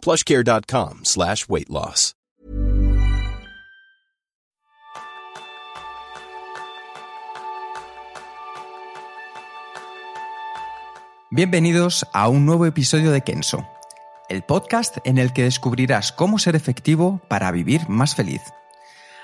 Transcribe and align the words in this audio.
plushcare.com 0.00 1.00
slash 1.04 1.44
weight 1.48 1.68
loss. 1.68 2.14
Bienvenidos 11.32 12.08
a 12.12 12.28
un 12.28 12.44
nuevo 12.44 12.66
episodio 12.66 13.12
de 13.12 13.20
Kenso, 13.20 13.64
el 14.28 14.42
podcast 14.42 14.96
en 15.04 15.16
el 15.16 15.32
que 15.32 15.44
descubrirás 15.44 16.10
cómo 16.10 16.40
ser 16.40 16.56
efectivo 16.56 17.20
para 17.28 17.52
vivir 17.52 17.88
más 17.88 18.16
feliz. 18.16 18.42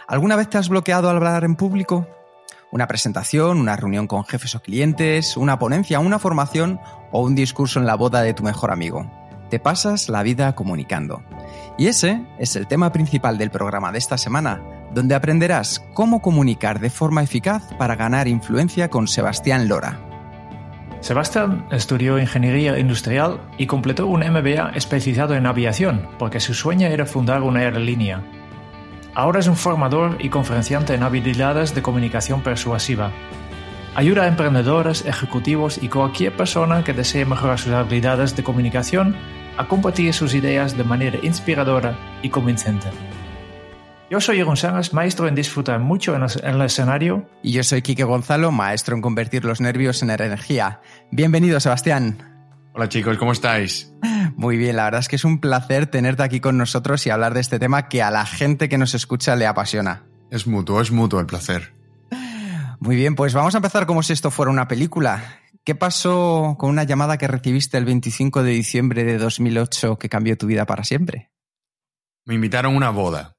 ¿Alguna 0.07 0.37
vez 0.37 0.49
te 0.49 0.57
has 0.57 0.69
bloqueado 0.69 1.11
al 1.11 1.17
hablar 1.17 1.43
en 1.43 1.57
público? 1.57 2.07
Una 2.71 2.87
presentación, 2.87 3.59
una 3.59 3.75
reunión 3.75 4.07
con 4.07 4.25
jefes 4.25 4.55
o 4.55 4.63
clientes, 4.63 5.37
una 5.37 5.59
ponencia, 5.59 5.99
una 5.99 6.21
formación 6.21 6.79
o 7.11 7.23
un 7.23 7.35
discurso 7.35 7.81
en 7.81 7.87
la 7.87 7.97
boda 7.97 8.23
de 8.23 8.35
tu 8.35 8.45
mejor 8.45 8.71
amigo. 8.71 9.11
Te 9.51 9.61
pasas 9.61 10.09
la 10.09 10.23
vida 10.23 10.55
comunicando. 10.55 11.23
Y 11.79 11.87
ese 11.87 12.25
es 12.39 12.57
el 12.57 12.67
tema 12.67 12.93
principal 12.93 13.39
del 13.39 13.51
programa 13.51 13.93
de 13.93 13.99
esta 13.99 14.19
semana, 14.19 14.61
donde 14.93 15.15
aprenderás 15.15 15.85
cómo 15.95 16.21
comunicar 16.21 16.81
de 16.81 16.91
forma 16.91 17.23
eficaz 17.23 17.63
para 17.79 17.97
ganar 17.97 18.29
influencia 18.29 18.89
con 18.89 19.07
Sebastián 19.07 19.69
Lora. 19.69 20.01
Sebastián 21.01 21.67
estudió 21.71 22.19
ingeniería 22.19 22.79
industrial 22.79 23.41
y 23.59 23.67
completó 23.67 24.07
un 24.07 24.21
MBA 24.21 24.73
especializado 24.75 25.35
en 25.35 25.47
aviación, 25.47 26.09
porque 26.19 26.41
su 26.41 26.55
sueño 26.55 26.89
era 26.89 27.07
fundar 27.07 27.43
una 27.43 27.61
aerolínea. 27.61 28.23
Ahora 29.15 29.39
es 29.39 29.47
un 29.47 29.57
formador 29.57 30.17
y 30.19 30.29
conferenciante 30.29 30.95
en 30.95 31.03
habilidades 31.03 31.75
de 31.75 31.83
comunicación 31.83 32.43
persuasiva. 32.43 33.13
Ayuda 33.95 34.25
a 34.25 34.29
emprendedores, 34.29 35.07
ejecutivos 35.07 35.79
y 35.83 35.89
cualquier 35.89 36.37
persona 36.37 36.85
que 36.85 36.93
desee 36.93 37.25
mejorar 37.25 37.59
sus 37.59 37.73
habilidades 37.73 38.37
de 38.37 38.43
comunicación 38.43 39.17
a 39.57 39.69
compartir 39.69 40.13
sus 40.13 40.35
ideas 40.35 40.77
de 40.77 40.85
manera 40.85 41.19
inspiradora 41.23 41.97
y 42.23 42.31
convincente. 42.31 42.89
Yo 44.09 44.21
soy 44.21 44.45
Sánchez, 44.55 44.93
maestro 44.93 45.27
en 45.27 45.35
disfrutar 45.35 45.81
mucho 45.81 46.15
en 46.15 46.23
el 46.23 46.63
escenario. 46.63 47.29
Y 47.43 47.53
yo 47.53 47.65
soy 47.65 47.83
Quique 47.83 48.05
Gonzalo, 48.05 48.53
maestro 48.53 48.95
en 48.95 49.03
convertir 49.03 49.45
los 49.45 49.61
nervios 49.61 50.03
en 50.03 50.11
energía. 50.11 50.81
Bienvenido, 51.11 51.59
Sebastián. 51.59 52.37
Hola 52.73 52.89
chicos, 52.89 53.17
¿cómo 53.19 53.33
estáis? 53.33 53.93
Muy 54.37 54.59
bien, 54.59 54.77
la 54.77 54.85
verdad 54.85 55.01
es 55.01 55.09
que 55.09 55.17
es 55.17 55.25
un 55.25 55.41
placer 55.41 55.87
tenerte 55.87 56.23
aquí 56.23 56.41
con 56.41 56.59
nosotros 56.59 57.05
y 57.07 57.11
hablar 57.11 57.35
de 57.35 57.41
este 57.41 57.59
tema 57.59 57.89
que 57.89 58.03
a 58.03 58.11
la 58.11 58.27
gente 58.27 58.69
que 58.69 58.79
nos 58.79 58.95
escucha 58.95 59.35
le 59.35 59.47
apasiona. 59.47 60.05
Es 60.31 60.47
mutuo, 60.47 60.81
es 60.81 60.93
mutuo 60.93 61.19
el 61.19 61.27
placer. 61.27 61.75
Muy 62.79 62.95
bien, 62.95 63.15
pues 63.15 63.33
vamos 63.33 63.55
a 63.55 63.59
empezar 63.59 63.87
como 63.87 64.03
si 64.03 64.13
esto 64.13 64.31
fuera 64.31 64.53
una 64.53 64.69
película. 64.69 65.41
¿Qué 65.67 65.75
pasó 65.75 66.55
con 66.61 66.71
una 66.71 66.85
llamada 66.85 67.19
que 67.19 67.27
recibiste 67.27 67.77
el 67.77 67.85
25 67.85 68.45
de 68.45 68.53
diciembre 68.53 69.03
de 69.03 69.19
2008 69.19 69.99
que 69.99 70.09
cambió 70.09 70.39
tu 70.39 70.47
vida 70.47 70.65
para 70.65 70.85
siempre? 70.85 71.33
Me 72.25 72.35
invitaron 72.35 72.75
a 72.75 72.77
una 72.77 72.91
boda. 72.91 73.37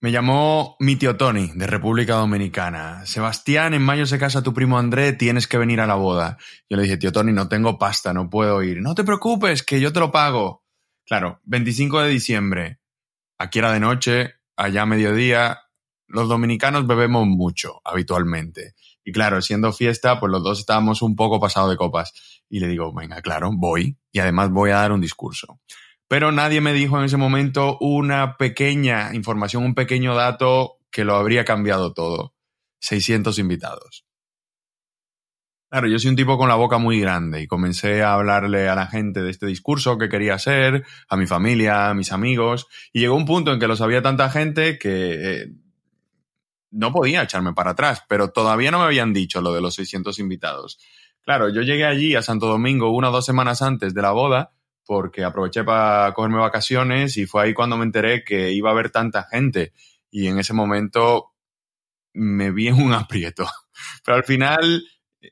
Me 0.00 0.12
llamó 0.12 0.76
mi 0.80 0.96
tío 0.96 1.18
Tony, 1.18 1.52
de 1.54 1.66
República 1.66 2.14
Dominicana. 2.14 3.04
Sebastián, 3.04 3.74
en 3.74 3.82
mayo 3.82 4.06
se 4.06 4.18
casa 4.18 4.42
tu 4.42 4.54
primo 4.54 4.78
André, 4.78 5.12
tienes 5.12 5.46
que 5.46 5.58
venir 5.58 5.82
a 5.82 5.86
la 5.86 5.96
boda. 5.96 6.38
Yo 6.70 6.78
le 6.78 6.84
dije, 6.84 6.96
tío 6.96 7.12
Tony, 7.12 7.34
no 7.34 7.50
tengo 7.50 7.76
pasta, 7.76 8.14
no 8.14 8.30
puedo 8.30 8.62
ir. 8.62 8.80
No 8.80 8.94
te 8.94 9.04
preocupes, 9.04 9.62
que 9.62 9.82
yo 9.82 9.92
te 9.92 10.00
lo 10.00 10.10
pago. 10.10 10.64
Claro, 11.04 11.42
25 11.44 12.00
de 12.00 12.08
diciembre. 12.08 12.80
Aquí 13.36 13.58
era 13.58 13.74
de 13.74 13.80
noche, 13.80 14.36
allá 14.56 14.86
mediodía. 14.86 15.58
Los 16.06 16.30
dominicanos 16.30 16.86
bebemos 16.86 17.26
mucho, 17.26 17.82
habitualmente. 17.84 18.74
Y 19.08 19.12
claro, 19.12 19.40
siendo 19.40 19.72
fiesta, 19.72 20.20
pues 20.20 20.30
los 20.30 20.42
dos 20.42 20.58
estábamos 20.58 21.00
un 21.00 21.16
poco 21.16 21.40
pasados 21.40 21.70
de 21.70 21.76
copas. 21.76 22.12
Y 22.50 22.60
le 22.60 22.68
digo, 22.68 22.92
venga, 22.92 23.22
claro, 23.22 23.50
voy. 23.54 23.96
Y 24.12 24.18
además 24.18 24.50
voy 24.50 24.68
a 24.70 24.74
dar 24.74 24.92
un 24.92 25.00
discurso 25.00 25.58
pero 26.08 26.32
nadie 26.32 26.62
me 26.62 26.72
dijo 26.72 26.98
en 26.98 27.04
ese 27.04 27.18
momento 27.18 27.76
una 27.80 28.38
pequeña 28.38 29.14
información, 29.14 29.62
un 29.62 29.74
pequeño 29.74 30.14
dato 30.14 30.78
que 30.90 31.04
lo 31.04 31.14
habría 31.14 31.44
cambiado 31.44 31.92
todo. 31.92 32.34
600 32.80 33.38
invitados. 33.38 34.06
Claro, 35.70 35.86
yo 35.88 35.98
soy 35.98 36.08
un 36.08 36.16
tipo 36.16 36.38
con 36.38 36.48
la 36.48 36.54
boca 36.54 36.78
muy 36.78 36.98
grande 36.98 37.42
y 37.42 37.46
comencé 37.46 38.02
a 38.02 38.14
hablarle 38.14 38.70
a 38.70 38.74
la 38.74 38.86
gente 38.86 39.20
de 39.20 39.30
este 39.30 39.44
discurso 39.44 39.98
que 39.98 40.08
quería 40.08 40.32
hacer, 40.34 40.86
a 41.10 41.16
mi 41.18 41.26
familia, 41.26 41.90
a 41.90 41.94
mis 41.94 42.10
amigos, 42.10 42.68
y 42.90 43.00
llegó 43.00 43.14
un 43.14 43.26
punto 43.26 43.52
en 43.52 43.60
que 43.60 43.68
lo 43.68 43.76
sabía 43.76 44.00
tanta 44.00 44.30
gente 44.30 44.78
que 44.78 45.42
eh, 45.42 45.46
no 46.70 46.92
podía 46.92 47.22
echarme 47.22 47.52
para 47.52 47.72
atrás, 47.72 48.04
pero 48.08 48.30
todavía 48.30 48.70
no 48.70 48.78
me 48.78 48.84
habían 48.84 49.12
dicho 49.12 49.40
lo 49.40 49.52
de 49.52 49.60
los 49.60 49.74
600 49.74 50.18
invitados. 50.18 50.78
Claro, 51.22 51.48
yo 51.48 51.62
llegué 51.62 51.84
allí 51.84 52.14
a 52.14 52.22
Santo 52.22 52.46
Domingo 52.46 52.90
una 52.90 53.10
o 53.10 53.12
dos 53.12 53.26
semanas 53.26 53.62
antes 53.62 53.94
de 53.94 54.02
la 54.02 54.12
boda 54.12 54.52
porque 54.88 55.22
aproveché 55.22 55.64
para 55.64 56.14
cogerme 56.14 56.38
vacaciones 56.38 57.18
y 57.18 57.26
fue 57.26 57.42
ahí 57.42 57.52
cuando 57.52 57.76
me 57.76 57.84
enteré 57.84 58.24
que 58.24 58.52
iba 58.52 58.70
a 58.70 58.72
haber 58.72 58.88
tanta 58.88 59.24
gente 59.24 59.74
y 60.10 60.28
en 60.28 60.38
ese 60.38 60.54
momento 60.54 61.34
me 62.14 62.50
vi 62.50 62.68
en 62.68 62.82
un 62.82 62.92
aprieto. 62.94 63.46
Pero 64.02 64.16
al 64.16 64.24
final 64.24 64.82
eh, 65.20 65.30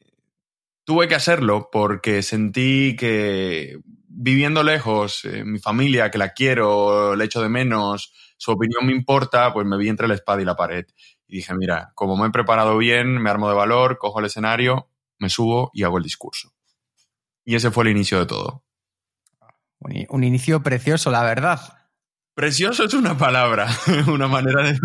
tuve 0.84 1.08
que 1.08 1.14
hacerlo 1.14 1.70
porque 1.72 2.22
sentí 2.22 2.96
que 2.96 3.78
viviendo 4.08 4.62
lejos, 4.62 5.25
eh, 5.25 5.42
mi 5.42 5.58
familia, 5.58 6.10
que 6.10 6.19
la 6.19 6.34
quiero, 6.34 7.16
le 7.16 7.25
echo 7.25 7.41
de 7.41 7.48
menos, 7.48 8.12
su 8.36 8.50
opinión 8.50 8.84
me 8.84 8.92
importa, 8.92 9.54
pues 9.54 9.66
me 9.66 9.78
vi 9.78 9.88
entre 9.88 10.06
la 10.06 10.14
espada 10.14 10.42
y 10.42 10.44
la 10.44 10.54
pared. 10.54 10.84
Y 11.28 11.37
dije, 11.37 11.54
mira, 11.54 11.92
como 11.94 12.16
me 12.16 12.28
he 12.28 12.31
preparado 12.31 12.78
bien, 12.78 13.20
me 13.20 13.31
armo 13.31 13.48
de 13.48 13.54
valor, 13.54 13.98
cojo 13.98 14.20
el 14.20 14.26
escenario, 14.26 14.88
me 15.19 15.28
subo 15.28 15.70
y 15.72 15.82
hago 15.82 15.98
el 15.98 16.04
discurso. 16.04 16.53
Y 17.44 17.54
ese 17.54 17.70
fue 17.70 17.84
el 17.84 17.91
inicio 17.91 18.19
de 18.19 18.26
todo. 18.26 18.64
Un 20.09 20.25
inicio 20.25 20.62
precioso, 20.62 21.10
la 21.10 21.22
verdad. 21.22 21.60
Precioso 22.37 22.84
es 22.84 22.92
una 22.92 23.16
palabra, 23.16 23.66
una 24.09 24.28
manera 24.28 24.62
de 24.62 24.78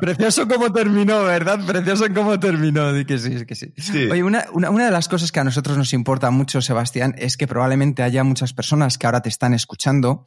Precioso 0.00 0.48
como 0.48 0.72
terminó, 0.72 1.22
¿verdad? 1.22 1.60
Precioso 1.66 2.06
cómo 2.14 2.40
terminó. 2.40 2.94
Di 2.94 3.04
que 3.04 3.18
sí, 3.18 3.44
que 3.44 3.54
sí. 3.54 3.74
Oye, 4.10 4.22
una, 4.22 4.46
una, 4.52 4.86
de 4.86 4.90
las 4.90 5.08
cosas 5.08 5.32
que 5.32 5.40
a 5.40 5.44
nosotros 5.44 5.76
nos 5.76 5.92
importa 5.92 6.30
mucho, 6.30 6.62
Sebastián, 6.62 7.14
es 7.18 7.36
que 7.36 7.46
probablemente 7.46 8.02
haya 8.02 8.24
muchas 8.24 8.54
personas 8.54 8.96
que 8.96 9.04
ahora 9.04 9.20
te 9.20 9.28
están 9.28 9.52
escuchando 9.52 10.24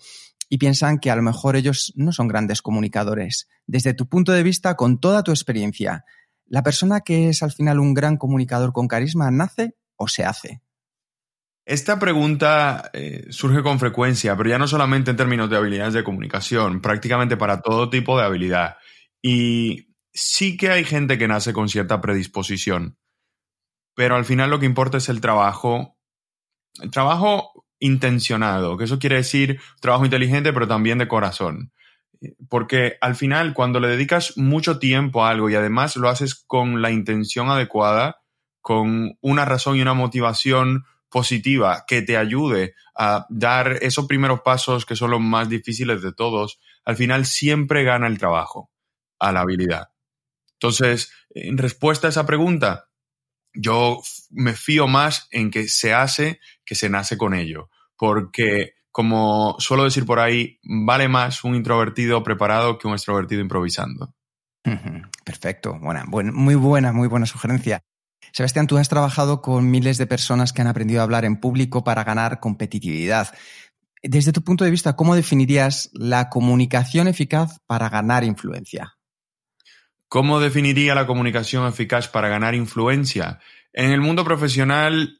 y 0.49 0.57
piensan 0.57 0.99
que 0.99 1.11
a 1.11 1.15
lo 1.15 1.21
mejor 1.21 1.55
ellos 1.55 1.93
no 1.95 2.11
son 2.11 2.27
grandes 2.27 2.61
comunicadores. 2.61 3.47
Desde 3.67 3.93
tu 3.93 4.09
punto 4.09 4.31
de 4.31 4.43
vista, 4.43 4.75
con 4.75 4.99
toda 4.99 5.23
tu 5.23 5.31
experiencia, 5.31 6.05
¿la 6.47 6.63
persona 6.63 7.01
que 7.01 7.29
es 7.29 7.43
al 7.43 7.51
final 7.51 7.79
un 7.79 7.93
gran 7.93 8.17
comunicador 8.17 8.73
con 8.73 8.87
carisma 8.87 9.29
nace 9.29 9.75
o 9.95 10.07
se 10.07 10.25
hace? 10.25 10.61
Esta 11.65 11.99
pregunta 11.99 12.89
eh, 12.93 13.27
surge 13.29 13.61
con 13.61 13.77
frecuencia, 13.77 14.35
pero 14.35 14.49
ya 14.49 14.57
no 14.57 14.67
solamente 14.67 15.11
en 15.11 15.17
términos 15.17 15.51
de 15.51 15.57
habilidades 15.57 15.93
de 15.93 16.03
comunicación, 16.03 16.81
prácticamente 16.81 17.37
para 17.37 17.61
todo 17.61 17.91
tipo 17.91 18.17
de 18.17 18.25
habilidad. 18.25 18.77
Y 19.21 19.93
sí 20.11 20.57
que 20.57 20.71
hay 20.71 20.83
gente 20.83 21.19
que 21.19 21.27
nace 21.27 21.53
con 21.53 21.69
cierta 21.69 22.01
predisposición, 22.01 22.97
pero 23.95 24.15
al 24.15 24.25
final 24.25 24.49
lo 24.49 24.59
que 24.59 24.65
importa 24.65 24.97
es 24.97 25.09
el 25.09 25.21
trabajo, 25.21 25.95
el 26.81 26.89
trabajo 26.89 27.58
intencionado, 27.79 28.77
que 28.77 28.85
eso 28.85 28.99
quiere 28.99 29.17
decir 29.17 29.59
trabajo 29.79 30.05
inteligente, 30.05 30.53
pero 30.53 30.67
también 30.67 30.97
de 30.97 31.07
corazón. 31.07 31.71
Porque 32.49 32.97
al 33.01 33.15
final, 33.15 33.53
cuando 33.53 33.79
le 33.79 33.87
dedicas 33.87 34.37
mucho 34.37 34.77
tiempo 34.79 35.23
a 35.23 35.29
algo 35.29 35.49
y 35.49 35.55
además 35.55 35.95
lo 35.95 36.09
haces 36.09 36.35
con 36.35 36.81
la 36.81 36.91
intención 36.91 37.49
adecuada, 37.49 38.21
con 38.61 39.17
una 39.21 39.45
razón 39.45 39.77
y 39.77 39.81
una 39.81 39.93
motivación 39.93 40.85
positiva 41.09 41.85
que 41.87 42.01
te 42.01 42.17
ayude 42.17 42.75
a 42.95 43.25
dar 43.29 43.77
esos 43.81 44.05
primeros 44.05 44.41
pasos 44.41 44.85
que 44.85 44.95
son 44.95 45.11
los 45.11 45.21
más 45.21 45.49
difíciles 45.49 46.01
de 46.01 46.13
todos, 46.13 46.59
al 46.85 46.97
final 46.97 47.25
siempre 47.25 47.83
gana 47.83 48.07
el 48.07 48.19
trabajo 48.19 48.69
a 49.17 49.31
la 49.31 49.41
habilidad. 49.41 49.89
Entonces, 50.53 51.11
en 51.29 51.57
respuesta 51.57 52.07
a 52.07 52.09
esa 52.09 52.25
pregunta, 52.25 52.89
yo 53.53 54.01
me 54.29 54.53
fío 54.53 54.87
más 54.87 55.27
en 55.31 55.51
que 55.51 55.67
se 55.67 55.93
hace 55.93 56.39
que 56.69 56.75
se 56.75 56.87
nace 56.87 57.17
con 57.17 57.33
ello, 57.33 57.71
porque 57.97 58.75
como 58.91 59.55
suelo 59.57 59.85
decir 59.85 60.05
por 60.05 60.19
ahí, 60.19 60.59
vale 60.61 61.07
más 61.07 61.43
un 61.43 61.55
introvertido 61.55 62.21
preparado 62.21 62.77
que 62.77 62.87
un 62.87 62.93
extrovertido 62.93 63.41
improvisando. 63.41 64.13
Perfecto, 65.25 65.79
buena, 65.79 66.05
muy 66.05 66.53
buena, 66.53 66.93
muy 66.93 67.07
buena 67.07 67.25
sugerencia. 67.25 67.81
Sebastián, 68.33 68.67
tú 68.67 68.77
has 68.77 68.87
trabajado 68.87 69.41
con 69.41 69.71
miles 69.71 69.97
de 69.97 70.05
personas 70.05 70.53
que 70.53 70.61
han 70.61 70.67
aprendido 70.67 70.99
a 70.99 71.05
hablar 71.05 71.25
en 71.25 71.39
público 71.39 71.83
para 71.83 72.03
ganar 72.03 72.39
competitividad. 72.39 73.33
desde 74.03 74.31
tu 74.31 74.43
punto 74.43 74.63
de 74.63 74.69
vista, 74.69 74.95
¿cómo 74.95 75.15
definirías 75.15 75.89
la 75.93 76.29
comunicación 76.29 77.07
eficaz 77.07 77.57
para 77.65 77.89
ganar 77.89 78.23
influencia? 78.23 78.95
¿Cómo 80.07 80.39
definiría 80.39 80.93
la 80.93 81.07
comunicación 81.07 81.67
eficaz 81.67 82.07
para 82.07 82.29
ganar 82.29 82.53
influencia? 82.53 83.39
En 83.73 83.91
el 83.91 84.01
mundo 84.01 84.23
profesional, 84.23 85.18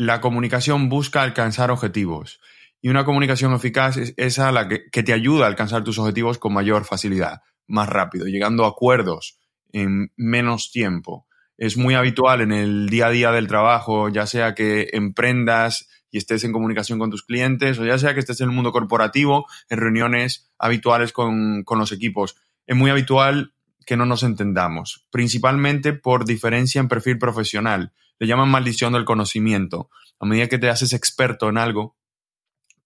la 0.00 0.22
comunicación 0.22 0.88
busca 0.88 1.20
alcanzar 1.20 1.70
objetivos 1.70 2.40
y 2.80 2.88
una 2.88 3.04
comunicación 3.04 3.52
eficaz 3.52 3.98
es 3.98 4.14
esa 4.16 4.50
la 4.50 4.66
que, 4.66 5.02
te 5.02 5.12
ayuda 5.12 5.44
a 5.44 5.48
alcanzar 5.48 5.84
tus 5.84 5.98
objetivos 5.98 6.38
con 6.38 6.54
mayor 6.54 6.86
facilidad, 6.86 7.42
más 7.66 7.86
rápido, 7.86 8.24
llegando 8.24 8.64
a 8.64 8.68
acuerdos 8.68 9.38
en 9.72 10.10
menos 10.16 10.70
tiempo. 10.72 11.26
Es 11.58 11.76
muy 11.76 11.96
habitual 11.96 12.40
en 12.40 12.50
el 12.50 12.88
día 12.88 13.08
a 13.08 13.10
día 13.10 13.30
del 13.30 13.46
trabajo, 13.46 14.08
ya 14.08 14.26
sea 14.26 14.54
que 14.54 14.88
emprendas 14.94 15.86
y 16.10 16.16
estés 16.16 16.44
en 16.44 16.52
comunicación 16.52 16.98
con 16.98 17.10
tus 17.10 17.22
clientes, 17.22 17.78
o 17.78 17.84
ya 17.84 17.98
sea 17.98 18.14
que 18.14 18.20
estés 18.20 18.40
en 18.40 18.48
el 18.48 18.54
mundo 18.54 18.72
corporativo, 18.72 19.44
en 19.68 19.80
reuniones 19.80 20.50
habituales 20.58 21.12
con, 21.12 21.62
con 21.62 21.78
los 21.78 21.92
equipos. 21.92 22.36
Es 22.66 22.74
muy 22.74 22.90
habitual 22.90 23.52
que 23.84 23.98
no 23.98 24.06
nos 24.06 24.22
entendamos, 24.22 25.06
principalmente 25.10 25.92
por 25.92 26.24
diferencia 26.24 26.80
en 26.80 26.88
perfil 26.88 27.18
profesional. 27.18 27.92
Le 28.20 28.28
llaman 28.28 28.50
maldición 28.50 28.92
del 28.92 29.04
conocimiento. 29.04 29.90
A 30.20 30.26
medida 30.26 30.46
que 30.46 30.58
te 30.58 30.68
haces 30.68 30.92
experto 30.92 31.48
en 31.48 31.58
algo, 31.58 31.96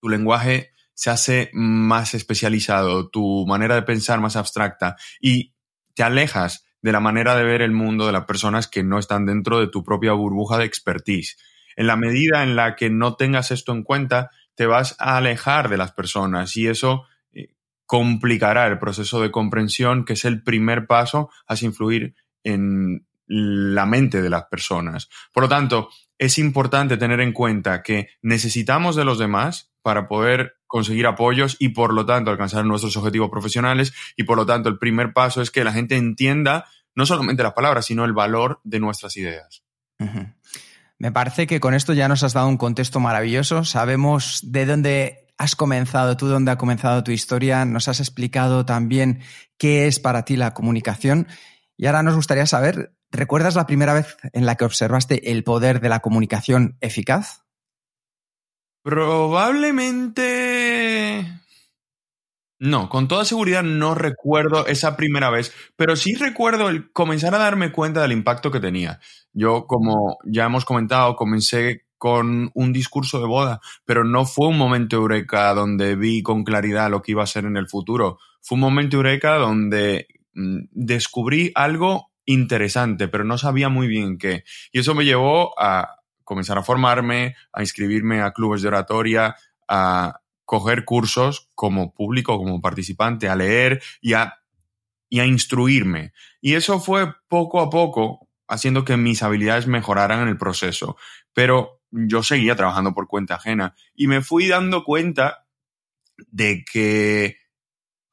tu 0.01 0.09
lenguaje 0.09 0.71
se 0.95 1.11
hace 1.11 1.51
más 1.53 2.15
especializado, 2.15 3.11
tu 3.11 3.45
manera 3.47 3.75
de 3.75 3.83
pensar 3.83 4.21
más 4.21 4.37
abstracta 4.37 4.97
y 5.21 5.53
te 5.95 6.05
alejas 6.05 6.65
de 6.83 6.93
la 6.93 7.01
manera 7.01 7.35
de 7.35 7.45
ver 7.45 7.63
el 7.63 7.73
mundo 7.73 8.07
de 8.07 8.13
las 8.13 8.27
personas 8.27 8.69
que 8.69 8.85
no 8.85 8.99
están 8.99 9.27
dentro 9.27 9.59
de 9.59 9.69
tu 9.69 9.83
propia 9.83 10.13
burbuja 10.13 10.59
de 10.59 10.67
expertise. 10.67 11.37
En 11.77 11.87
la 11.87 11.97
medida 11.97 12.43
en 12.43 12.55
la 12.55 12.77
que 12.77 12.91
no 12.91 13.17
tengas 13.17 13.51
esto 13.51 13.73
en 13.73 13.83
cuenta, 13.83 14.31
te 14.55 14.67
vas 14.67 14.95
a 15.01 15.17
alejar 15.17 15.69
de 15.69 15.79
las 15.79 15.93
personas 15.93 16.57
y 16.57 16.69
eso 16.69 17.07
eh, 17.33 17.49
complicará 17.87 18.67
el 18.69 18.79
proceso 18.79 19.21
de 19.21 19.33
comprensión, 19.33 20.05
que 20.05 20.13
es 20.13 20.25
el 20.25 20.43
primer 20.43 20.87
paso 20.87 21.31
hacia 21.49 21.67
influir 21.67 22.15
en 22.45 23.07
la 23.27 23.87
mente 23.87 24.23
de 24.23 24.31
las 24.31 24.45
personas. 24.45 25.09
Por 25.33 25.45
lo 25.45 25.49
tanto, 25.49 25.89
es 26.19 26.39
importante 26.39 26.97
tener 26.97 27.21
en 27.21 27.33
cuenta 27.33 27.83
que 27.83 28.09
necesitamos 28.23 28.97
de 28.97 29.05
los 29.05 29.19
demás 29.19 29.73
para 29.83 30.09
poder 30.09 30.57
conseguir 30.67 31.07
apoyos 31.07 31.57
y 31.59 31.71
por 31.71 31.93
lo 31.93 32.07
tanto 32.07 32.31
alcanzar 32.31 32.65
nuestros 32.65 32.97
objetivos 32.97 33.31
profesionales 33.31 33.93
y 34.17 34.25
por 34.25 34.37
lo 34.37 34.47
tanto 34.47 34.69
el 34.69 34.79
primer 34.79 35.13
paso 35.13 35.43
es 35.43 35.51
que 35.51 35.65
la 35.65 35.73
gente 35.73 35.97
entienda 35.97 36.67
no 36.95 37.07
solamente 37.07 37.43
las 37.43 37.53
palabras, 37.53 37.87
sino 37.87 38.05
el 38.05 38.13
valor 38.13 38.61
de 38.65 38.81
nuestras 38.81 39.17
ideas. 39.17 39.65
Me 40.99 41.13
parece 41.13 41.47
que 41.47 41.61
con 41.61 41.75
esto 41.75 41.93
ya 41.93 42.09
nos 42.09 42.23
has 42.23 42.33
dado 42.33 42.49
un 42.49 42.57
contexto 42.57 43.01
maravilloso. 43.01 43.65
Sabemos 43.65 44.41
de 44.45 44.67
dónde 44.67 45.27
has 45.39 45.57
comenzado 45.57 46.17
tú, 46.17 46.29
dónde 46.29 46.53
ha 46.53 46.59
comenzado 46.59 47.03
tu 47.05 47.11
historia. 47.11 47.65
Nos 47.65 47.89
has 47.89 48.01
explicado 48.01 48.65
también 48.65 49.21
qué 49.59 49.87
es 49.87 49.99
para 49.99 50.25
ti 50.25 50.37
la 50.37 50.55
comunicación. 50.55 51.27
Y 51.77 51.87
ahora 51.87 52.03
nos 52.03 52.15
gustaría 52.15 52.47
saber, 52.47 52.94
¿recuerdas 53.15 53.57
la 53.57 53.67
primera 53.67 53.95
vez 53.95 54.17
en 54.33 54.47
la 54.47 54.57
que 54.57 54.65
observaste 54.65 55.33
el 55.33 55.45
poder 55.45 55.81
de 55.81 55.89
la 55.89 56.01
comunicación 56.01 56.77
eficaz? 56.81 57.45
Probablemente 58.83 61.25
no, 62.65 62.89
con 62.89 63.09
toda 63.09 63.25
seguridad 63.25 63.63
no 63.63 63.95
recuerdo 63.95 64.67
esa 64.67 64.97
primera 64.97 65.29
vez, 65.29 65.53
pero 65.77 65.97
sí 65.97 66.15
recuerdo 66.15 66.71
el 66.71 66.91
comenzar 66.93 67.35
a 67.35 67.39
darme 67.39 67.73
cuenta 67.73 68.01
del 68.01 68.13
impacto 68.13 68.51
que 68.51 68.59
tenía. 68.59 69.01
Yo, 69.33 69.67
como 69.67 70.19
ya 70.25 70.47
hemos 70.47 70.65
comentado, 70.65 71.15
comencé 71.15 71.85
con 71.99 72.51
un 72.55 72.73
discurso 72.73 73.21
de 73.21 73.27
boda, 73.27 73.61
pero 73.85 74.05
no 74.05 74.25
fue 74.25 74.49
un 74.49 74.57
momento 74.57 74.97
eureka 74.97 75.53
donde 75.53 75.95
vi 75.97 76.23
con 76.23 76.45
claridad 76.45 76.91
lo 76.91 77.03
que 77.03 77.13
iba 77.13 77.23
a 77.23 77.27
ser 77.27 77.45
en 77.45 77.59
el 77.59 77.69
futuro. 77.69 78.19
Fue 78.41 78.57
un 78.57 78.63
momento 78.63 78.97
eureka 78.97 79.37
donde 79.37 80.07
mm, 80.33 80.61
descubrí 80.71 81.53
algo 81.55 82.13
interesante, 82.27 83.09
pero 83.09 83.25
no 83.25 83.39
sabía 83.39 83.69
muy 83.69 83.87
bien 83.87 84.19
qué. 84.19 84.45
Y 84.73 84.81
eso 84.81 84.95
me 84.95 85.05
llevó 85.05 85.59
a 85.61 86.01
comenzar 86.25 86.59
a 86.59 86.63
formarme, 86.63 87.37
a 87.53 87.61
inscribirme 87.63 88.21
a 88.21 88.33
clubes 88.33 88.63
de 88.63 88.69
oratoria, 88.69 89.37
a 89.69 90.21
coger 90.45 90.85
cursos 90.85 91.49
como 91.55 91.95
público, 91.95 92.39
como 92.39 92.61
participante, 92.61 93.29
a 93.29 93.37
leer 93.37 93.83
y 94.01 94.15
a, 94.15 94.41
y 95.09 95.21
a 95.21 95.27
instruirme. 95.27 96.13
Y 96.41 96.55
eso 96.55 96.81
fue 96.81 97.15
poco 97.29 97.61
a 97.61 97.71
poco 97.71 98.29
haciendo 98.49 98.85
que 98.85 98.97
mis 98.97 99.23
habilidades 99.23 99.67
mejoraran 99.67 100.21
en 100.23 100.29
el 100.29 100.39
proceso. 100.39 100.97
Pero 101.33 101.83
yo 101.91 102.23
seguía 102.23 102.57
trabajando 102.57 102.93
por 102.93 103.07
cuenta 103.07 103.37
ajena 103.37 103.75
y 103.95 104.07
me 104.07 104.21
fui 104.21 104.49
dando 104.49 104.85
cuenta 104.85 105.47
de 106.17 106.65
que 106.65 107.39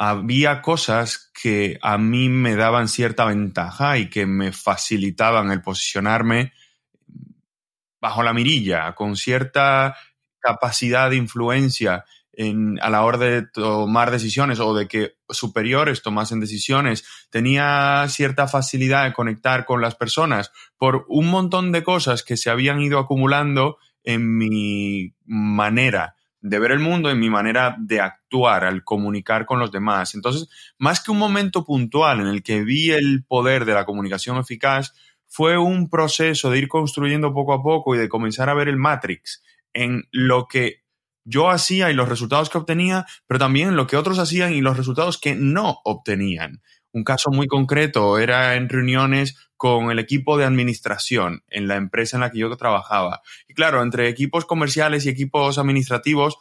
había 0.03 0.63
cosas 0.63 1.29
que 1.31 1.77
a 1.79 1.99
mí 1.99 2.27
me 2.27 2.55
daban 2.55 2.87
cierta 2.87 3.23
ventaja 3.25 3.99
y 3.99 4.09
que 4.09 4.25
me 4.25 4.51
facilitaban 4.51 5.51
el 5.51 5.61
posicionarme 5.61 6.53
bajo 8.01 8.23
la 8.23 8.33
mirilla, 8.33 8.95
con 8.95 9.15
cierta 9.15 9.95
capacidad 10.39 11.11
de 11.11 11.17
influencia 11.17 12.03
a 12.81 12.89
la 12.89 13.03
hora 13.03 13.19
de 13.19 13.43
tomar 13.43 14.09
decisiones 14.09 14.59
o 14.59 14.73
de 14.73 14.87
que 14.87 15.17
superiores 15.29 16.01
tomasen 16.01 16.39
decisiones, 16.39 17.05
tenía 17.29 18.03
cierta 18.09 18.47
facilidad 18.47 19.03
de 19.03 19.13
conectar 19.13 19.65
con 19.65 19.81
las 19.81 19.93
personas 19.93 20.51
por 20.77 21.05
un 21.09 21.27
montón 21.27 21.71
de 21.71 21.83
cosas 21.83 22.23
que 22.23 22.37
se 22.37 22.49
habían 22.49 22.81
ido 22.81 22.97
acumulando 22.97 23.77
en 24.03 24.35
mi 24.35 25.13
manera 25.25 26.15
de 26.41 26.59
ver 26.59 26.71
el 26.71 26.79
mundo, 26.79 27.09
en 27.09 27.19
mi 27.19 27.29
manera 27.29 27.75
de 27.79 28.01
actuar 28.01 28.65
al 28.65 28.83
comunicar 28.83 29.45
con 29.45 29.59
los 29.59 29.71
demás. 29.71 30.15
Entonces, 30.15 30.49
más 30.77 31.01
que 31.01 31.11
un 31.11 31.17
momento 31.17 31.63
puntual 31.63 32.19
en 32.19 32.27
el 32.27 32.43
que 32.43 32.63
vi 32.63 32.91
el 32.91 33.23
poder 33.27 33.65
de 33.65 33.73
la 33.73 33.85
comunicación 33.85 34.37
eficaz, 34.37 34.93
fue 35.27 35.57
un 35.57 35.89
proceso 35.89 36.49
de 36.49 36.57
ir 36.57 36.67
construyendo 36.67 37.33
poco 37.33 37.53
a 37.53 37.63
poco 37.63 37.95
y 37.95 37.97
de 37.97 38.09
comenzar 38.09 38.49
a 38.49 38.53
ver 38.53 38.67
el 38.67 38.75
Matrix 38.75 39.43
en 39.73 40.03
lo 40.11 40.47
que 40.47 40.81
yo 41.23 41.49
hacía 41.49 41.89
y 41.89 41.93
los 41.93 42.09
resultados 42.09 42.49
que 42.49 42.57
obtenía, 42.57 43.05
pero 43.27 43.39
también 43.39 43.75
lo 43.75 43.87
que 43.87 43.95
otros 43.95 44.19
hacían 44.19 44.53
y 44.53 44.61
los 44.61 44.75
resultados 44.75 45.19
que 45.19 45.35
no 45.35 45.79
obtenían. 45.85 46.61
Un 46.91 47.03
caso 47.03 47.29
muy 47.31 47.47
concreto 47.47 48.19
era 48.19 48.55
en 48.55 48.67
reuniones 48.67 49.37
con 49.61 49.91
el 49.91 49.99
equipo 49.99 50.39
de 50.39 50.45
administración 50.45 51.43
en 51.47 51.67
la 51.67 51.75
empresa 51.75 52.17
en 52.17 52.21
la 52.21 52.31
que 52.31 52.39
yo 52.39 52.57
trabajaba. 52.57 53.21
Y 53.47 53.53
claro, 53.53 53.83
entre 53.83 54.09
equipos 54.09 54.45
comerciales 54.45 55.05
y 55.05 55.09
equipos 55.09 55.59
administrativos 55.59 56.39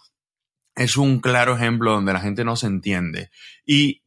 es 0.74 0.96
un 0.96 1.20
claro 1.20 1.54
ejemplo 1.54 1.92
donde 1.92 2.14
la 2.14 2.20
gente 2.20 2.46
no 2.46 2.56
se 2.56 2.68
entiende. 2.68 3.28
Y 3.66 4.04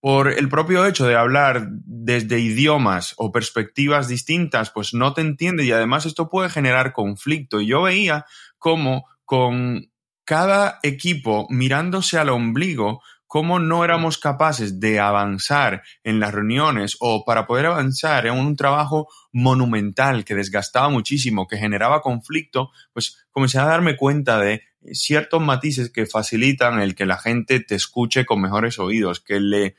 por 0.00 0.28
el 0.30 0.50
propio 0.50 0.84
hecho 0.84 1.06
de 1.06 1.16
hablar 1.16 1.68
desde 1.70 2.38
idiomas 2.38 3.14
o 3.16 3.32
perspectivas 3.32 4.08
distintas, 4.08 4.72
pues 4.72 4.92
no 4.92 5.14
te 5.14 5.22
entiende 5.22 5.64
y 5.64 5.72
además 5.72 6.04
esto 6.04 6.28
puede 6.28 6.50
generar 6.50 6.92
conflicto. 6.92 7.62
Y 7.62 7.68
yo 7.68 7.80
veía 7.80 8.26
cómo 8.58 9.06
con 9.24 9.90
cada 10.26 10.80
equipo 10.82 11.46
mirándose 11.48 12.18
al 12.18 12.28
ombligo, 12.28 13.00
cómo 13.28 13.60
no 13.60 13.84
éramos 13.84 14.18
capaces 14.18 14.80
de 14.80 14.98
avanzar 14.98 15.82
en 16.02 16.18
las 16.18 16.34
reuniones 16.34 16.96
o 16.98 17.24
para 17.24 17.46
poder 17.46 17.66
avanzar 17.66 18.26
en 18.26 18.34
un 18.34 18.56
trabajo 18.56 19.08
monumental 19.32 20.24
que 20.24 20.34
desgastaba 20.34 20.88
muchísimo, 20.88 21.46
que 21.46 21.58
generaba 21.58 22.00
conflicto, 22.00 22.70
pues 22.92 23.26
comencé 23.30 23.58
a 23.58 23.66
darme 23.66 23.96
cuenta 23.96 24.40
de 24.40 24.62
ciertos 24.92 25.42
matices 25.42 25.90
que 25.90 26.06
facilitan 26.06 26.80
el 26.80 26.94
que 26.94 27.06
la 27.06 27.18
gente 27.18 27.60
te 27.60 27.74
escuche 27.74 28.24
con 28.24 28.40
mejores 28.40 28.78
oídos, 28.78 29.20
que 29.20 29.40
le 29.40 29.76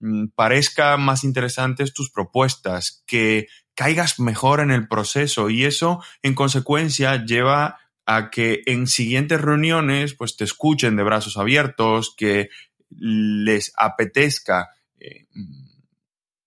mm, 0.00 0.26
parezca 0.34 0.96
más 0.96 1.22
interesantes 1.22 1.94
tus 1.94 2.10
propuestas, 2.10 3.04
que 3.06 3.46
caigas 3.76 4.18
mejor 4.18 4.60
en 4.60 4.72
el 4.72 4.88
proceso 4.88 5.48
y 5.48 5.64
eso 5.64 6.02
en 6.22 6.34
consecuencia 6.34 7.24
lleva 7.24 7.78
a 8.06 8.30
que 8.30 8.62
en 8.66 8.86
siguientes 8.86 9.40
reuniones 9.40 10.14
pues 10.14 10.36
te 10.36 10.44
escuchen 10.44 10.96
de 10.96 11.02
brazos 11.02 11.36
abiertos, 11.36 12.14
que 12.16 12.50
les 12.90 13.72
apetezca, 13.76 14.70
eh, 14.98 15.26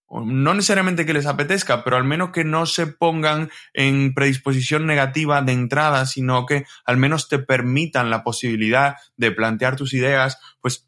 no 0.09 0.53
necesariamente 0.53 1.05
que 1.05 1.13
les 1.13 1.25
apetezca, 1.25 1.83
pero 1.83 1.97
al 1.97 2.05
menos 2.05 2.31
que 2.31 2.45
no 2.45 2.65
se 2.65 2.87
pongan 2.87 3.49
en 3.73 4.13
predisposición 4.13 4.85
negativa 4.85 5.41
de 5.41 5.51
entrada, 5.51 6.05
sino 6.05 6.45
que 6.45 6.65
al 6.85 6.97
menos 6.97 7.27
te 7.27 7.39
permitan 7.39 8.09
la 8.09 8.23
posibilidad 8.23 8.95
de 9.17 9.31
plantear 9.31 9.75
tus 9.75 9.93
ideas, 9.93 10.39
pues 10.61 10.87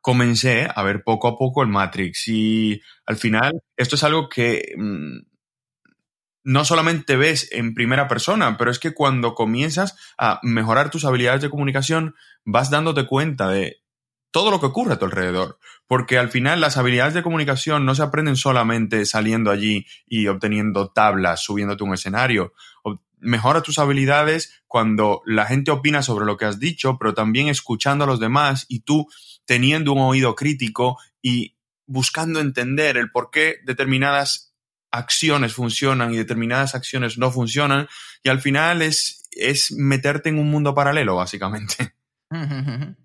comencé 0.00 0.68
a 0.74 0.82
ver 0.82 1.02
poco 1.04 1.28
a 1.28 1.36
poco 1.36 1.62
el 1.62 1.68
Matrix 1.68 2.28
y 2.28 2.80
al 3.04 3.16
final 3.16 3.62
esto 3.76 3.96
es 3.96 4.04
algo 4.04 4.30
que 4.30 4.74
mm, 4.76 5.18
no 6.50 6.64
solamente 6.64 7.14
ves 7.14 7.48
en 7.52 7.74
primera 7.74 8.08
persona, 8.08 8.58
pero 8.58 8.72
es 8.72 8.80
que 8.80 8.92
cuando 8.92 9.36
comienzas 9.36 9.96
a 10.18 10.40
mejorar 10.42 10.90
tus 10.90 11.04
habilidades 11.04 11.42
de 11.42 11.48
comunicación, 11.48 12.16
vas 12.44 12.70
dándote 12.70 13.06
cuenta 13.06 13.48
de 13.48 13.84
todo 14.32 14.50
lo 14.50 14.58
que 14.58 14.66
ocurre 14.66 14.94
a 14.94 14.98
tu 14.98 15.04
alrededor. 15.04 15.60
Porque 15.86 16.18
al 16.18 16.28
final 16.28 16.60
las 16.60 16.76
habilidades 16.76 17.14
de 17.14 17.22
comunicación 17.22 17.86
no 17.86 17.94
se 17.94 18.02
aprenden 18.02 18.34
solamente 18.34 19.06
saliendo 19.06 19.52
allí 19.52 19.86
y 20.08 20.26
obteniendo 20.26 20.88
tablas, 20.88 21.40
subiéndote 21.40 21.84
un 21.84 21.94
escenario. 21.94 22.52
Mejora 23.20 23.62
tus 23.62 23.78
habilidades 23.78 24.60
cuando 24.66 25.22
la 25.26 25.46
gente 25.46 25.70
opina 25.70 26.02
sobre 26.02 26.26
lo 26.26 26.36
que 26.36 26.46
has 26.46 26.58
dicho, 26.58 26.98
pero 26.98 27.14
también 27.14 27.46
escuchando 27.46 28.02
a 28.02 28.08
los 28.08 28.18
demás 28.18 28.66
y 28.68 28.80
tú 28.80 29.06
teniendo 29.44 29.92
un 29.92 30.00
oído 30.00 30.34
crítico 30.34 30.98
y 31.22 31.56
buscando 31.86 32.40
entender 32.40 32.96
el 32.96 33.12
por 33.12 33.30
qué 33.30 33.58
determinadas 33.64 34.49
acciones 34.90 35.54
funcionan 35.54 36.12
y 36.12 36.16
determinadas 36.16 36.74
acciones 36.74 37.18
no 37.18 37.30
funcionan. 37.30 37.88
Y 38.22 38.28
al 38.28 38.40
final 38.40 38.82
es, 38.82 39.28
es 39.32 39.72
meterte 39.72 40.28
en 40.28 40.38
un 40.38 40.50
mundo 40.50 40.74
paralelo, 40.74 41.16
básicamente. 41.16 41.94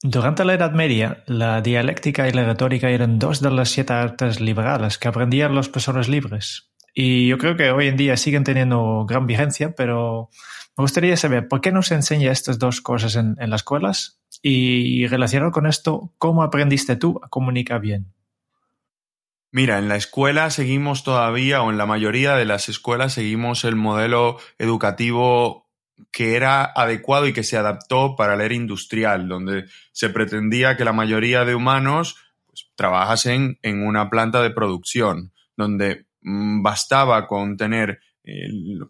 Durante 0.00 0.44
la 0.44 0.54
Edad 0.54 0.72
Media, 0.72 1.24
la 1.26 1.60
dialéctica 1.60 2.28
y 2.28 2.32
la 2.32 2.44
retórica 2.44 2.88
eran 2.88 3.18
dos 3.18 3.40
de 3.40 3.50
las 3.50 3.70
siete 3.70 3.92
artes 3.92 4.40
liberales 4.40 4.96
que 4.96 5.08
aprendían 5.08 5.56
los 5.56 5.68
profesores 5.68 6.08
libres. 6.08 6.70
Y 6.94 7.26
yo 7.26 7.38
creo 7.38 7.56
que 7.56 7.70
hoy 7.72 7.88
en 7.88 7.96
día 7.96 8.16
siguen 8.16 8.44
teniendo 8.44 9.04
gran 9.08 9.26
vigencia, 9.26 9.74
pero 9.74 10.30
me 10.76 10.82
gustaría 10.82 11.16
saber 11.16 11.48
por 11.48 11.60
qué 11.60 11.72
no 11.72 11.82
se 11.82 11.96
enseña 11.96 12.30
estas 12.30 12.60
dos 12.60 12.80
cosas 12.80 13.16
en, 13.16 13.36
las 13.38 13.62
escuelas 13.62 14.20
y 14.40 15.04
relacionado 15.08 15.50
con 15.50 15.66
esto, 15.66 16.14
¿cómo 16.18 16.44
aprendiste 16.44 16.94
tú 16.94 17.20
a 17.22 17.28
comunicar 17.28 17.80
bien? 17.80 18.12
Mira, 19.50 19.78
en 19.78 19.88
la 19.88 19.96
escuela 19.96 20.50
seguimos 20.50 21.04
todavía, 21.04 21.62
o 21.62 21.70
en 21.70 21.78
la 21.78 21.86
mayoría 21.86 22.36
de 22.36 22.44
las 22.44 22.68
escuelas 22.68 23.14
seguimos 23.14 23.64
el 23.64 23.76
modelo 23.76 24.38
educativo 24.58 25.68
que 26.12 26.36
era 26.36 26.64
adecuado 26.64 27.26
y 27.26 27.32
que 27.32 27.42
se 27.42 27.56
adaptó 27.56 28.14
para 28.14 28.36
la 28.36 28.44
era 28.44 28.54
industrial, 28.54 29.26
donde 29.26 29.64
se 29.92 30.10
pretendía 30.10 30.76
que 30.76 30.84
la 30.84 30.92
mayoría 30.92 31.44
de 31.44 31.54
humanos 31.54 32.16
pues, 32.46 32.70
trabajasen 32.76 33.58
en 33.62 33.86
una 33.86 34.10
planta 34.10 34.42
de 34.42 34.50
producción, 34.50 35.32
donde 35.56 36.06
mm, 36.20 36.62
bastaba 36.62 37.26
con 37.26 37.56
tener 37.56 38.00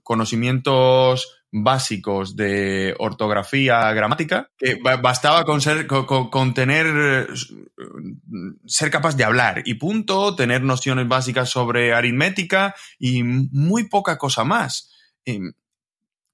conocimientos 0.02 1.38
básicos 1.50 2.37
de 2.37 2.95
ortografía, 2.99 3.92
gramática, 3.92 4.50
que 4.59 4.78
bastaba 5.02 5.45
con 5.45 5.61
ser, 5.61 5.87
con, 5.87 6.54
tener, 6.54 7.28
ser 8.66 8.90
capaz 8.90 9.16
de 9.16 9.25
hablar 9.25 9.62
y 9.64 9.75
punto, 9.75 10.37
tener 10.37 10.62
nociones 10.62 11.09
básicas 11.09 11.49
sobre 11.49 11.95
aritmética 11.95 12.75
y 12.99 13.23
muy 13.23 13.85
poca 13.88 14.18
cosa 14.18 14.45
más. 14.45 14.92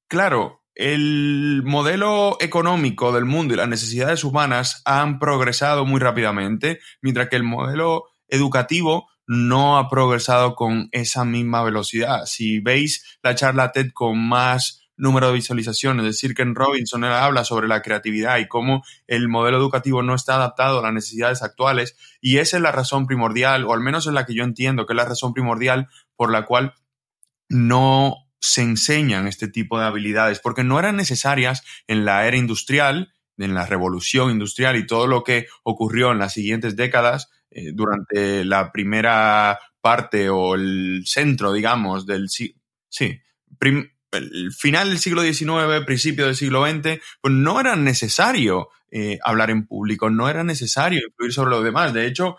Claro, 0.08 0.64
el 0.75 1.62
modelo 1.64 2.37
económico 2.40 3.12
del 3.12 3.25
mundo 3.25 3.54
y 3.54 3.56
las 3.56 3.68
necesidades 3.68 4.25
humanas 4.25 4.82
han 4.84 5.18
progresado 5.18 5.84
muy 5.84 6.00
rápidamente, 6.00 6.80
mientras 7.00 7.28
que 7.28 7.37
el 7.37 7.44
modelo 7.44 8.04
educativo 8.28 9.08
no 9.26 9.78
ha 9.78 9.88
progresado 9.88 10.54
con 10.54 10.88
esa 10.93 11.25
misma 11.25 11.62
velocidad. 11.62 12.26
Si 12.26 12.61
veis 12.61 13.19
la 13.23 13.35
charla 13.35 13.73
TED 13.73 13.90
con 13.93 14.19
más 14.19 14.83
número 14.97 15.28
de 15.28 15.35
visualizaciones, 15.35 16.04
es 16.07 16.12
decir, 16.12 16.35
que 16.35 16.43
en 16.43 16.54
Robinson 16.54 17.04
habla 17.04 17.45
sobre 17.45 17.66
la 17.66 17.83
creatividad 17.83 18.38
y 18.38 18.47
cómo 18.47 18.85
el 19.07 19.28
modelo 19.28 19.57
educativo 19.57 20.02
no 20.02 20.14
está 20.14 20.37
adaptado 20.37 20.78
a 20.78 20.83
las 20.83 20.93
necesidades 20.93 21.43
actuales, 21.43 21.97
y 22.21 22.38
esa 22.38 22.59
es 22.59 22.62
la 22.62 22.73
razón 22.73 23.07
primordial, 23.07 23.64
o 23.64 23.75
al 23.75 23.81
menos 23.81 24.07
es 24.07 24.12
la 24.12 24.25
que 24.25 24.35
yo 24.35 24.45
entiendo 24.45 24.87
que 24.87 24.93
es 24.93 24.97
la 24.97 25.04
razón 25.04 25.33
primordial 25.33 25.88
por 26.16 26.31
la 26.31 26.45
cual 26.45 26.75
no 27.49 28.25
se 28.40 28.62
enseñan 28.62 29.26
este 29.26 29.49
tipo 29.49 29.78
de 29.78 29.87
habilidades 29.87 30.38
porque 30.38 30.64
no 30.64 30.78
eran 30.78 30.97
necesarias 30.97 31.62
en 31.87 32.04
la 32.04 32.26
era 32.26 32.37
industrial, 32.37 33.12
en 33.38 33.54
la 33.54 33.66
revolución 33.66 34.31
industrial 34.31 34.76
y 34.76 34.87
todo 34.87 35.07
lo 35.07 35.25
que 35.25 35.47
ocurrió 35.62 36.12
en 36.12 36.19
las 36.19 36.35
siguientes 36.35 36.76
décadas 36.76 37.31
eh, 37.54 37.70
durante 37.73 38.44
la 38.44 38.73
primera 38.73 39.58
parte 39.80 40.28
o 40.28 40.56
el 40.56 41.04
centro, 41.06 41.52
digamos, 41.52 42.04
del 42.04 42.28
sí, 42.28 42.52
el 44.11 44.52
final 44.52 44.88
del 44.88 44.99
siglo 44.99 45.23
XIX, 45.23 45.84
principio 45.87 46.26
del 46.26 46.34
siglo 46.34 46.66
XX, 46.66 47.00
pues 47.20 47.32
no 47.32 47.61
era 47.61 47.76
necesario 47.76 48.70
eh, 48.90 49.18
hablar 49.23 49.50
en 49.50 49.66
público, 49.66 50.11
no 50.11 50.28
era 50.28 50.42
necesario 50.42 51.00
influir 51.06 51.32
sobre 51.32 51.50
los 51.50 51.62
demás. 51.62 51.92
De 51.92 52.06
hecho, 52.06 52.38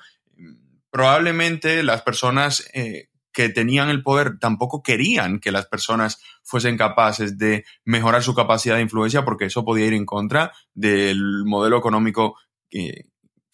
probablemente 0.90 1.82
las 1.84 2.02
personas 2.02 2.70
eh, 2.74 3.08
que 3.32 3.48
tenían 3.48 3.90
el 3.90 4.04
poder 4.04 4.38
tampoco 4.38 4.84
querían 4.84 5.40
que 5.40 5.52
las 5.52 5.66
personas 5.66 6.22
fuesen 6.44 6.78
capaces 6.78 7.38
de 7.38 7.64
mejorar 7.86 8.22
su 8.22 8.36
capacidad 8.36 8.76
de 8.76 8.82
influencia 8.82 9.24
porque 9.24 9.46
eso 9.46 9.64
podía 9.64 9.86
ir 9.86 9.94
en 9.94 10.06
contra 10.06 10.52
del 10.74 11.46
modelo 11.46 11.78
económico 11.78 12.38
que, 12.70 13.06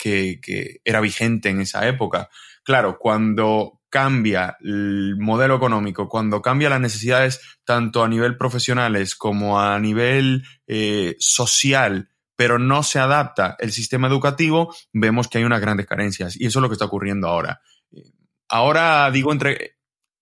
que, 0.02 0.82
era 0.84 1.00
vigente 1.00 1.50
en 1.50 1.62
esa 1.62 1.88
época. 1.88 2.30
Claro, 2.64 2.98
cuando 3.00 3.82
cambia 3.90 4.58
el 4.62 5.16
modelo 5.18 5.56
económico, 5.56 6.08
cuando 6.08 6.42
cambia 6.42 6.70
las 6.70 6.80
necesidades 6.80 7.60
tanto 7.66 8.04
a 8.04 8.08
nivel 8.08 8.38
profesionales 8.38 9.16
como 9.16 9.60
a 9.60 9.80
nivel 9.80 10.44
eh, 10.66 11.16
social, 11.20 12.10
pero 12.36 12.58
no 12.58 12.84
se 12.84 13.00
adapta 13.00 13.56
el 13.60 13.72
sistema 13.72 14.08
educativo, 14.08 14.74
vemos 14.94 15.28
que 15.28 15.38
hay 15.38 15.44
unas 15.44 15.62
grandes 15.62 15.86
carencias 15.86 16.40
y 16.40 16.46
eso 16.46 16.60
es 16.60 16.62
lo 16.64 16.70
que 16.70 16.74
está 16.74 16.86
ocurriendo 16.86 17.28
ahora. 17.28 17.62
Ahora 18.48 19.10
digo 19.12 19.32
entre, 19.32 19.78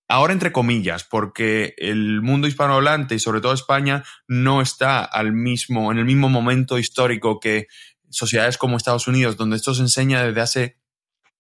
ahora 0.08 0.34
entre 0.34 0.52
comillas, 0.52 1.04
porque 1.04 1.76
el 1.78 2.22
mundo 2.22 2.48
hispanohablante 2.48 3.16
y 3.16 3.20
sobre 3.20 3.42
todo 3.42 3.54
España 3.54 4.04
no 4.28 4.62
está 4.62 5.04
al 5.04 5.32
mismo, 5.32 5.92
en 5.92 6.00
el 6.00 6.06
mismo 6.06 6.30
momento 6.30 6.78
histórico 6.78 7.40
que 7.40 7.68
sociedades 8.10 8.58
como 8.58 8.78
Estados 8.78 9.08
Unidos, 9.08 9.38
donde 9.38 9.56
esto 9.56 9.74
se 9.74 9.82
enseña 9.82 10.24
desde 10.24 10.42
hace 10.42 10.80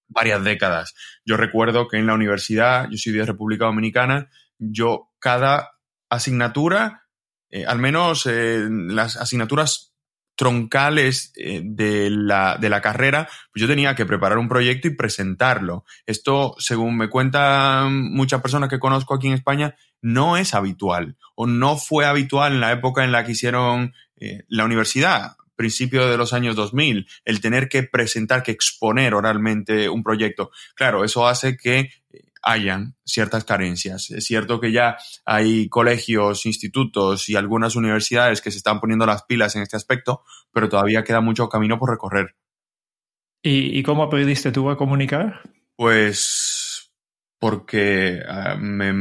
varias 0.09 0.43
décadas. 0.43 0.95
Yo 1.25 1.37
recuerdo 1.37 1.87
que 1.87 1.97
en 1.97 2.07
la 2.07 2.15
universidad, 2.15 2.87
yo 2.89 2.97
soy 2.97 3.13
de 3.13 3.25
República 3.25 3.65
Dominicana, 3.65 4.29
yo 4.57 5.11
cada 5.19 5.71
asignatura, 6.09 7.05
eh, 7.49 7.65
al 7.65 7.79
menos 7.79 8.25
eh, 8.25 8.67
las 8.69 9.15
asignaturas 9.15 9.93
troncales 10.35 11.33
eh, 11.35 11.61
de, 11.63 12.09
la, 12.09 12.57
de 12.59 12.69
la 12.69 12.81
carrera, 12.81 13.27
pues 13.51 13.61
yo 13.61 13.67
tenía 13.67 13.95
que 13.95 14.05
preparar 14.05 14.37
un 14.37 14.47
proyecto 14.47 14.87
y 14.87 14.95
presentarlo. 14.95 15.85
Esto, 16.05 16.55
según 16.57 16.97
me 16.97 17.09
cuentan 17.09 18.11
muchas 18.11 18.41
personas 18.41 18.69
que 18.69 18.79
conozco 18.79 19.13
aquí 19.13 19.27
en 19.27 19.33
España, 19.33 19.75
no 20.01 20.37
es 20.37 20.53
habitual 20.53 21.17
o 21.35 21.45
no 21.45 21.77
fue 21.77 22.05
habitual 22.05 22.53
en 22.53 22.61
la 22.61 22.71
época 22.71 23.03
en 23.03 23.11
la 23.11 23.25
que 23.25 23.33
hicieron 23.33 23.93
la 24.47 24.65
universidad 24.65 25.35
principio 25.59 26.07
de 26.07 26.15
los 26.15 26.31
años 26.31 26.55
2000, 26.55 27.05
el 27.25 27.41
tener 27.41 27.67
que 27.67 27.83
presentar, 27.83 28.43
que 28.43 28.51
exponer 28.53 29.13
oralmente 29.13 29.89
un 29.89 30.03
proyecto. 30.03 30.51
Claro, 30.73 31.03
eso 31.03 31.27
hace 31.27 31.57
que 31.57 31.89
hayan 32.41 32.95
ciertas 33.03 33.43
carencias. 33.43 34.09
Es 34.09 34.23
cierto 34.23 34.61
que 34.61 34.71
ya 34.71 34.95
hay 35.25 35.67
colegios, 35.67 36.45
institutos 36.45 37.27
y 37.27 37.35
algunas 37.35 37.75
universidades 37.75 38.39
que 38.39 38.51
se 38.51 38.57
están 38.59 38.79
poniendo 38.79 39.05
las 39.05 39.23
pilas 39.23 39.57
en 39.57 39.63
este 39.63 39.75
aspecto, 39.75 40.23
pero 40.53 40.69
todavía 40.69 41.03
queda 41.03 41.19
mucho 41.19 41.49
camino 41.49 41.77
por 41.77 41.89
recorrer. 41.89 42.37
¿Y, 43.43 43.83
cómo 43.83 44.03
aprendiste 44.03 44.53
tú 44.53 44.69
a 44.69 44.77
comunicar? 44.77 45.41
Pues 45.75 46.89
porque 47.37 48.21
ah, 48.25 48.55
me, 48.55 48.93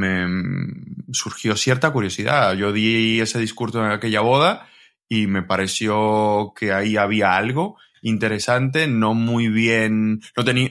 surgió 1.13 1.55
cierta 1.55 1.93
curiosidad. 1.93 2.55
Yo 2.55 2.73
di 2.73 3.21
ese 3.21 3.39
discurso 3.39 3.85
en 3.85 3.93
aquella 3.93 4.23
boda 4.23 4.69
y 5.09 5.27
me 5.27 5.43
pareció 5.43 6.53
que 6.55 6.73
ahí 6.73 6.97
había 6.97 7.37
algo 7.37 7.77
interesante, 8.03 8.87
no 8.87 9.15
muy 9.15 9.49
bien, 9.49 10.21
no 10.37 10.45
tenía, 10.45 10.71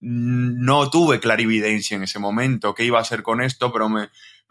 no 0.00 0.90
tuve 0.90 1.20
clarividencia 1.20 1.96
en 1.96 2.04
ese 2.04 2.18
momento 2.18 2.74
qué 2.74 2.84
iba 2.84 2.98
a 2.98 3.02
hacer 3.02 3.22
con 3.22 3.40
esto, 3.42 3.72
pero 3.72 3.88
me, 3.88 4.08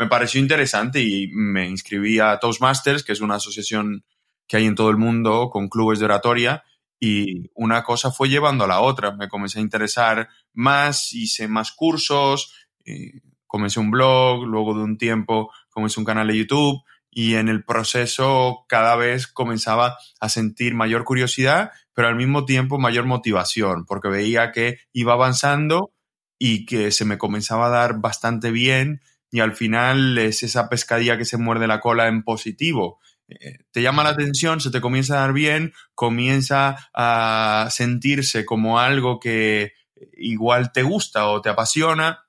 pareció 0.09 0.39
interesante 0.39 1.01
y 1.01 1.27
me 1.31 1.67
inscribí 1.67 2.19
a 2.19 2.39
Toastmasters, 2.39 3.03
que 3.03 3.11
es 3.11 3.21
una 3.21 3.35
asociación 3.35 4.03
que 4.47 4.57
hay 4.57 4.65
en 4.65 4.75
todo 4.75 4.89
el 4.89 4.97
mundo 4.97 5.49
con 5.51 5.69
clubes 5.69 5.99
de 5.99 6.05
oratoria, 6.05 6.63
y 6.99 7.49
una 7.53 7.83
cosa 7.83 8.11
fue 8.11 8.29
llevando 8.29 8.65
a 8.65 8.67
la 8.67 8.81
otra. 8.81 9.15
Me 9.15 9.29
comencé 9.29 9.59
a 9.59 9.61
interesar 9.61 10.27
más, 10.53 11.13
hice 11.13 11.47
más 11.47 11.71
cursos, 11.71 12.53
eh, 12.85 13.21
comencé 13.47 13.79
un 13.79 13.89
blog, 13.89 14.45
luego 14.45 14.73
de 14.73 14.83
un 14.83 14.97
tiempo 14.97 15.51
comencé 15.69 15.99
un 15.99 16.05
canal 16.05 16.27
de 16.27 16.37
YouTube 16.37 16.83
y 17.11 17.35
en 17.35 17.49
el 17.49 17.63
proceso 17.63 18.65
cada 18.67 18.95
vez 18.95 19.27
comenzaba 19.27 19.97
a 20.19 20.29
sentir 20.29 20.75
mayor 20.75 21.03
curiosidad, 21.03 21.71
pero 21.93 22.07
al 22.07 22.15
mismo 22.15 22.45
tiempo 22.45 22.77
mayor 22.77 23.05
motivación, 23.05 23.85
porque 23.85 24.09
veía 24.09 24.51
que 24.51 24.79
iba 24.93 25.13
avanzando 25.13 25.91
y 26.37 26.65
que 26.65 26.91
se 26.91 27.05
me 27.05 27.17
comenzaba 27.17 27.67
a 27.67 27.69
dar 27.69 27.99
bastante 27.99 28.51
bien 28.51 29.01
y 29.31 29.41
al 29.41 29.55
final 29.55 30.17
es 30.17 30.43
esa 30.43 30.69
pescadilla 30.69 31.17
que 31.17 31.25
se 31.25 31.37
muerde 31.37 31.67
la 31.67 31.79
cola 31.79 32.07
en 32.07 32.23
positivo. 32.23 32.99
Eh, 33.27 33.59
te 33.71 33.81
llama 33.81 34.03
la 34.03 34.09
atención, 34.09 34.59
se 34.59 34.71
te 34.71 34.81
comienza 34.81 35.15
a 35.15 35.21
dar 35.21 35.33
bien, 35.33 35.73
comienza 35.93 36.89
a 36.93 37.67
sentirse 37.69 38.45
como 38.45 38.79
algo 38.79 39.19
que 39.19 39.73
igual 40.13 40.71
te 40.71 40.83
gusta 40.83 41.27
o 41.27 41.41
te 41.41 41.49
apasiona 41.49 42.25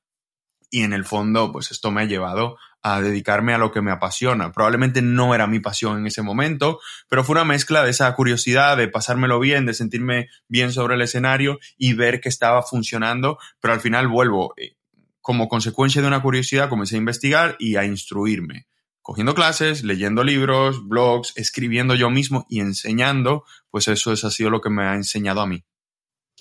y 0.70 0.82
en 0.82 0.92
el 0.92 1.04
fondo 1.04 1.52
pues 1.52 1.70
esto 1.70 1.90
me 1.90 2.02
ha 2.02 2.04
llevado 2.04 2.56
a 2.82 3.00
dedicarme 3.00 3.54
a 3.54 3.58
lo 3.58 3.72
que 3.72 3.82
me 3.82 3.90
apasiona. 3.90 4.52
Probablemente 4.52 5.02
no 5.02 5.34
era 5.34 5.46
mi 5.46 5.60
pasión 5.60 5.98
en 5.98 6.06
ese 6.06 6.22
momento, 6.22 6.80
pero 7.08 7.24
fue 7.24 7.34
una 7.34 7.44
mezcla 7.44 7.82
de 7.84 7.90
esa 7.90 8.14
curiosidad, 8.14 8.76
de 8.76 8.88
pasármelo 8.88 9.38
bien, 9.40 9.66
de 9.66 9.74
sentirme 9.74 10.28
bien 10.48 10.72
sobre 10.72 10.94
el 10.94 11.02
escenario 11.02 11.58
y 11.76 11.94
ver 11.94 12.20
que 12.20 12.28
estaba 12.28 12.62
funcionando, 12.62 13.38
pero 13.60 13.74
al 13.74 13.80
final 13.80 14.08
vuelvo. 14.08 14.54
Eh, 14.56 14.76
como 15.20 15.48
consecuencia 15.48 16.00
de 16.00 16.08
una 16.08 16.22
curiosidad 16.22 16.68
comencé 16.68 16.96
a 16.96 16.98
investigar 16.98 17.56
y 17.58 17.76
a 17.76 17.84
instruirme 17.84 18.66
cogiendo 19.02 19.34
clases, 19.34 19.82
leyendo 19.82 20.22
libros, 20.22 20.86
blogs, 20.86 21.32
escribiendo 21.36 21.96
yo 21.96 22.10
mismo 22.10 22.46
y 22.48 22.60
enseñando, 22.60 23.44
pues 23.70 23.88
eso 23.88 24.12
es, 24.12 24.22
ha 24.24 24.30
sido 24.30 24.50
lo 24.50 24.60
que 24.60 24.70
me 24.70 24.84
ha 24.84 24.94
enseñado 24.94 25.40
a 25.40 25.46
mí. 25.48 25.64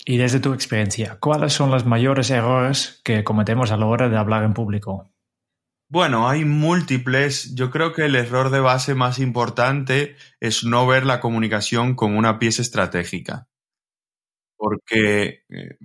Y 0.04 0.16
desde 0.16 0.40
tu 0.40 0.54
experiencia, 0.54 1.18
¿cuáles 1.20 1.52
son 1.52 1.70
los 1.70 1.84
mayores 1.84 2.30
errores 2.30 3.00
que 3.04 3.24
cometemos 3.24 3.70
a 3.70 3.76
la 3.76 3.86
hora 3.86 4.08
de 4.08 4.16
hablar 4.16 4.44
en 4.44 4.54
público? 4.54 5.09
Bueno, 5.90 6.28
hay 6.28 6.44
múltiples. 6.44 7.54
Yo 7.56 7.70
creo 7.70 7.92
que 7.92 8.06
el 8.06 8.14
error 8.14 8.50
de 8.50 8.60
base 8.60 8.94
más 8.94 9.18
importante 9.18 10.14
es 10.38 10.62
no 10.64 10.86
ver 10.86 11.04
la 11.04 11.18
comunicación 11.20 11.96
como 11.96 12.16
una 12.16 12.38
pieza 12.38 12.62
estratégica. 12.62 13.48
Porque 14.56 15.44
eh, 15.48 15.78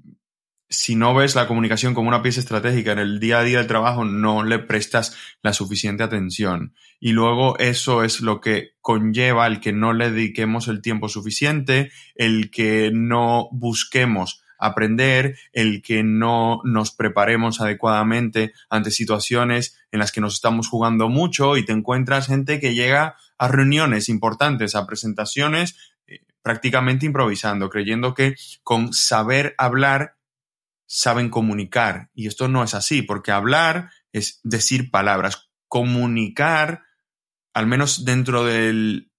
si 0.69 0.95
no 0.95 1.15
ves 1.15 1.35
la 1.35 1.47
comunicación 1.47 1.93
como 1.95 2.09
una 2.09 2.21
pieza 2.23 2.39
estratégica 2.41 2.91
en 2.93 2.99
el 2.99 3.19
día 3.19 3.39
a 3.39 3.43
día 3.43 3.59
del 3.59 3.67
trabajo, 3.67 4.05
no 4.05 4.43
le 4.43 4.59
prestas 4.59 5.17
la 5.41 5.53
suficiente 5.53 6.03
atención. 6.03 6.75
Y 6.99 7.13
luego 7.13 7.57
eso 7.59 8.03
es 8.03 8.21
lo 8.21 8.41
que 8.41 8.73
conlleva 8.81 9.47
el 9.47 9.59
que 9.59 9.73
no 9.73 9.93
le 9.93 10.11
dediquemos 10.11 10.67
el 10.67 10.81
tiempo 10.81 11.09
suficiente, 11.09 11.91
el 12.15 12.51
que 12.51 12.91
no 12.93 13.49
busquemos 13.51 14.44
aprender, 14.65 15.37
el 15.53 15.81
que 15.81 16.03
no 16.03 16.61
nos 16.63 16.91
preparemos 16.91 17.61
adecuadamente 17.61 18.53
ante 18.69 18.91
situaciones 18.91 19.77
en 19.91 19.99
las 19.99 20.11
que 20.11 20.21
nos 20.21 20.35
estamos 20.35 20.67
jugando 20.67 21.09
mucho 21.09 21.57
y 21.57 21.65
te 21.65 21.71
encuentras 21.71 22.27
gente 22.27 22.59
que 22.59 22.73
llega 22.73 23.15
a 23.37 23.47
reuniones 23.47 24.09
importantes, 24.09 24.75
a 24.75 24.85
presentaciones, 24.85 25.75
eh, 26.07 26.21
prácticamente 26.41 27.05
improvisando, 27.05 27.69
creyendo 27.69 28.13
que 28.13 28.35
con 28.63 28.93
saber 28.93 29.55
hablar 29.57 30.15
saben 30.87 31.29
comunicar. 31.29 32.09
Y 32.13 32.27
esto 32.27 32.47
no 32.47 32.63
es 32.63 32.73
así, 32.73 33.01
porque 33.01 33.31
hablar 33.31 33.89
es 34.11 34.39
decir 34.43 34.91
palabras. 34.91 35.49
Comunicar, 35.67 36.83
al 37.53 37.67
menos 37.67 38.05
dentro 38.05 38.45
del, 38.45 39.11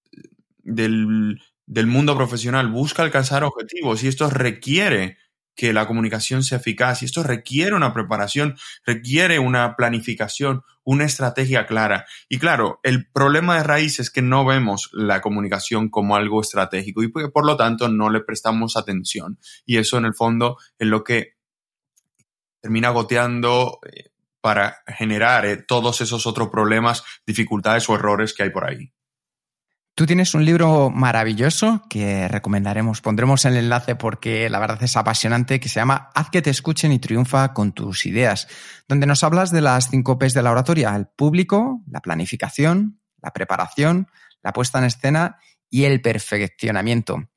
del, 0.63 1.41
del 1.65 1.87
mundo 1.87 2.15
profesional, 2.15 2.69
busca 2.69 3.03
alcanzar 3.03 3.43
objetivos 3.43 4.03
y 4.03 4.07
esto 4.07 4.29
requiere 4.29 5.17
que 5.57 5.73
la 5.73 5.87
comunicación 5.87 6.43
sea 6.43 6.59
eficaz 6.59 7.01
y 7.01 7.05
esto 7.05 7.23
requiere 7.23 7.75
una 7.75 7.91
preparación, 7.91 8.55
requiere 8.85 9.39
una 9.39 9.75
planificación, 9.75 10.61
una 10.83 11.03
estrategia 11.03 11.65
clara. 11.65 12.05
Y 12.29 12.37
claro, 12.37 12.79
el 12.83 13.09
problema 13.09 13.57
de 13.57 13.63
raíz 13.63 13.99
es 13.99 14.11
que 14.11 14.21
no 14.21 14.45
vemos 14.45 14.89
la 14.93 15.19
comunicación 15.19 15.89
como 15.89 16.15
algo 16.15 16.41
estratégico 16.41 17.01
y 17.03 17.09
por 17.09 17.45
lo 17.45 17.57
tanto 17.57 17.89
no 17.89 18.09
le 18.11 18.21
prestamos 18.21 18.77
atención. 18.77 19.39
Y 19.65 19.77
eso 19.77 19.97
en 19.97 20.05
el 20.05 20.13
fondo 20.13 20.57
es 20.77 20.87
lo 20.87 21.03
que 21.03 21.33
termina 22.61 22.91
goteando 22.91 23.79
eh, 23.91 24.11
para 24.41 24.83
generar 24.87 25.45
eh, 25.47 25.57
todos 25.57 26.01
esos 26.01 26.27
otros 26.27 26.49
problemas, 26.49 27.03
dificultades 27.25 27.89
o 27.89 27.95
errores 27.95 28.33
que 28.33 28.43
hay 28.43 28.51
por 28.51 28.69
ahí. 28.69 28.93
Tú 29.97 30.05
tienes 30.05 30.35
un 30.35 30.45
libro 30.45 30.91
maravilloso 30.91 31.81
que 31.89 32.27
recomendaremos, 32.27 33.01
pondremos 33.01 33.45
el 33.45 33.57
enlace 33.57 33.95
porque 33.95 34.47
la 34.47 34.59
verdad 34.59 34.83
es 34.83 34.95
apasionante, 34.95 35.59
que 35.59 35.69
se 35.69 35.79
llama 35.79 36.11
Haz 36.13 36.29
que 36.29 36.43
te 36.43 36.51
escuchen 36.51 36.91
y 36.91 36.99
triunfa 36.99 37.51
con 37.55 37.71
tus 37.71 38.05
ideas, 38.05 38.47
donde 38.87 39.07
nos 39.07 39.23
hablas 39.23 39.49
de 39.49 39.61
las 39.61 39.89
cinco 39.89 40.19
P's 40.19 40.35
de 40.35 40.43
la 40.43 40.51
oratoria, 40.51 40.95
el 40.95 41.07
público, 41.07 41.81
la 41.89 41.99
planificación, 41.99 42.99
la 43.23 43.33
preparación, 43.33 44.07
la 44.43 44.53
puesta 44.53 44.77
en 44.77 44.85
escena 44.85 45.39
y 45.67 45.85
el 45.85 45.99
perfeccionamiento. 45.99 47.29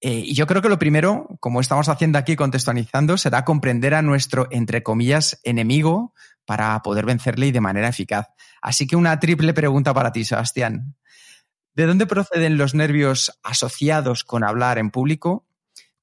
Eh, 0.00 0.22
y 0.24 0.34
yo 0.34 0.46
creo 0.46 0.62
que 0.62 0.68
lo 0.68 0.78
primero, 0.78 1.26
como 1.40 1.60
estamos 1.60 1.88
haciendo 1.88 2.18
aquí 2.18 2.36
contextualizando, 2.36 3.18
será 3.18 3.44
comprender 3.44 3.94
a 3.94 4.02
nuestro, 4.02 4.46
entre 4.52 4.84
comillas, 4.84 5.40
enemigo 5.42 6.14
para 6.44 6.80
poder 6.80 7.06
vencerle 7.06 7.48
y 7.48 7.50
de 7.50 7.60
manera 7.60 7.88
eficaz. 7.88 8.28
Así 8.62 8.86
que 8.86 8.94
una 8.94 9.18
triple 9.18 9.52
pregunta 9.52 9.92
para 9.92 10.12
ti, 10.12 10.24
Sebastián. 10.24 10.94
¿De 11.78 11.86
dónde 11.86 12.08
proceden 12.08 12.58
los 12.58 12.74
nervios 12.74 13.38
asociados 13.44 14.24
con 14.24 14.42
hablar 14.42 14.78
en 14.78 14.90
público? 14.90 15.46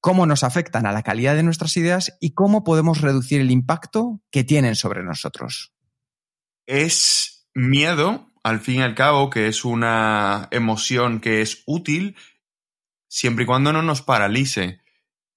¿Cómo 0.00 0.24
nos 0.24 0.42
afectan 0.42 0.86
a 0.86 0.92
la 0.92 1.02
calidad 1.02 1.36
de 1.36 1.42
nuestras 1.42 1.76
ideas? 1.76 2.16
¿Y 2.18 2.32
cómo 2.32 2.64
podemos 2.64 3.02
reducir 3.02 3.42
el 3.42 3.50
impacto 3.50 4.22
que 4.30 4.42
tienen 4.42 4.74
sobre 4.74 5.02
nosotros? 5.02 5.74
Es 6.64 7.46
miedo, 7.52 8.32
al 8.42 8.60
fin 8.60 8.76
y 8.76 8.82
al 8.84 8.94
cabo, 8.94 9.28
que 9.28 9.48
es 9.48 9.66
una 9.66 10.48
emoción 10.50 11.20
que 11.20 11.42
es 11.42 11.62
útil 11.66 12.16
siempre 13.06 13.42
y 13.44 13.46
cuando 13.46 13.70
no 13.74 13.82
nos 13.82 14.00
paralice. 14.00 14.80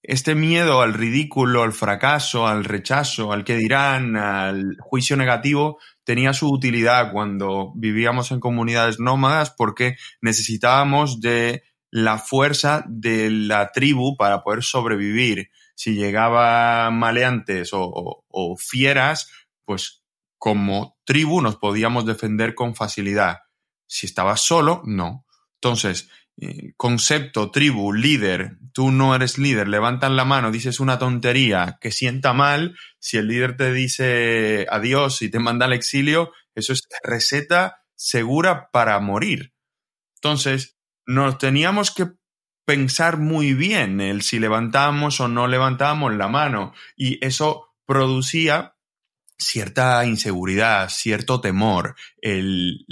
Este 0.02 0.36
miedo 0.36 0.82
al 0.82 0.94
ridículo, 0.94 1.63
al 1.63 1.74
fracaso, 1.74 2.48
al 2.48 2.63
rechazo, 2.63 3.34
al 3.34 3.44
que 3.44 3.58
dirán, 3.58 4.16
al 4.16 4.78
juicio 4.80 5.18
negativo, 5.18 5.80
tenía 6.10 6.34
su 6.34 6.50
utilidad 6.50 7.12
cuando 7.12 7.72
vivíamos 7.76 8.32
en 8.32 8.39
comunidades 8.39 9.00
nómadas 9.00 9.52
porque 9.52 9.95
necesitábamos 10.22 11.22
de 11.22 11.62
la 11.91 12.17
fuerza 12.17 12.84
de 12.88 13.30
la 13.30 13.72
tribu 13.72 14.17
para 14.17 14.41
poder 14.41 14.63
sobrevivir. 14.63 15.52
Si 15.76 15.93
llegaban 15.93 16.98
maleantes 16.98 17.74
o, 17.74 18.24
o 18.28 18.58
fieras, 18.58 19.30
pues 19.65 20.04
como 20.39 20.98
tribu 21.06 21.43
nos 21.43 21.58
podíamos 21.58 22.08
defender 22.08 22.56
con 22.56 22.74
facilidad. 22.74 23.41
Si 23.86 24.08
estabas 24.08 24.41
solo, 24.41 24.82
no. 24.86 25.28
Entonces, 25.62 26.10
concepto, 26.78 27.52
tribu, 27.52 27.93
líder, 27.93 28.58
tú 28.71 28.91
no 28.91 29.15
eres 29.15 29.38
líder, 29.38 29.67
levantan 29.67 30.15
la 30.15 30.25
mano, 30.25 30.52
dices 30.52 30.80
una 30.80 30.99
tontería 30.99 31.78
que 31.82 31.91
sienta 31.91 32.34
mal, 32.34 32.78
si 32.99 33.17
el 33.17 33.28
líder 33.28 33.58
te 33.58 33.73
dice 33.73 34.65
adiós 34.69 35.21
y 35.21 35.30
te 35.30 35.39
manda 35.39 35.65
al 35.65 35.73
exilio, 35.73 36.32
eso 36.56 36.73
es 36.73 36.88
receta 37.04 37.84
segura 37.95 38.69
para 38.71 38.99
morir. 38.99 39.54
Entonces, 40.15 40.78
nos 41.06 41.38
teníamos 41.38 41.91
que 41.91 42.08
pensar 42.65 43.17
muy 43.17 43.54
bien 43.54 43.99
el 43.99 44.21
si 44.21 44.39
levantamos 44.39 45.19
o 45.19 45.28
no 45.28 45.47
levantamos 45.47 46.13
la 46.13 46.28
mano 46.28 46.73
y 46.95 47.23
eso 47.25 47.73
producía 47.86 48.75
cierta 49.38 50.06
inseguridad, 50.06 50.89
cierto 50.89 51.41
temor, 51.41 51.95
el 52.21 52.86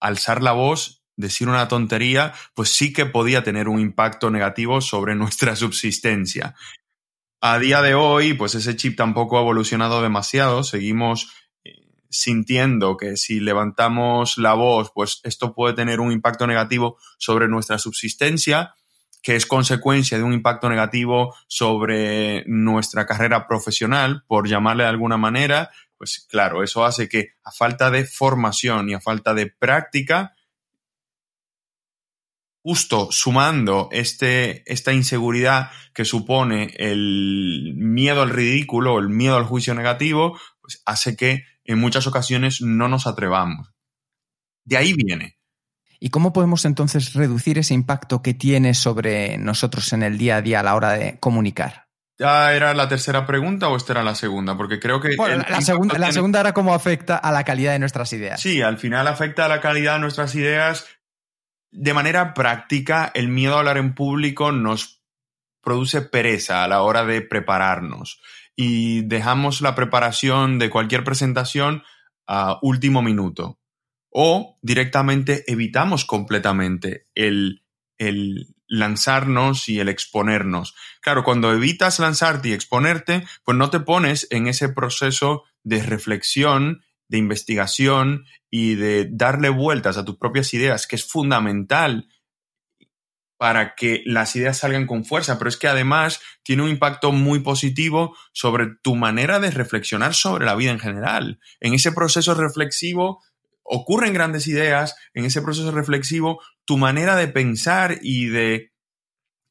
alzar 0.00 0.42
la 0.42 0.52
voz 0.52 1.03
decir 1.16 1.48
una 1.48 1.68
tontería, 1.68 2.34
pues 2.54 2.70
sí 2.70 2.92
que 2.92 3.06
podía 3.06 3.44
tener 3.44 3.68
un 3.68 3.80
impacto 3.80 4.30
negativo 4.30 4.80
sobre 4.80 5.14
nuestra 5.16 5.56
subsistencia. 5.56 6.54
A 7.40 7.58
día 7.58 7.82
de 7.82 7.94
hoy, 7.94 8.34
pues 8.34 8.54
ese 8.54 8.74
chip 8.74 8.96
tampoco 8.96 9.36
ha 9.36 9.42
evolucionado 9.42 10.00
demasiado, 10.02 10.62
seguimos 10.62 11.30
eh, 11.62 11.72
sintiendo 12.08 12.96
que 12.96 13.16
si 13.18 13.38
levantamos 13.40 14.38
la 14.38 14.54
voz, 14.54 14.90
pues 14.94 15.20
esto 15.24 15.54
puede 15.54 15.74
tener 15.74 16.00
un 16.00 16.10
impacto 16.10 16.46
negativo 16.46 16.96
sobre 17.18 17.48
nuestra 17.48 17.78
subsistencia, 17.78 18.74
que 19.22 19.36
es 19.36 19.44
consecuencia 19.46 20.16
de 20.16 20.24
un 20.24 20.32
impacto 20.32 20.70
negativo 20.70 21.34
sobre 21.46 22.44
nuestra 22.46 23.06
carrera 23.06 23.46
profesional, 23.46 24.24
por 24.26 24.48
llamarle 24.48 24.84
de 24.84 24.90
alguna 24.90 25.18
manera, 25.18 25.70
pues 25.98 26.26
claro, 26.28 26.62
eso 26.62 26.84
hace 26.84 27.08
que 27.08 27.30
a 27.44 27.50
falta 27.50 27.90
de 27.90 28.04
formación 28.04 28.88
y 28.88 28.94
a 28.94 29.00
falta 29.00 29.34
de 29.34 29.46
práctica, 29.46 30.33
justo 32.64 33.08
sumando 33.10 33.90
este, 33.92 34.62
esta 34.72 34.94
inseguridad 34.94 35.70
que 35.92 36.06
supone 36.06 36.74
el 36.78 37.74
miedo 37.76 38.22
al 38.22 38.30
ridículo, 38.30 38.98
el 38.98 39.10
miedo 39.10 39.36
al 39.36 39.44
juicio 39.44 39.74
negativo, 39.74 40.40
pues 40.62 40.82
hace 40.86 41.14
que 41.14 41.44
en 41.64 41.78
muchas 41.78 42.06
ocasiones 42.06 42.62
no 42.62 42.88
nos 42.88 43.06
atrevamos. 43.06 43.74
De 44.64 44.78
ahí 44.78 44.94
viene. 44.94 45.36
¿Y 46.00 46.08
cómo 46.08 46.32
podemos 46.32 46.64
entonces 46.64 47.12
reducir 47.12 47.58
ese 47.58 47.74
impacto 47.74 48.22
que 48.22 48.32
tiene 48.32 48.72
sobre 48.72 49.36
nosotros 49.36 49.92
en 49.92 50.02
el 50.02 50.16
día 50.16 50.36
a 50.36 50.42
día 50.42 50.60
a 50.60 50.62
la 50.62 50.74
hora 50.74 50.92
de 50.92 51.18
comunicar? 51.20 51.84
¿Ya 52.18 52.54
era 52.54 52.72
la 52.72 52.88
tercera 52.88 53.26
pregunta 53.26 53.68
o 53.68 53.76
esta 53.76 53.92
era 53.92 54.02
la 54.02 54.14
segunda? 54.14 54.56
Porque 54.56 54.80
creo 54.80 55.00
que... 55.00 55.16
la, 55.16 55.60
segunda, 55.60 55.98
la 55.98 56.12
segunda 56.12 56.40
era 56.40 56.54
cómo 56.54 56.72
afecta 56.72 57.16
a 57.16 57.30
la 57.30 57.44
calidad 57.44 57.72
de 57.72 57.78
nuestras 57.78 58.12
ideas. 58.14 58.40
Sí, 58.40 58.62
al 58.62 58.78
final 58.78 59.06
afecta 59.06 59.44
a 59.44 59.48
la 59.48 59.60
calidad 59.60 59.94
de 59.94 60.00
nuestras 60.00 60.34
ideas 60.34 60.86
de 61.74 61.92
manera 61.92 62.34
práctica, 62.34 63.10
el 63.14 63.28
miedo 63.28 63.56
a 63.56 63.58
hablar 63.58 63.78
en 63.78 63.94
público 63.94 64.52
nos 64.52 65.02
produce 65.60 66.02
pereza 66.02 66.62
a 66.62 66.68
la 66.68 66.82
hora 66.82 67.04
de 67.04 67.20
prepararnos 67.20 68.20
y 68.54 69.02
dejamos 69.02 69.60
la 69.60 69.74
preparación 69.74 70.58
de 70.58 70.70
cualquier 70.70 71.02
presentación 71.02 71.82
a 72.26 72.58
último 72.62 73.02
minuto 73.02 73.58
o 74.08 74.58
directamente 74.62 75.44
evitamos 75.50 76.04
completamente 76.04 77.08
el, 77.16 77.64
el 77.98 78.54
lanzarnos 78.68 79.68
y 79.68 79.80
el 79.80 79.88
exponernos. 79.88 80.76
Claro, 81.00 81.24
cuando 81.24 81.52
evitas 81.52 81.98
lanzarte 81.98 82.50
y 82.50 82.52
exponerte, 82.52 83.26
pues 83.44 83.58
no 83.58 83.70
te 83.70 83.80
pones 83.80 84.28
en 84.30 84.46
ese 84.46 84.68
proceso 84.68 85.42
de 85.64 85.82
reflexión 85.82 86.83
de 87.08 87.18
investigación 87.18 88.24
y 88.50 88.74
de 88.74 89.08
darle 89.10 89.48
vueltas 89.48 89.96
a 89.96 90.04
tus 90.04 90.16
propias 90.16 90.54
ideas, 90.54 90.86
que 90.86 90.96
es 90.96 91.04
fundamental 91.04 92.08
para 93.36 93.74
que 93.74 94.02
las 94.06 94.36
ideas 94.36 94.58
salgan 94.58 94.86
con 94.86 95.04
fuerza, 95.04 95.38
pero 95.38 95.48
es 95.48 95.56
que 95.56 95.68
además 95.68 96.20
tiene 96.42 96.62
un 96.62 96.70
impacto 96.70 97.12
muy 97.12 97.40
positivo 97.40 98.16
sobre 98.32 98.68
tu 98.82 98.94
manera 98.94 99.40
de 99.40 99.50
reflexionar 99.50 100.14
sobre 100.14 100.46
la 100.46 100.54
vida 100.54 100.70
en 100.70 100.78
general. 100.78 101.40
En 101.60 101.74
ese 101.74 101.92
proceso 101.92 102.34
reflexivo 102.34 103.22
ocurren 103.62 104.14
grandes 104.14 104.46
ideas, 104.46 104.96
en 105.14 105.24
ese 105.24 105.42
proceso 105.42 105.70
reflexivo 105.72 106.40
tu 106.64 106.78
manera 106.78 107.16
de 107.16 107.28
pensar 107.28 107.98
y 108.02 108.26
de 108.26 108.72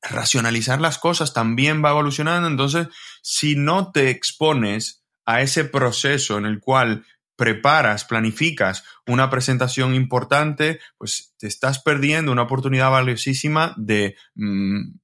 racionalizar 0.01 0.81
las 0.81 0.97
cosas 0.97 1.33
también 1.33 1.83
va 1.83 1.91
evolucionando, 1.91 2.47
entonces 2.47 2.87
si 3.21 3.55
no 3.55 3.91
te 3.91 4.09
expones 4.09 5.03
a 5.25 5.41
ese 5.41 5.65
proceso 5.65 6.37
en 6.37 6.45
el 6.45 6.59
cual 6.59 7.05
preparas, 7.35 8.05
planificas 8.05 8.83
una 9.07 9.29
presentación 9.29 9.95
importante, 9.95 10.79
pues 10.97 11.33
te 11.37 11.47
estás 11.47 11.79
perdiendo 11.79 12.31
una 12.31 12.43
oportunidad 12.43 12.91
valiosísima 12.91 13.73
de 13.77 14.15
mm, 14.35 14.99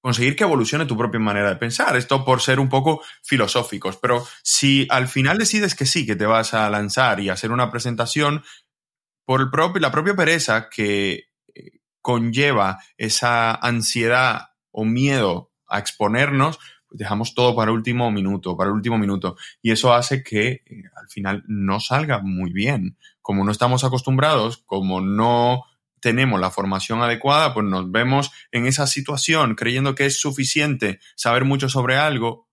conseguir 0.00 0.36
que 0.36 0.44
evolucione 0.44 0.86
tu 0.86 0.96
propia 0.96 1.20
manera 1.20 1.48
de 1.48 1.56
pensar. 1.56 1.96
Esto 1.96 2.24
por 2.24 2.40
ser 2.40 2.60
un 2.60 2.68
poco 2.68 3.02
filosóficos, 3.22 3.96
pero 3.96 4.26
si 4.42 4.86
al 4.90 5.08
final 5.08 5.38
decides 5.38 5.74
que 5.74 5.86
sí, 5.86 6.06
que 6.06 6.16
te 6.16 6.26
vas 6.26 6.54
a 6.54 6.70
lanzar 6.70 7.20
y 7.20 7.28
hacer 7.28 7.50
una 7.50 7.70
presentación, 7.70 8.42
por 9.28 9.78
la 9.78 9.92
propia 9.92 10.16
pereza 10.16 10.70
que 10.70 11.28
eh, 11.54 11.80
conlleva 12.00 12.78
esa 12.96 13.54
ansiedad 13.54 14.52
o 14.70 14.86
miedo 14.86 15.52
a 15.66 15.78
exponernos, 15.78 16.58
dejamos 16.90 17.34
todo 17.34 17.54
para 17.54 17.72
último 17.72 18.10
minuto, 18.10 18.56
para 18.56 18.70
el 18.70 18.76
último 18.76 18.98
minuto. 18.98 19.36
Y 19.62 19.70
eso 19.70 19.92
hace 19.92 20.22
que 20.22 20.48
eh, 20.48 20.82
al 20.96 21.08
final 21.08 21.44
no 21.46 21.80
salga 21.80 22.20
muy 22.22 22.52
bien. 22.52 22.96
Como 23.22 23.44
no 23.44 23.50
estamos 23.50 23.84
acostumbrados, 23.84 24.58
como 24.66 25.00
no 25.00 25.64
tenemos 26.00 26.40
la 26.40 26.50
formación 26.50 27.02
adecuada, 27.02 27.54
pues 27.54 27.66
nos 27.66 27.90
vemos 27.90 28.30
en 28.52 28.66
esa 28.66 28.86
situación 28.86 29.54
creyendo 29.54 29.94
que 29.94 30.06
es 30.06 30.20
suficiente 30.20 31.00
saber 31.16 31.44
mucho 31.44 31.68
sobre 31.68 31.96
algo 31.96 32.48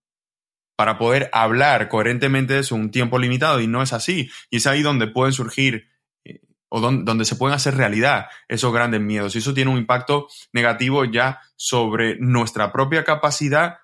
para 0.76 0.98
poder 0.98 1.30
hablar 1.32 1.88
coherentemente 1.88 2.56
de 2.56 2.60
eso 2.60 2.76
un 2.76 2.92
tiempo 2.92 3.18
limitado 3.18 3.62
y 3.62 3.68
no 3.68 3.82
es 3.82 3.94
así. 3.94 4.30
Y 4.50 4.58
es 4.58 4.68
ahí 4.68 4.82
donde 4.82 5.08
pueden 5.08 5.32
surgir 5.32 5.88
eh, 6.26 6.42
o 6.70 6.82
donde, 6.82 7.26
se 7.26 7.36
pueden 7.36 7.56
hacer 7.56 7.76
realidad 7.76 8.28
esos 8.48 8.74
grandes 8.74 9.00
miedos. 9.00 9.36
Y 9.36 9.40
eso 9.40 9.54
tiene 9.54 9.72
un 9.72 9.78
impacto 9.78 10.28
negativo 10.52 11.06
ya 11.06 11.40
sobre 11.56 12.18
nuestra 12.20 12.74
propia 12.74 13.04
capacidad 13.04 13.78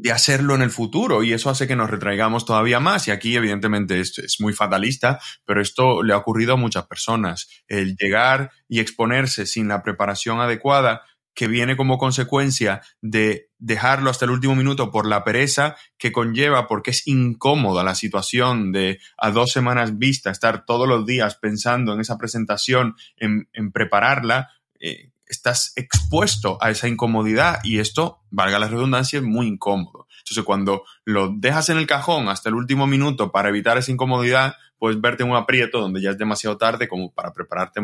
de 0.00 0.12
hacerlo 0.12 0.54
en 0.54 0.62
el 0.62 0.70
futuro 0.70 1.22
y 1.22 1.34
eso 1.34 1.50
hace 1.50 1.68
que 1.68 1.76
nos 1.76 1.90
retraigamos 1.90 2.46
todavía 2.46 2.80
más. 2.80 3.06
Y 3.06 3.10
aquí, 3.10 3.36
evidentemente, 3.36 4.00
esto 4.00 4.22
es 4.22 4.40
muy 4.40 4.54
fatalista, 4.54 5.20
pero 5.44 5.60
esto 5.60 6.02
le 6.02 6.14
ha 6.14 6.16
ocurrido 6.16 6.54
a 6.54 6.56
muchas 6.56 6.86
personas. 6.86 7.48
El 7.68 7.96
llegar 7.96 8.50
y 8.66 8.80
exponerse 8.80 9.44
sin 9.44 9.68
la 9.68 9.82
preparación 9.82 10.40
adecuada 10.40 11.02
que 11.34 11.48
viene 11.48 11.76
como 11.76 11.98
consecuencia 11.98 12.80
de 13.02 13.50
dejarlo 13.58 14.10
hasta 14.10 14.24
el 14.24 14.30
último 14.30 14.56
minuto 14.56 14.90
por 14.90 15.06
la 15.06 15.22
pereza 15.22 15.76
que 15.98 16.12
conlleva, 16.12 16.66
porque 16.66 16.90
es 16.90 17.06
incómoda 17.06 17.84
la 17.84 17.94
situación 17.94 18.72
de 18.72 18.98
a 19.18 19.30
dos 19.30 19.52
semanas 19.52 19.98
vista 19.98 20.30
estar 20.30 20.64
todos 20.64 20.88
los 20.88 21.06
días 21.06 21.36
pensando 21.36 21.92
en 21.92 22.00
esa 22.00 22.16
presentación, 22.18 22.96
en, 23.16 23.46
prepararla, 23.72 24.48
eh, 24.80 25.09
estás 25.30 25.72
expuesto 25.76 26.58
a 26.60 26.70
esa 26.70 26.88
incomodidad 26.88 27.60
y 27.62 27.78
esto, 27.78 28.22
valga 28.30 28.58
la 28.58 28.68
redundancia, 28.68 29.18
es 29.18 29.24
muy 29.24 29.46
incómodo. 29.46 30.06
Entonces, 30.18 30.44
cuando 30.44 30.84
lo 31.04 31.32
dejas 31.36 31.68
en 31.70 31.78
el 31.78 31.86
cajón 31.86 32.28
hasta 32.28 32.48
el 32.48 32.56
último 32.56 32.86
minuto 32.86 33.32
para 33.32 33.48
evitar 33.48 33.78
esa 33.78 33.92
incomodidad, 33.92 34.54
puedes 34.78 35.00
verte 35.00 35.22
en 35.22 35.30
un 35.30 35.36
aprieto 35.36 35.80
donde 35.80 36.02
ya 36.02 36.10
es 36.10 36.18
demasiado 36.18 36.58
tarde 36.58 36.88
como 36.88 37.12
para 37.12 37.32
prepararte 37.32 37.80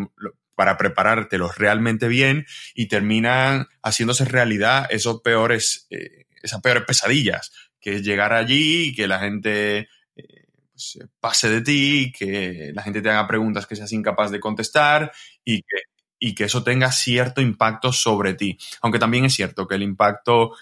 para 0.54 0.76
preparártelo 0.78 1.52
realmente 1.52 2.08
bien 2.08 2.46
y 2.74 2.86
terminan 2.86 3.68
haciéndose 3.82 4.24
realidad 4.24 4.86
esos 4.90 5.20
peores, 5.20 5.86
eh, 5.90 6.24
esas 6.42 6.62
peores 6.62 6.84
pesadillas, 6.84 7.52
que 7.78 7.96
es 7.96 8.02
llegar 8.02 8.32
allí 8.32 8.88
y 8.88 8.94
que 8.94 9.06
la 9.06 9.20
gente 9.20 9.88
eh, 10.16 10.46
pues, 10.72 10.98
pase 11.20 11.50
de 11.50 11.60
ti, 11.60 12.12
que 12.18 12.72
la 12.74 12.82
gente 12.82 13.02
te 13.02 13.10
haga 13.10 13.28
preguntas 13.28 13.66
que 13.66 13.76
seas 13.76 13.92
incapaz 13.92 14.30
de 14.30 14.40
contestar 14.40 15.12
y 15.44 15.60
que 15.60 15.76
y 16.18 16.34
que 16.34 16.44
eso 16.44 16.62
tenga 16.62 16.92
cierto 16.92 17.40
impacto 17.40 17.92
sobre 17.92 18.34
ti. 18.34 18.58
Aunque 18.82 18.98
también 18.98 19.24
es 19.24 19.34
cierto 19.34 19.66
que 19.66 19.74
el 19.74 19.82
impacto 19.82 20.52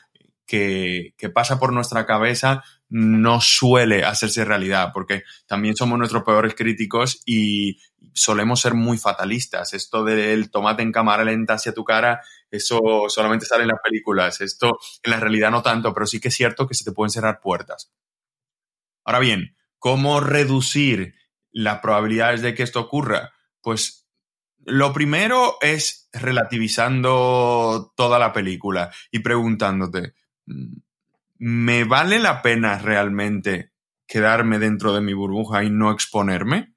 que, 0.47 1.15
pasa 1.35 1.59
por 1.59 1.73
nuestra 1.73 2.07
cabeza 2.07 2.63
no 2.89 3.41
suele 3.41 4.05
hacerse 4.05 4.45
realidad, 4.45 4.91
porque 4.93 5.25
también 5.47 5.75
somos 5.75 5.99
nuestros 5.99 6.23
peores 6.23 6.55
críticos 6.55 7.23
y 7.25 7.81
solemos 8.13 8.61
ser 8.61 8.75
muy 8.75 8.99
fatalistas. 8.99 9.73
Esto 9.73 10.05
del 10.05 10.51
tomate 10.51 10.83
en 10.83 10.93
cámara 10.93 11.25
lenta 11.25 11.55
hacia 11.55 11.75
tu 11.75 11.85
cara, 11.85 12.21
eso 12.51 12.81
solamente 13.09 13.47
sale 13.47 13.63
en 13.63 13.71
las 13.71 13.81
películas. 13.83 14.41
Esto 14.41 14.79
en 15.03 15.11
la 15.11 15.21
realidad 15.21 15.51
no 15.51 15.63
tanto, 15.63 15.93
pero 15.95 16.07
sí 16.07 16.21
que 16.21 16.29
es 16.29 16.35
cierto 16.35 16.67
que 16.67 16.75
se 16.75 16.85
te 16.85 16.93
pueden 16.93 17.11
cerrar 17.11 17.41
puertas. 17.41 17.93
Ahora 19.05 19.19
bien, 19.19 19.57
¿cómo 19.79 20.21
reducir 20.21 21.15
las 21.51 21.81
probabilidades 21.81 22.43
de 22.43 22.55
que 22.55 22.63
esto 22.63 22.81
ocurra? 22.81 23.33
Pues 23.61 24.04
lo 24.67 24.93
primero 24.93 25.57
es 25.61 26.09
relativizando 26.13 27.93
toda 27.97 28.19
la 28.19 28.33
película 28.33 28.91
y 29.11 29.21
preguntándote, 29.21 30.15
¿me 31.39 31.85
vale 31.85 32.19
la 32.19 32.43
pena 32.43 32.79
realmente 32.79 33.73
quedarme 34.07 34.59
dentro 34.59 34.95
de 34.95 35.01
mi 35.01 35.13
burbuja 35.13 35.65
y 35.65 35.71
no 35.71 35.91
exponerme? 35.91 36.75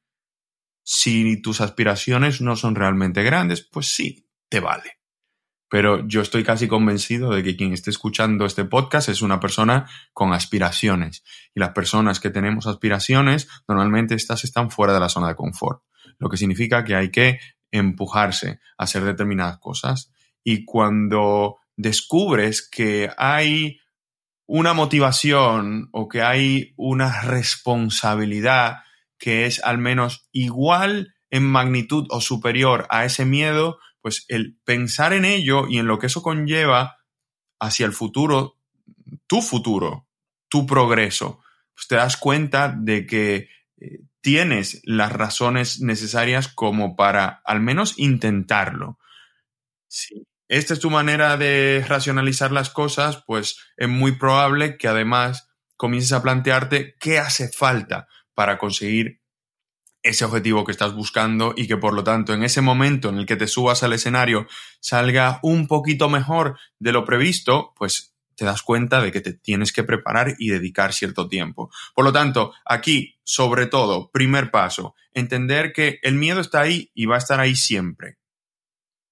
Si 0.84 1.42
tus 1.42 1.62
aspiraciones 1.62 2.42
no 2.42 2.56
son 2.56 2.76
realmente 2.76 3.24
grandes, 3.24 3.62
pues 3.62 3.88
sí, 3.88 4.30
te 4.50 4.60
vale. 4.60 4.98
Pero 5.70 6.08
yo 6.08 6.22
estoy 6.22 6.46
casi 6.46 6.68
convencido 6.70 7.32
de 7.32 7.44
que 7.44 7.58
quien 7.58 7.74
esté 7.74 7.90
escuchando 7.90 8.46
este 8.46 8.64
podcast 8.64 9.10
es 9.10 9.22
una 9.22 9.42
persona 9.42 9.90
con 10.14 10.32
aspiraciones. 10.32 11.26
Y 11.54 11.60
las 11.60 11.72
personas 11.72 12.22
que 12.22 12.30
tenemos 12.30 12.68
aspiraciones, 12.68 13.50
normalmente 13.68 14.16
estas 14.16 14.46
están 14.46 14.72
fuera 14.72 14.94
de 14.94 15.02
la 15.02 15.10
zona 15.10 15.28
de 15.28 15.36
confort. 15.36 15.84
Lo 16.20 16.30
que 16.30 16.38
significa 16.38 16.86
que 16.86 16.96
hay 16.96 17.12
que 17.12 17.40
empujarse 17.72 18.60
a 18.78 18.84
hacer 18.84 19.04
determinadas 19.04 19.60
cosas. 19.60 20.12
Y 20.44 20.66
cuando 20.66 21.58
descubres 21.76 22.68
que 22.68 23.12
hay 23.18 23.80
una 24.46 24.74
motivación 24.74 25.90
o 25.92 26.08
que 26.08 26.22
hay 26.22 26.74
una 26.78 27.22
responsabilidad 27.22 28.78
que 29.18 29.46
es 29.46 29.64
al 29.64 29.78
menos 29.78 30.28
igual 30.32 31.16
en 31.30 31.44
magnitud 31.44 32.08
o 32.10 32.22
superior 32.22 32.88
a 32.90 33.04
ese 33.04 33.26
miedo, 33.26 33.80
pues 34.02 34.26
el 34.30 34.58
pensar 34.64 35.14
en 35.14 35.26
ello 35.26 35.68
y 35.68 35.80
en 35.80 35.88
lo 35.88 36.00
que 36.00 36.08
eso 36.08 36.22
conlleva 36.22 36.98
hacia 37.60 37.86
el 37.86 37.92
futuro, 37.92 38.58
tu 39.28 39.42
futuro, 39.42 40.08
tu 40.48 40.66
progreso, 40.66 41.42
pues 41.74 41.88
te 41.88 41.96
das 41.96 42.16
cuenta 42.16 42.74
de 42.78 43.06
que 43.06 43.50
eh, 43.80 44.00
tienes 44.22 44.82
las 44.84 45.12
razones 45.12 45.82
necesarias 45.82 46.48
como 46.48 46.96
para 46.96 47.42
al 47.46 47.62
menos 47.62 47.94
intentarlo. 47.98 49.00
Si 49.88 50.28
esta 50.48 50.74
es 50.74 50.80
tu 50.80 50.90
manera 50.90 51.38
de 51.38 51.84
racionalizar 51.88 52.52
las 52.52 52.70
cosas, 52.70 53.24
pues 53.26 53.58
es 53.76 53.90
muy 53.90 54.14
probable 54.14 54.78
que 54.78 54.88
además 54.88 55.50
comiences 55.76 56.14
a 56.14 56.22
plantearte 56.22 56.96
qué 57.00 57.20
hace 57.20 57.50
falta 57.50 58.08
para 58.34 58.58
conseguir 58.58 59.22
ese 60.04 60.26
objetivo 60.26 60.64
que 60.64 60.72
estás 60.72 60.94
buscando 60.94 61.54
y 61.58 61.68
que 61.68 61.78
por 61.78 61.94
lo 61.94 62.04
tanto 62.04 62.34
en 62.34 62.44
ese 62.44 62.62
momento 62.62 63.10
en 63.10 63.18
el 63.18 63.26
que 63.26 63.36
te 63.36 63.48
subas 63.48 63.84
al 63.84 63.94
escenario 63.94 64.48
salga 64.80 65.40
un 65.44 65.68
poquito 65.68 66.08
mejor 66.08 66.58
de 66.80 66.94
lo 66.94 67.04
previsto, 67.04 67.74
pues 67.76 68.16
te 68.38 68.46
das 68.46 68.62
cuenta 68.62 69.02
de 69.02 69.12
que 69.12 69.20
te 69.20 69.34
tienes 69.34 69.74
que 69.74 69.84
preparar 69.84 70.36
y 70.38 70.50
dedicar 70.50 70.94
cierto 70.94 71.28
tiempo. 71.28 71.72
Por 71.96 72.06
lo 72.06 72.14
tanto, 72.14 72.54
aquí, 72.64 73.20
sobre 73.24 73.66
todo, 73.66 74.12
primer 74.12 74.52
paso, 74.52 74.96
entender 75.14 75.74
que 75.74 76.00
el 76.04 76.16
miedo 76.16 76.40
está 76.40 76.62
ahí 76.62 76.92
y 76.94 77.08
va 77.08 77.16
a 77.16 77.18
estar 77.18 77.40
ahí 77.40 77.56
siempre, 77.56 78.20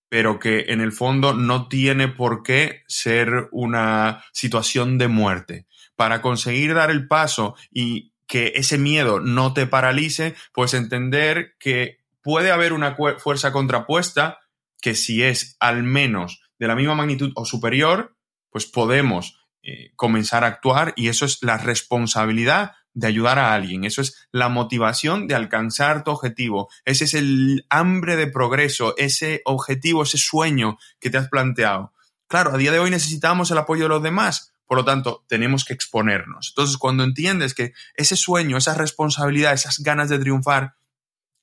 pero 0.09 0.39
que 0.39 0.65
en 0.67 0.79
el 0.79 0.91
fondo 0.91 1.33
no 1.33 1.67
tiene 1.67 2.07
por 2.07 2.43
qué 2.43 2.83
ser 2.87 3.49
una 3.51 4.23
situación 4.31 4.99
de 4.99 5.07
muerte. 5.07 5.65
Para 5.95 6.21
conseguir 6.21 6.75
dar 6.75 6.91
el 6.91 7.07
paso 7.07 7.55
y 7.71 8.13
que 8.27 8.53
ese 8.55 8.77
miedo 8.77 9.19
no 9.19 9.53
te 9.53 9.65
paralice, 9.65 10.35
pues 10.53 10.75
entender 10.75 11.55
que 11.59 11.97
puede 12.21 12.51
haber 12.51 12.73
una 12.73 12.95
fuerza 13.17 13.51
contrapuesta 13.51 14.39
que 14.81 14.93
si 14.93 15.23
es 15.23 15.57
al 15.59 15.81
menos 15.81 16.41
de 16.59 16.67
la 16.67 16.75
misma 16.75 16.93
magnitud 16.93 17.31
o 17.35 17.45
superior, 17.45 18.14
pues 18.55 18.67
podemos 18.67 19.37
eh, 19.63 19.91
comenzar 19.97 20.45
a 20.45 20.47
actuar 20.47 20.93
y 20.95 21.09
eso 21.09 21.25
es 21.25 21.39
la 21.41 21.57
responsabilidad 21.57 22.71
de 22.93 23.07
ayudar 23.07 23.37
a 23.37 23.53
alguien, 23.53 23.83
eso 23.83 24.01
es 24.01 24.29
la 24.31 24.47
motivación 24.47 25.27
de 25.27 25.35
alcanzar 25.35 26.05
tu 26.05 26.11
objetivo, 26.11 26.69
ese 26.85 27.03
es 27.03 27.15
el 27.15 27.65
hambre 27.69 28.15
de 28.15 28.27
progreso, 28.27 28.95
ese 28.95 29.41
objetivo, 29.43 30.03
ese 30.03 30.17
sueño 30.17 30.77
que 31.01 31.09
te 31.09 31.17
has 31.17 31.27
planteado. 31.27 31.91
Claro, 32.27 32.53
a 32.53 32.57
día 32.57 32.71
de 32.71 32.79
hoy 32.79 32.89
necesitamos 32.89 33.51
el 33.51 33.57
apoyo 33.57 33.83
de 33.83 33.89
los 33.89 34.03
demás, 34.03 34.53
por 34.65 34.77
lo 34.77 34.85
tanto, 34.85 35.25
tenemos 35.27 35.65
que 35.65 35.73
exponernos. 35.73 36.53
Entonces, 36.53 36.77
cuando 36.77 37.03
entiendes 37.03 37.55
que 37.55 37.73
ese 37.95 38.15
sueño, 38.15 38.55
esa 38.55 38.73
responsabilidad, 38.73 39.51
esas 39.51 39.79
ganas 39.79 40.07
de 40.07 40.19
triunfar 40.19 40.75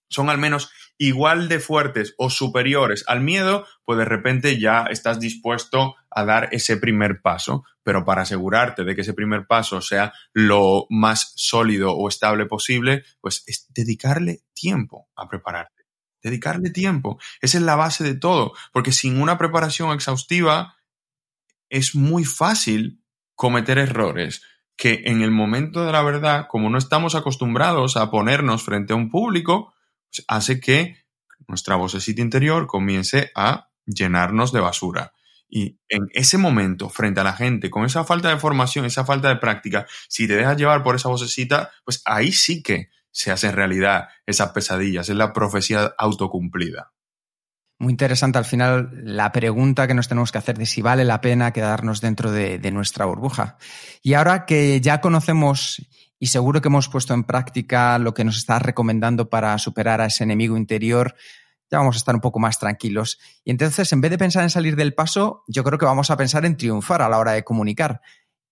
son 0.09 0.31
al 0.31 0.39
menos 0.39 0.71
igual 1.07 1.49
de 1.49 1.59
fuertes 1.59 2.15
o 2.17 2.31
superiores 2.31 3.05
al 3.09 3.21
miedo, 3.21 3.67
pues 3.85 3.99
de 3.99 4.05
repente 4.05 4.61
ya 4.61 4.85
estás 4.85 5.19
dispuesto 5.19 5.97
a 6.09 6.25
dar 6.25 6.49
ese 6.53 6.77
primer 6.77 7.21
paso. 7.21 7.65
Pero 7.83 8.05
para 8.05 8.23
asegurarte 8.23 8.85
de 8.85 8.95
que 8.95 9.01
ese 9.01 9.13
primer 9.13 9.49
paso 9.49 9.81
sea 9.81 10.13
lo 10.33 10.87
más 10.91 11.33
sólido 11.35 11.93
o 11.93 12.09
estable 12.09 12.47
posible, 12.47 13.03
pues 13.21 13.43
es 13.49 13.67
dedicarle 13.75 14.45
tiempo 14.55 15.09
a 15.17 15.29
prepararte. 15.29 15.83
Dedicarle 16.23 16.71
tiempo. 16.71 17.19
Esa 17.41 17.59
es 17.59 17.65
la 17.65 17.75
base 17.75 18.05
de 18.05 18.15
todo, 18.15 18.53
porque 18.73 18.93
sin 18.93 19.21
una 19.21 19.39
preparación 19.39 19.93
exhaustiva 19.93 20.77
es 21.69 21.97
muy 21.97 22.25
fácil 22.25 23.03
cometer 23.35 23.79
errores 23.79 24.43
que 24.77 25.03
en 25.07 25.21
el 25.21 25.33
momento 25.33 25.85
de 25.85 25.91
la 25.91 26.03
verdad, 26.03 26.47
como 26.49 26.71
no 26.71 26.79
estamos 26.79 27.17
acostumbrados 27.17 27.97
a 27.97 28.11
ponernos 28.11 28.63
frente 28.63 28.93
a 28.93 28.97
un 28.97 29.11
público, 29.11 29.75
pues, 30.13 30.25
hace 30.29 30.61
que 30.61 30.97
nuestra 31.49 31.77
vocecita 31.77 32.21
interior 32.21 32.67
comience 32.67 33.31
a 33.35 33.71
llenarnos 33.87 34.53
de 34.53 34.61
basura. 34.61 35.13
Y 35.49 35.79
en 35.89 36.09
ese 36.13 36.39
momento, 36.39 36.89
frente 36.89 37.21
a 37.21 37.25
la 37.25 37.35
gente, 37.35 37.69
con 37.69 37.85
esa 37.85 38.05
falta 38.05 38.31
de 38.31 38.39
formación, 38.39 38.87
esa 38.87 39.05
falta 39.05 39.29
de 39.29 39.37
práctica, 39.37 39.87
si 40.09 40.27
te 40.27 40.37
dejas 40.37 40.57
llevar 40.57 40.83
por 40.83 40.97
esa 40.97 41.11
vocecita, 41.11 41.71
pues 41.85 42.01
ahí 42.07 42.33
sí 42.33 42.63
que 42.63 42.89
se 43.11 43.31
hacen 43.31 43.53
realidad 43.53 44.09
esas 44.25 44.53
pesadillas, 44.53 45.11
es 45.11 45.17
la 45.17 45.35
profecía 45.35 45.93
autocumplida. 45.99 46.93
Muy 47.79 47.91
interesante 47.91 48.39
al 48.39 48.45
final 48.45 48.91
la 49.03 49.33
pregunta 49.33 49.87
que 49.87 49.95
nos 49.95 50.09
tenemos 50.09 50.33
que 50.33 50.39
hacer 50.39 50.57
de 50.57 50.67
si 50.67 50.81
vale 50.81 51.05
la 51.05 51.21
pena 51.21 51.53
quedarnos 51.53 52.01
dentro 52.01 52.31
de, 52.31 52.59
de 52.59 52.71
nuestra 52.71 53.05
burbuja. 53.05 53.59
Y 54.03 54.15
ahora 54.15 54.47
que 54.47 54.81
ya 54.81 55.01
conocemos 55.01 55.83
y 56.23 56.29
seguro 56.29 56.61
que 56.61 56.69
hemos 56.69 56.89
puesto 56.89 57.15
en 57.15 57.25
práctica 57.25 57.99
lo 57.99 58.15
que 58.15 58.23
nos 58.23 58.37
está 58.37 58.61
recomendando 58.61 59.29
para 59.29 59.59
superar 59.59 60.01
a 60.01 60.07
ese 60.07 60.23
enemigo 60.23 60.57
interior, 60.57 61.17
ya 61.69 61.79
vamos 61.79 61.97
a 61.97 61.99
estar 61.99 62.15
un 62.15 62.21
poco 62.21 62.39
más 62.39 62.61
tranquilos. 62.61 63.19
Y 63.43 63.51
entonces, 63.51 63.93
en 63.93 64.01
vez 64.01 64.13
de 64.13 64.19
pensar 64.19 64.45
en 64.45 64.51
salir 64.51 64.77
del 64.77 64.95
paso, 64.95 65.43
yo 65.49 65.65
creo 65.65 65.81
que 65.81 65.85
vamos 65.85 66.13
a 66.13 66.17
pensar 66.17 66.45
en 66.45 66.57
triunfar 66.57 67.03
a 67.03 67.09
la 67.09 67.19
hora 67.19 67.33
de 67.33 67.43
comunicar. 67.43 68.03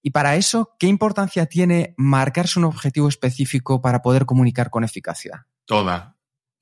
Y 0.03 0.11
para 0.11 0.35
eso, 0.35 0.75
¿qué 0.81 0.89
importancia 0.89 1.47
tiene 1.47 1.95
marcarse 1.97 2.59
un 2.59 2.65
objetivo 2.65 3.07
específico 3.07 3.81
para 3.81 4.03
poder 4.03 4.27
comunicar 4.27 4.69
con 4.71 4.83
eficacia? 4.83 5.47
Toda, 5.65 6.17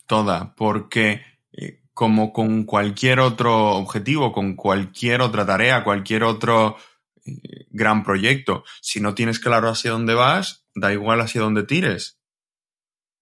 toda, 0.06 0.54
porque 0.56 1.22
eh, 1.52 1.84
como 1.94 2.34
con 2.34 2.64
cualquier 2.64 3.20
otro 3.20 3.76
objetivo, 3.78 4.30
con 4.30 4.56
cualquier 4.56 5.22
otra 5.22 5.46
tarea, 5.46 5.84
cualquier 5.84 6.24
otro 6.24 6.76
eh, 7.24 7.66
gran 7.70 8.04
proyecto, 8.04 8.62
si 8.82 9.00
no 9.00 9.14
tienes 9.14 9.38
claro 9.38 9.70
hacia 9.70 9.92
dónde 9.92 10.12
vas, 10.12 10.67
da 10.80 10.92
igual 10.92 11.20
hacia 11.20 11.40
dónde 11.40 11.62
tires. 11.62 12.18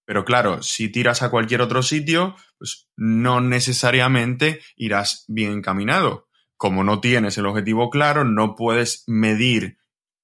Pero 0.05 0.23
claro, 0.23 0.63
si 0.63 0.89
tiras 0.89 1.21
a 1.21 1.29
cualquier 1.29 1.61
otro 1.61 1.83
sitio, 1.83 2.35
pues 2.57 2.89
no 2.95 3.41
necesariamente 3.41 4.61
irás 4.77 5.25
bien 5.27 5.51
encaminado. 5.51 6.29
Como 6.55 6.83
no 6.83 7.01
tienes 7.01 7.37
el 7.37 7.45
objetivo 7.45 7.89
claro, 7.89 8.23
no 8.23 8.55
puedes 8.55 9.03
medir 9.07 9.77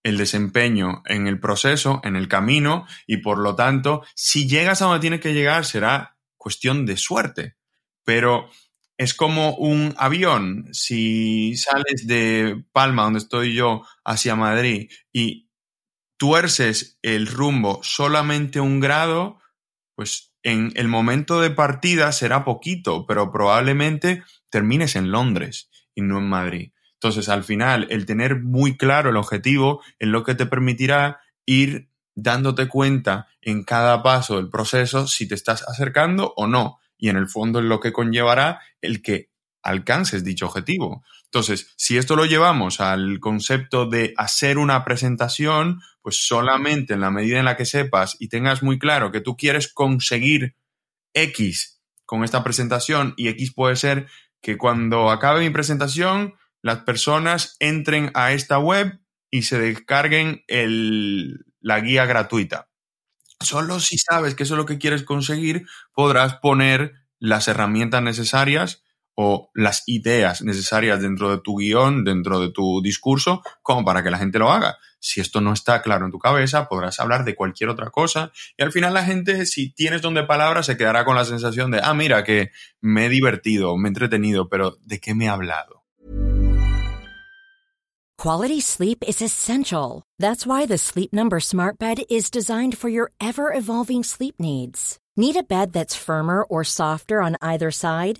el 0.04 0.18
desempeño 0.18 1.04
en 1.06 1.28
el 1.28 1.40
proceso, 1.40 2.02
en 2.04 2.16
el 2.16 2.28
camino, 2.28 2.86
y 3.08 3.18
por 3.18 3.40
lo 3.40 3.56
tanto, 3.56 4.04
si 4.16 4.48
llegas 4.48 4.82
a 4.82 4.86
donde 4.86 5.02
tienes 5.02 5.22
que 5.22 5.34
llegar, 5.34 5.66
será 5.66 6.18
cuestión 6.38 6.86
de 6.86 6.98
suerte. 6.98 7.56
Pero 8.04 8.50
es 8.98 9.14
como 9.14 9.56
un 9.56 9.94
avión. 9.98 10.68
Si 10.72 11.58
sales 11.58 12.08
de 12.08 12.64
Palma, 12.72 13.04
donde 13.04 13.20
estoy 13.20 13.54
yo, 13.54 13.86
hacia 14.04 14.36
Madrid, 14.36 14.90
y 15.12 15.43
tuerces 16.24 16.98
el 17.02 17.28
rumbo 17.28 17.82
solamente 17.84 18.62
un 18.62 18.80
grado, 18.80 19.42
pues 19.94 20.34
en 20.42 20.72
el 20.76 20.88
momento 20.88 21.42
de 21.42 21.50
partida 21.50 22.14
será 22.14 22.46
poquito, 22.46 23.06
pero 23.06 23.30
probablemente 23.30 24.24
termines 24.50 24.96
en 24.96 25.12
Londres 25.12 25.70
y 25.94 26.02
no 26.02 26.20
en 26.20 26.30
Madrid. 26.30 26.72
Entonces, 26.94 27.28
al 27.28 27.44
final, 27.44 27.88
el 27.90 28.06
tener 28.06 28.40
muy 28.40 28.78
claro 28.78 29.10
el 29.10 29.18
objetivo 29.18 29.82
es 30.00 30.08
lo 30.08 30.24
que 30.24 30.34
te 30.34 30.46
permitirá 30.46 31.20
ir 31.46 31.90
dándote 32.16 32.70
cuenta 32.70 33.28
en 33.42 33.66
cada 33.66 34.02
paso 34.02 34.38
del 34.38 34.50
proceso 34.50 35.08
si 35.08 35.28
te 35.28 35.36
estás 35.36 35.68
acercando 35.68 36.34
o 36.38 36.48
no. 36.48 36.80
Y 36.98 37.10
en 37.10 37.18
el 37.18 37.28
fondo 37.28 37.60
es 37.60 37.66
lo 37.66 37.82
que 37.82 37.92
conllevará 37.92 38.62
el 38.80 39.02
que 39.02 39.30
alcances 39.62 40.24
dicho 40.24 40.46
objetivo. 40.46 41.04
Entonces, 41.34 41.74
si 41.78 41.98
esto 41.98 42.16
lo 42.16 42.26
llevamos 42.26 42.80
al 42.80 43.20
concepto 43.20 43.88
de 43.88 44.14
hacer 44.18 44.60
una 44.60 44.86
presentación, 44.86 45.82
pues 46.04 46.28
solamente 46.28 46.94
en 46.94 47.02
la 47.02 47.10
medida 47.10 47.40
en 47.40 47.46
la 47.46 47.58
que 47.58 47.66
sepas 47.66 48.16
y 48.20 48.30
tengas 48.30 48.62
muy 48.62 48.78
claro 48.78 49.12
que 49.12 49.20
tú 49.20 49.36
quieres 49.36 49.74
conseguir 49.74 50.56
X 51.16 51.82
con 52.06 52.24
esta 52.24 52.44
presentación 52.44 53.16
y 53.18 53.30
X 53.30 53.52
puede 53.52 53.76
ser 53.78 54.06
que 54.42 54.60
cuando 54.60 55.10
acabe 55.10 55.40
mi 55.40 55.50
presentación 55.50 56.36
las 56.62 56.84
personas 56.84 57.56
entren 57.60 58.12
a 58.14 58.32
esta 58.34 58.60
web 58.60 59.00
y 59.32 59.42
se 59.42 59.58
descarguen 59.58 60.44
el, 60.48 61.46
la 61.62 61.80
guía 61.80 62.06
gratuita. 62.06 62.70
Solo 63.40 63.80
si 63.80 63.98
sabes 63.98 64.36
que 64.36 64.44
eso 64.44 64.54
es 64.54 64.60
lo 64.60 64.68
que 64.68 64.78
quieres 64.78 65.02
conseguir, 65.02 65.66
podrás 65.94 66.36
poner 66.36 66.94
las 67.18 67.48
herramientas 67.48 68.04
necesarias 68.04 68.84
o 69.16 69.50
las 69.54 69.84
ideas 69.88 70.42
necesarias 70.42 71.02
dentro 71.02 71.30
de 71.30 71.38
tu 71.40 71.58
guion, 71.58 72.04
dentro 72.04 72.40
de 72.40 72.50
tu 72.50 72.82
discurso, 72.82 73.42
como 73.62 73.86
para 73.86 74.04
que 74.04 74.12
la 74.12 74.18
gente 74.18 74.40
lo 74.40 74.52
haga. 74.52 74.78
Si 75.00 75.20
esto 75.20 75.42
no 75.42 75.54
está 75.54 75.82
claro 75.82 76.06
en 76.06 76.12
tu 76.12 76.20
cabeza, 76.20 76.68
podrás 76.68 77.00
hablar 77.00 77.26
de 77.26 77.36
cualquier 77.36 77.70
otra 77.70 77.90
cosa 77.90 78.32
y 78.58 78.64
al 78.64 78.72
final 78.72 78.94
la 78.94 79.04
gente, 79.04 79.46
si 79.46 79.72
tienes 79.72 80.02
don 80.02 80.14
de 80.14 80.24
palabras, 80.24 80.66
se 80.66 80.78
quedará 80.78 81.04
con 81.04 81.16
la 81.16 81.26
sensación 81.26 81.72
de, 81.72 81.82
ah, 81.84 81.94
mira, 81.94 82.24
que 82.24 82.52
me 82.82 83.06
he 83.06 83.10
divertido, 83.10 83.76
me 83.78 83.90
he 83.90 83.92
entretenido, 83.92 84.48
pero 84.48 84.78
¿de 84.86 85.00
qué 85.00 85.14
me 85.14 85.26
he 85.26 85.30
hablado? 85.30 85.84
Quality 88.18 88.62
sleep 88.62 89.04
is 89.06 89.22
essential. 89.22 90.04
That's 90.18 90.46
why 90.48 90.66
the 90.66 90.78
Sleep 90.78 91.12
Number 91.12 91.42
Smart 91.42 91.78
Bed 91.78 92.04
is 92.10 92.32
designed 92.32 92.78
for 92.78 92.88
your 92.88 93.12
ever-evolving 93.20 94.04
sleep 94.06 94.36
needs. 94.40 94.98
Need 95.18 95.36
a 95.36 95.44
bed 95.44 95.74
that's 95.74 95.96
firmer 95.96 96.44
or 96.44 96.64
softer 96.64 97.22
on 97.22 97.36
either 97.42 97.70
side? 97.70 98.20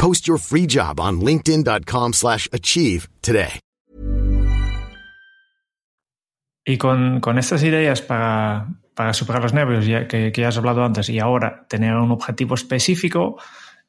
Post 0.00 0.26
your 0.26 0.38
free 0.38 0.66
job 0.66 0.98
on 0.98 1.20
linkedin.com 1.20 2.14
slash 2.14 2.48
achieve 2.52 3.06
today. 3.20 3.60
Y 6.64 6.78
con, 6.78 7.20
con 7.20 7.38
estas 7.38 7.62
ideas 7.64 8.00
para, 8.00 8.68
para, 8.94 9.12
superar 9.12 9.42
los 9.42 9.52
nervios 9.52 9.86
ya, 9.86 10.08
que, 10.08 10.32
que, 10.32 10.40
ya 10.40 10.48
has 10.48 10.56
hablado 10.56 10.84
antes 10.84 11.10
y 11.10 11.18
ahora 11.18 11.66
tener 11.68 11.94
un 11.96 12.10
objetivo 12.12 12.54
específico, 12.54 13.36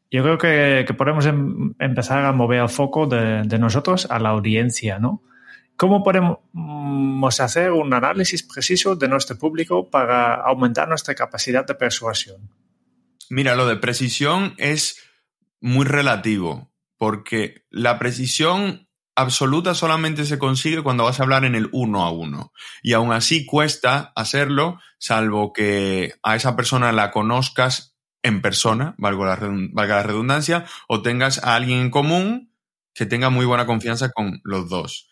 yo 0.10 0.24
creo 0.24 0.38
que, 0.38 0.84
que 0.86 0.94
podemos 0.94 1.26
em, 1.26 1.76
empezar 1.80 2.26
a 2.26 2.34
mover 2.34 2.60
el 2.60 2.70
foco 2.70 3.08
de, 3.08 3.44
de 3.44 3.60
nosotros 3.60 4.08
a 4.10 4.20
la 4.20 4.30
audiencia, 4.30 5.00
¿no? 5.00 5.24
¿Cómo 5.78 6.04
podemos 6.04 7.40
hacer 7.40 7.72
un 7.72 7.94
análisis 7.94 8.44
preciso 8.44 8.98
de 8.98 9.08
nuestro 9.08 9.38
público 9.38 9.90
para 9.90 10.36
aumentar 10.36 10.90
nuestra 10.90 11.16
capacidad 11.16 11.66
de 11.66 11.76
persuasión? 11.76 12.50
Mira, 13.30 13.56
lo 13.56 13.66
de 13.66 13.78
precisión 13.78 14.56
es 14.58 15.11
muy 15.62 15.86
relativo, 15.86 16.74
porque 16.98 17.66
la 17.70 18.00
precisión 18.00 18.90
absoluta 19.16 19.76
solamente 19.76 20.26
se 20.26 20.40
consigue 20.40 20.84
cuando 20.84 21.04
vas 21.04 21.20
a 21.20 21.24
hablar 21.24 21.46
en 21.46 21.56
el 21.56 21.70
uno 21.72 22.04
a 22.04 22.12
uno. 22.12 22.52
Y 22.82 22.94
aún 22.94 23.14
así 23.14 23.46
cuesta 23.46 24.12
hacerlo, 24.16 24.80
salvo 25.00 25.54
que 25.54 26.16
a 26.24 26.36
esa 26.36 26.56
persona 26.56 26.92
la 26.92 27.12
conozcas 27.12 27.96
en 28.24 28.42
persona, 28.42 28.96
valga 28.98 29.36
la 29.74 30.04
redundancia, 30.04 30.66
o 30.88 31.02
tengas 31.02 31.44
a 31.44 31.56
alguien 31.56 31.80
en 31.80 31.90
común 31.90 32.54
que 32.94 33.06
tenga 33.06 33.30
muy 33.30 33.46
buena 33.46 33.66
confianza 33.66 34.12
con 34.12 34.42
los 34.44 34.70
dos. 34.70 35.10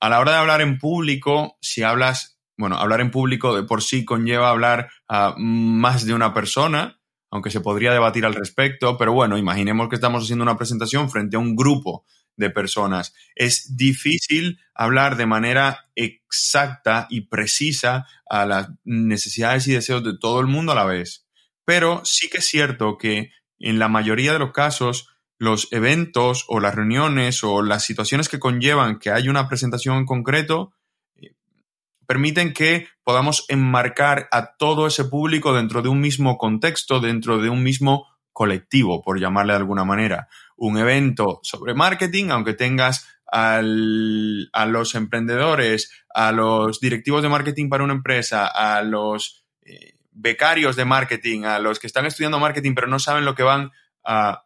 A 0.00 0.08
la 0.08 0.20
hora 0.20 0.32
de 0.32 0.38
hablar 0.38 0.60
en 0.60 0.78
público, 0.78 1.58
si 1.60 1.82
hablas, 1.82 2.38
bueno, 2.56 2.76
hablar 2.76 3.00
en 3.00 3.10
público 3.10 3.54
de 3.56 3.62
por 3.62 3.82
sí 3.82 4.04
conlleva 4.04 4.50
hablar 4.50 4.90
a 5.08 5.34
más 5.38 6.04
de 6.04 6.14
una 6.14 6.34
persona, 6.34 6.97
aunque 7.30 7.50
se 7.50 7.60
podría 7.60 7.92
debatir 7.92 8.24
al 8.24 8.34
respecto, 8.34 8.96
pero 8.96 9.12
bueno, 9.12 9.36
imaginemos 9.36 9.88
que 9.88 9.96
estamos 9.96 10.24
haciendo 10.24 10.42
una 10.42 10.56
presentación 10.56 11.10
frente 11.10 11.36
a 11.36 11.40
un 11.40 11.56
grupo 11.56 12.04
de 12.36 12.50
personas. 12.50 13.14
Es 13.34 13.76
difícil 13.76 14.60
hablar 14.74 15.16
de 15.16 15.26
manera 15.26 15.90
exacta 15.94 17.06
y 17.10 17.22
precisa 17.22 18.06
a 18.30 18.46
las 18.46 18.68
necesidades 18.84 19.66
y 19.66 19.72
deseos 19.72 20.04
de 20.04 20.16
todo 20.18 20.40
el 20.40 20.46
mundo 20.46 20.72
a 20.72 20.76
la 20.76 20.84
vez. 20.84 21.26
Pero 21.64 22.00
sí 22.04 22.30
que 22.30 22.38
es 22.38 22.46
cierto 22.46 22.96
que 22.96 23.32
en 23.58 23.78
la 23.78 23.88
mayoría 23.88 24.32
de 24.32 24.38
los 24.38 24.52
casos 24.52 25.08
los 25.38 25.68
eventos 25.72 26.44
o 26.48 26.60
las 26.60 26.74
reuniones 26.74 27.44
o 27.44 27.62
las 27.62 27.84
situaciones 27.84 28.28
que 28.28 28.38
conllevan 28.38 28.98
que 28.98 29.10
haya 29.10 29.30
una 29.30 29.48
presentación 29.48 29.98
en 29.98 30.06
concreto 30.06 30.72
permiten 32.08 32.54
que 32.54 32.88
podamos 33.04 33.44
enmarcar 33.48 34.28
a 34.32 34.56
todo 34.56 34.86
ese 34.86 35.04
público 35.04 35.52
dentro 35.52 35.82
de 35.82 35.90
un 35.90 36.00
mismo 36.00 36.38
contexto, 36.38 37.00
dentro 37.00 37.38
de 37.38 37.50
un 37.50 37.62
mismo 37.62 38.06
colectivo, 38.32 39.02
por 39.02 39.20
llamarle 39.20 39.52
de 39.52 39.58
alguna 39.58 39.84
manera. 39.84 40.28
Un 40.56 40.78
evento 40.78 41.38
sobre 41.42 41.74
marketing, 41.74 42.30
aunque 42.30 42.54
tengas 42.54 43.06
a 43.30 43.60
los 43.60 44.94
emprendedores, 44.94 45.92
a 46.14 46.32
los 46.32 46.80
directivos 46.80 47.22
de 47.22 47.28
marketing 47.28 47.68
para 47.68 47.84
una 47.84 47.92
empresa, 47.92 48.46
a 48.46 48.82
los 48.82 49.44
eh, 49.66 49.98
becarios 50.10 50.76
de 50.76 50.86
marketing, 50.86 51.44
a 51.44 51.58
los 51.58 51.78
que 51.78 51.86
están 51.86 52.06
estudiando 52.06 52.38
marketing 52.38 52.74
pero 52.74 52.86
no 52.86 52.98
saben 52.98 53.26
lo 53.26 53.34
que 53.34 53.42
van 53.42 53.70
a 54.02 54.44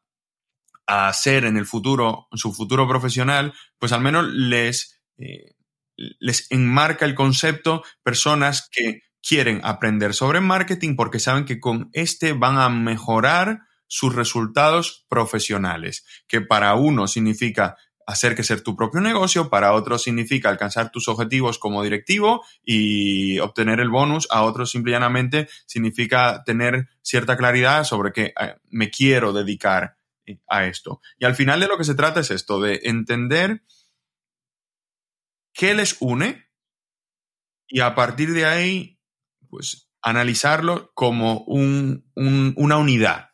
hacer 0.87 1.44
en 1.44 1.57
el 1.57 1.64
futuro, 1.64 2.27
en 2.33 2.38
su 2.38 2.53
futuro 2.53 2.88
profesional, 2.88 3.55
pues 3.79 3.92
al 3.92 4.01
menos 4.01 4.27
les, 4.27 5.01
eh, 5.18 5.55
les 5.96 6.50
enmarca 6.50 7.05
el 7.05 7.14
concepto 7.14 7.83
personas 8.02 8.68
que 8.70 9.02
quieren 9.22 9.61
aprender 9.62 10.14
sobre 10.14 10.40
marketing 10.40 10.96
porque 10.96 11.20
saben 11.20 11.44
que 11.44 11.61
con 11.61 11.90
este 11.92 12.33
van 12.33 12.59
a 12.59 12.68
mejorar 12.68 13.61
sus 13.87 14.14
resultados 14.14 15.05
profesionales, 15.09 16.05
que 16.26 16.40
para 16.40 16.74
uno 16.74 17.07
significa 17.07 17.76
hacer 18.07 18.35
que 18.35 18.42
ser 18.42 18.62
tu 18.62 18.74
propio 18.74 19.00
negocio, 19.00 19.48
para 19.48 19.72
otro 19.74 19.98
significa 19.98 20.48
alcanzar 20.48 20.90
tus 20.90 21.09
objetivos 21.09 21.59
como 21.59 21.83
directivo 21.83 22.44
y 22.64 23.38
obtener 23.38 23.81
el 23.81 23.90
bonus, 23.90 24.26
a 24.31 24.42
otro 24.42 24.66
simplemente 24.66 25.48
significa 25.66 26.42
tener 26.44 26.88
cierta 27.02 27.37
claridad 27.37 27.85
sobre 27.85 28.12
que 28.12 28.35
eh, 28.40 28.57
me 28.70 28.90
quiero 28.90 29.33
dedicar 29.33 29.96
a 30.48 30.64
esto. 30.66 31.00
Y 31.18 31.24
al 31.24 31.35
final 31.35 31.61
de 31.61 31.68
lo 31.68 31.76
que 31.76 31.85
se 31.85 31.94
trata 31.94 32.20
es 32.20 32.31
esto, 32.31 32.61
de 32.61 32.81
entender 32.85 33.62
qué 35.52 35.74
les 35.74 35.96
une 36.00 36.46
y 37.68 37.80
a 37.80 37.94
partir 37.94 38.32
de 38.32 38.44
ahí, 38.44 39.00
pues 39.48 39.88
analizarlo 40.02 40.92
como 40.94 41.44
una 41.46 42.76
unidad. 42.76 43.30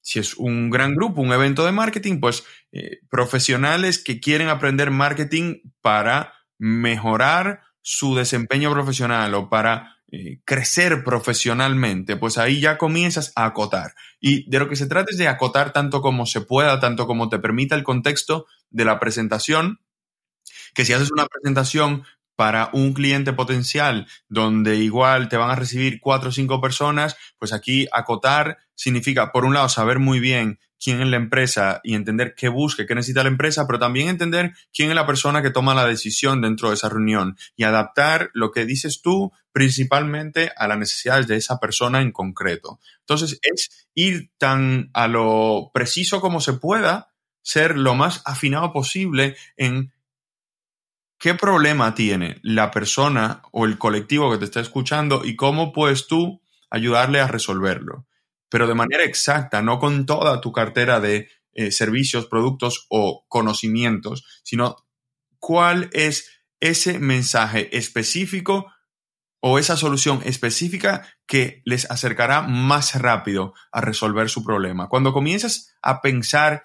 Si 0.00 0.18
es 0.18 0.34
un 0.34 0.68
gran 0.68 0.94
grupo, 0.94 1.22
un 1.22 1.32
evento 1.32 1.64
de 1.64 1.72
marketing, 1.72 2.20
pues 2.20 2.44
eh, 2.72 2.98
profesionales 3.08 4.02
que 4.02 4.20
quieren 4.20 4.48
aprender 4.48 4.90
marketing 4.90 5.60
para 5.80 6.34
mejorar 6.58 7.62
su 7.80 8.14
desempeño 8.14 8.70
profesional 8.70 9.34
o 9.34 9.48
para 9.48 9.94
eh, 10.12 10.40
crecer 10.44 11.02
profesionalmente, 11.02 12.16
pues 12.16 12.38
ahí 12.38 12.60
ya 12.60 12.78
comienzas 12.78 13.32
a 13.34 13.46
acotar. 13.46 13.94
Y 14.20 14.48
de 14.50 14.58
lo 14.58 14.68
que 14.68 14.76
se 14.76 14.86
trata 14.86 15.10
es 15.10 15.18
de 15.18 15.28
acotar 15.28 15.72
tanto 15.72 16.02
como 16.02 16.26
se 16.26 16.42
pueda, 16.42 16.78
tanto 16.78 17.06
como 17.06 17.28
te 17.28 17.38
permita 17.38 17.74
el 17.74 17.82
contexto 17.82 18.46
de 18.70 18.84
la 18.84 19.00
presentación, 19.00 19.80
que 20.74 20.84
si 20.84 20.92
haces 20.92 21.10
una 21.10 21.26
presentación 21.26 22.04
para 22.36 22.70
un 22.72 22.94
cliente 22.94 23.32
potencial 23.32 24.06
donde 24.28 24.76
igual 24.76 25.28
te 25.28 25.36
van 25.36 25.50
a 25.50 25.56
recibir 25.56 26.00
cuatro 26.00 26.30
o 26.30 26.32
cinco 26.32 26.60
personas, 26.60 27.16
pues 27.38 27.52
aquí 27.52 27.86
acotar 27.92 28.58
significa, 28.74 29.30
por 29.30 29.44
un 29.44 29.54
lado, 29.54 29.68
saber 29.68 29.98
muy 30.00 30.18
bien 30.18 30.58
quién 30.84 31.00
es 31.00 31.08
la 31.08 31.16
empresa 31.16 31.80
y 31.82 31.94
entender 31.94 32.34
qué 32.36 32.48
busca, 32.48 32.84
qué 32.86 32.94
necesita 32.94 33.22
la 33.22 33.30
empresa, 33.30 33.66
pero 33.66 33.78
también 33.78 34.08
entender 34.08 34.52
quién 34.72 34.90
es 34.90 34.94
la 34.94 35.06
persona 35.06 35.42
que 35.42 35.50
toma 35.50 35.74
la 35.74 35.86
decisión 35.86 36.42
dentro 36.42 36.68
de 36.68 36.74
esa 36.74 36.90
reunión 36.90 37.38
y 37.56 37.64
adaptar 37.64 38.30
lo 38.34 38.50
que 38.50 38.66
dices 38.66 39.00
tú 39.00 39.32
principalmente 39.52 40.50
a 40.56 40.68
las 40.68 40.78
necesidades 40.78 41.26
de 41.26 41.36
esa 41.36 41.58
persona 41.58 42.02
en 42.02 42.12
concreto. 42.12 42.80
Entonces, 43.00 43.38
es 43.42 43.88
ir 43.94 44.30
tan 44.36 44.90
a 44.92 45.08
lo 45.08 45.70
preciso 45.72 46.20
como 46.20 46.40
se 46.40 46.54
pueda, 46.54 47.14
ser 47.40 47.78
lo 47.78 47.94
más 47.94 48.22
afinado 48.24 48.72
posible 48.72 49.36
en 49.56 49.93
qué 51.18 51.34
problema 51.34 51.94
tiene 51.94 52.38
la 52.42 52.70
persona 52.70 53.42
o 53.52 53.64
el 53.64 53.78
colectivo 53.78 54.30
que 54.30 54.38
te 54.38 54.44
está 54.44 54.60
escuchando 54.60 55.24
y 55.24 55.36
cómo 55.36 55.72
puedes 55.72 56.06
tú 56.06 56.42
ayudarle 56.70 57.20
a 57.20 57.28
resolverlo. 57.28 58.06
Pero 58.48 58.66
de 58.66 58.74
manera 58.74 59.04
exacta, 59.04 59.62
no 59.62 59.78
con 59.78 60.06
toda 60.06 60.40
tu 60.40 60.52
cartera 60.52 61.00
de 61.00 61.28
eh, 61.52 61.70
servicios, 61.70 62.26
productos 62.26 62.86
o 62.88 63.24
conocimientos, 63.28 64.24
sino 64.42 64.76
cuál 65.38 65.90
es 65.92 66.42
ese 66.60 66.98
mensaje 66.98 67.76
específico 67.76 68.72
o 69.40 69.58
esa 69.58 69.76
solución 69.76 70.22
específica 70.24 71.06
que 71.26 71.60
les 71.64 71.90
acercará 71.90 72.42
más 72.42 72.94
rápido 73.00 73.52
a 73.70 73.82
resolver 73.82 74.30
su 74.30 74.42
problema. 74.42 74.88
Cuando 74.88 75.12
comienzas 75.12 75.74
a 75.82 76.00
pensar 76.00 76.64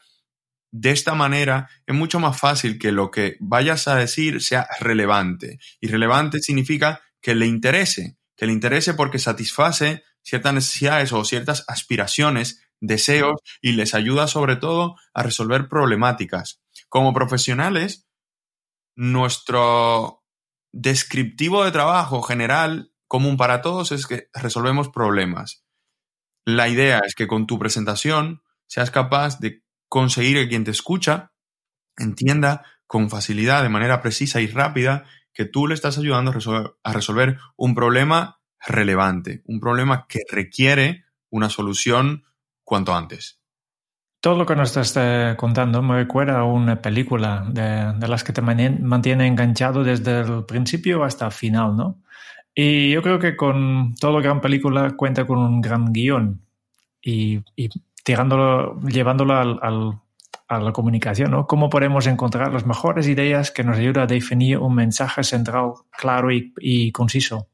de 0.71 0.91
esta 0.91 1.15
manera 1.15 1.69
es 1.85 1.95
mucho 1.95 2.19
más 2.19 2.39
fácil 2.39 2.77
que 2.77 2.91
lo 2.91 3.11
que 3.11 3.37
vayas 3.39 3.87
a 3.87 3.95
decir 3.95 4.41
sea 4.41 4.67
relevante. 4.79 5.59
Y 5.79 5.87
relevante 5.87 6.39
significa 6.39 7.01
que 7.21 7.35
le 7.35 7.47
interese, 7.47 8.17
que 8.35 8.45
le 8.45 8.53
interese 8.53 8.93
porque 8.93 9.19
satisface 9.19 10.03
ciertas 10.21 10.53
necesidades 10.53 11.11
o 11.11 11.25
ciertas 11.25 11.65
aspiraciones, 11.67 12.61
deseos 12.79 13.41
y 13.61 13.73
les 13.73 13.93
ayuda 13.93 14.27
sobre 14.27 14.55
todo 14.55 14.95
a 15.13 15.23
resolver 15.23 15.67
problemáticas. 15.67 16.61
Como 16.87 17.13
profesionales, 17.13 18.07
nuestro 18.95 20.23
descriptivo 20.71 21.63
de 21.63 21.71
trabajo 21.71 22.21
general 22.21 22.91
común 23.07 23.37
para 23.37 23.61
todos 23.61 23.91
es 23.91 24.05
que 24.05 24.29
resolvemos 24.33 24.89
problemas. 24.89 25.65
La 26.45 26.69
idea 26.69 26.99
es 27.05 27.15
que 27.15 27.27
con 27.27 27.47
tu 27.47 27.57
presentación 27.59 28.43
seas 28.67 28.91
capaz 28.91 29.39
de 29.39 29.63
conseguir 29.89 30.37
que 30.37 30.47
quien 30.47 30.63
te 30.63 30.71
escucha 30.71 31.31
entienda 31.97 32.63
con 32.87 33.09
facilidad, 33.09 33.61
de 33.61 33.69
manera 33.69 34.01
precisa 34.01 34.39
y 34.39 34.47
rápida, 34.47 35.05
que 35.33 35.45
tú 35.45 35.67
le 35.67 35.75
estás 35.75 35.97
ayudando 35.97 36.31
a 36.83 36.93
resolver, 36.93 37.37
un 37.55 37.75
problema 37.75 38.39
relevante, 38.65 39.41
un 39.45 39.59
problema 39.59 40.05
que 40.07 40.19
requiere 40.29 41.05
una 41.29 41.49
solución 41.49 42.23
cuanto 42.63 42.95
antes. 42.95 43.39
Todo 44.21 44.37
lo 44.37 44.45
que 44.45 44.55
nos 44.55 44.75
estás 44.75 44.93
eh, 44.97 45.35
contando 45.37 45.81
me 45.81 45.95
recuerda 45.95 46.39
a 46.39 46.43
una 46.43 46.81
película 46.81 47.45
de, 47.47 48.07
las 48.07 48.23
que 48.23 48.33
te 48.33 48.41
mantiene 48.41 49.27
enganchado 49.27 49.83
desde 49.83 50.21
el 50.21 50.45
principio 50.45 51.03
hasta 51.03 51.27
el 51.27 51.31
final, 51.31 51.77
¿no? 51.77 52.01
Y 52.53 52.91
yo 52.91 53.01
creo 53.01 53.19
que 53.19 53.37
con 53.37 53.95
toda 53.95 54.21
gran 54.21 54.41
película 54.41 54.91
cuenta 54.97 55.25
con 55.25 55.37
un 55.37 55.61
gran 55.61 55.93
guion 55.93 56.41
y 57.01 57.41
tirándolo, 58.09 58.81
llevándolo 58.87 59.35
a 59.35 60.59
la 60.59 60.71
comunicación, 60.73 61.29
¿no? 61.29 61.45
¿Cómo 61.45 61.69
podemos 61.69 62.07
encontrar 62.07 62.51
las 62.51 62.65
mejores 62.65 63.07
ideas 63.07 63.51
que 63.51 63.63
nos 63.63 63.77
ayudan 63.77 64.05
a 64.05 64.07
definir 64.07 64.57
un 64.57 64.73
mensaje 64.73 65.23
central 65.23 65.73
claro 65.91 66.29
y, 66.31 66.91
conciso? 66.91 67.51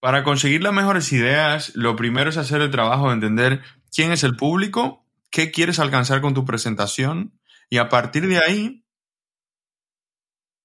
Para 0.00 0.24
conseguir 0.24 0.64
las 0.64 0.72
mejores 0.72 1.12
ideas, 1.12 1.70
lo 1.76 1.94
primero 1.94 2.30
es 2.30 2.36
hacer 2.36 2.62
el 2.62 2.72
trabajo 2.72 3.06
de 3.06 3.14
entender 3.14 3.60
quién 3.94 4.10
es 4.10 4.24
el 4.24 4.34
público, 4.34 5.06
qué 5.30 5.52
quieres 5.52 5.78
alcanzar 5.78 6.20
con 6.20 6.34
tu 6.34 6.44
presentación 6.44 7.38
y 7.70 7.78
a 7.78 7.88
partir 7.88 8.26
de 8.26 8.38
ahí 8.38 8.84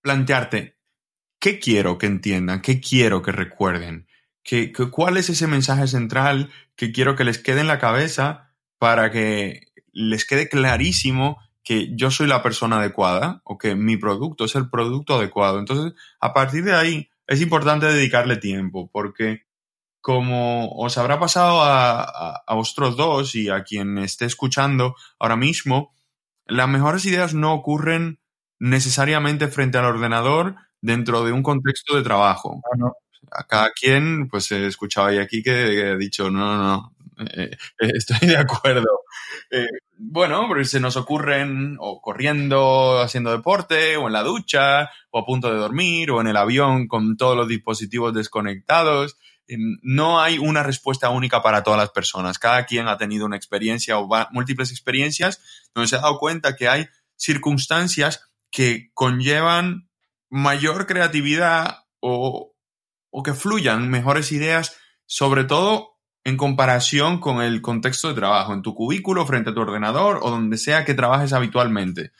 plantearte 0.02 0.80
qué 1.38 1.60
quiero 1.60 2.00
que 2.00 2.08
entiendan, 2.08 2.64
qué 2.64 2.82
quiero 2.82 3.22
que 3.22 3.32
recuerden, 3.32 4.08
¿Qué, 4.42 4.72
cuál 4.90 5.18
es 5.18 5.30
ese 5.30 5.46
mensaje 5.46 5.88
central 5.88 6.50
que 6.76 6.92
quiero 6.92 7.16
que 7.16 7.26
les 7.26 7.38
quede 7.38 7.60
en 7.60 7.68
la 7.68 7.80
cabeza 7.80 8.47
para 8.80 9.12
que 9.12 9.68
les 9.92 10.26
quede 10.26 10.50
clarísimo 10.50 11.40
que 11.64 11.90
yo 11.96 12.12
soy 12.12 12.28
la 12.28 12.44
persona 12.44 12.80
adecuada 12.80 13.42
o 13.44 13.58
que 13.58 13.76
mi 13.76 13.98
producto 13.98 14.46
es 14.46 14.56
el 14.56 14.70
producto 14.70 15.16
adecuado. 15.16 15.60
Entonces, 15.60 15.94
a 16.20 16.34
partir 16.34 16.64
de 16.64 16.76
ahí, 16.76 17.10
es 17.28 17.42
importante 17.42 17.88
dedicarle 17.88 18.38
tiempo 18.38 18.90
porque 18.92 19.48
como 20.00 20.70
os 20.78 20.98
habrá 20.98 21.20
pasado 21.20 21.62
a, 21.62 22.42
a, 22.48 22.56
vosotros 22.56 22.96
dos 22.96 23.36
y 23.36 23.50
a 23.50 23.64
quien 23.64 23.98
esté 23.98 24.24
escuchando 24.24 24.96
ahora 25.20 25.36
mismo, 25.36 25.94
las 26.46 26.70
mejores 26.70 27.04
ideas 27.06 27.34
no 27.34 27.54
ocurren 27.54 28.20
necesariamente 28.60 29.50
frente 29.50 29.78
al 29.78 29.86
ordenador 29.86 30.56
dentro 30.82 31.26
de 31.26 31.34
un 31.34 31.44
contexto 31.44 31.98
de 31.98 32.04
trabajo. 32.04 32.62
A 33.32 33.44
cada 33.44 33.72
quien, 33.72 34.30
pues 34.30 34.50
he 34.52 34.68
escuchado 34.68 35.08
ahí 35.08 35.18
aquí 35.18 35.44
que 35.44 35.92
he 35.92 35.98
dicho, 35.98 36.32
no, 36.32 36.56
no, 36.56 36.64
no, 36.64 36.96
eh, 37.20 37.52
eh, 37.80 37.92
estoy 37.96 38.28
de 38.28 38.38
acuerdo. 38.38 39.02
Eh, 39.50 39.68
bueno, 39.98 40.46
porque 40.48 40.66
se 40.66 40.80
nos 40.80 40.98
ocurren 40.98 41.78
o 41.80 42.02
corriendo, 42.02 43.00
haciendo 43.02 43.32
deporte, 43.32 43.98
o 43.98 44.08
en 44.08 44.14
la 44.14 44.24
ducha, 44.24 44.90
o 45.12 45.20
a 45.20 45.26
punto 45.26 45.52
de 45.52 45.58
dormir, 45.58 46.12
o 46.12 46.22
en 46.22 46.28
el 46.28 46.38
avión 46.38 46.88
con 46.88 47.18
todos 47.18 47.36
los 47.36 47.48
dispositivos 47.48 48.14
desconectados. 48.14 49.18
No 49.82 50.20
hay 50.20 50.38
una 50.38 50.62
respuesta 50.62 51.10
única 51.10 51.42
para 51.42 51.64
todas 51.64 51.80
las 51.80 51.92
personas. 51.92 52.38
Cada 52.38 52.66
quien 52.66 52.88
ha 52.90 52.98
tenido 52.98 53.26
una 53.26 53.38
experiencia 53.38 53.98
o 53.98 54.10
múltiples 54.32 54.72
experiencias 54.72 55.70
donde 55.74 55.88
se 55.88 55.96
ha 55.96 56.02
dado 56.02 56.20
cuenta 56.20 56.56
que 56.56 56.68
hay 56.68 56.88
circunstancias 57.16 58.30
que 58.52 58.92
conllevan 58.94 59.90
mayor 60.30 60.86
creatividad 60.86 61.86
o, 62.02 62.54
o 63.10 63.24
que 63.24 63.34
fluyan 63.34 63.90
mejores 63.90 64.34
ideas, 64.34 64.76
sobre 65.06 65.46
todo 65.46 65.97
en 66.28 66.36
comparación 66.36 67.22
con 67.22 67.42
el 67.42 67.62
contexto 67.62 68.10
de 68.10 68.14
trabajo, 68.14 68.54
en 68.54 68.62
tu 68.62 68.76
cubículo, 68.76 69.26
frente 69.26 69.52
a 69.52 69.54
tu 69.54 69.62
ordenador 69.62 70.20
o 70.22 70.30
donde 70.30 70.58
sea 70.58 70.84
que 70.84 70.94
trabajes 70.94 71.32
habitualmente. 71.32 72.12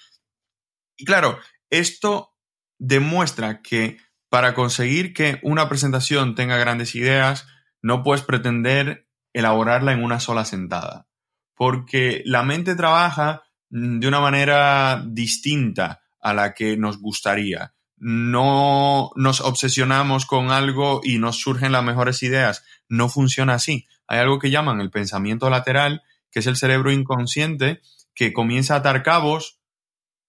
Y 0.96 1.04
claro, 1.04 1.38
esto 1.70 2.34
demuestra 2.80 3.62
que 3.62 3.98
para 4.30 4.54
conseguir 4.54 5.14
que 5.14 5.42
una 5.44 5.68
presentación 5.68 6.36
tenga 6.36 6.56
grandes 6.56 6.96
ideas, 6.96 7.48
no 7.82 8.02
puedes 8.02 8.24
pretender 8.24 9.10
elaborarla 9.34 9.92
en 9.92 10.02
una 10.02 10.22
sola 10.22 10.46
sentada, 10.46 11.10
porque 11.54 12.22
la 12.24 12.44
mente 12.44 12.76
trabaja 12.76 13.44
de 13.70 14.08
una 14.08 14.22
manera 14.22 15.04
distinta 15.06 16.02
a 16.22 16.34
la 16.34 16.54
que 16.54 16.78
nos 16.78 17.02
gustaría. 17.02 17.74
No 17.98 19.12
nos 19.18 19.42
obsesionamos 19.42 20.26
con 20.26 20.52
algo 20.52 21.02
y 21.04 21.18
nos 21.18 21.42
surgen 21.42 21.74
las 21.74 21.84
mejores 21.84 22.24
ideas. 22.24 22.64
No 22.88 23.10
funciona 23.10 23.56
así 23.56 23.86
hay 24.08 24.20
algo 24.20 24.40
que 24.40 24.50
llaman 24.50 24.82
el 24.82 24.92
pensamiento 24.92 25.50
lateral, 25.50 26.04
que 26.32 26.40
es 26.40 26.48
el 26.48 26.56
cerebro 26.56 26.92
inconsciente 26.92 27.82
que 28.14 28.34
comienza 28.34 28.74
a 28.74 28.78
atar 28.78 29.04
cabos, 29.04 29.60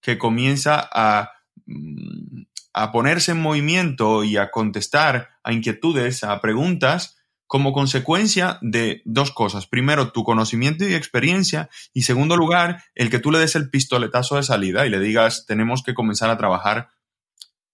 que 0.01 0.17
comienza 0.17 0.87
a, 0.91 1.31
mm, 1.65 2.43
a 2.73 2.91
ponerse 2.91 3.31
en 3.31 3.41
movimiento 3.41 4.23
y 4.23 4.37
a 4.37 4.51
contestar 4.51 5.29
a 5.43 5.53
inquietudes, 5.53 6.23
a 6.23 6.39
preguntas, 6.41 7.19
como 7.49 7.73
consecuencia 7.73 8.59
de 8.61 9.01
dos 9.05 9.31
cosas. 9.31 9.65
Primero, 9.65 10.11
tu 10.11 10.23
conocimiento 10.23 10.87
y 10.87 10.93
experiencia. 10.93 11.67
Y 11.95 12.03
segundo 12.03 12.37
lugar, 12.37 12.83
el 12.93 13.09
que 13.09 13.17
tú 13.17 13.31
le 13.31 13.39
des 13.39 13.55
el 13.55 13.71
pistoletazo 13.71 14.35
de 14.35 14.43
salida 14.43 14.85
y 14.85 14.91
le 14.91 14.99
digas, 14.99 15.47
tenemos 15.47 15.81
que 15.81 15.95
comenzar 15.95 16.29
a 16.29 16.37
trabajar 16.37 16.89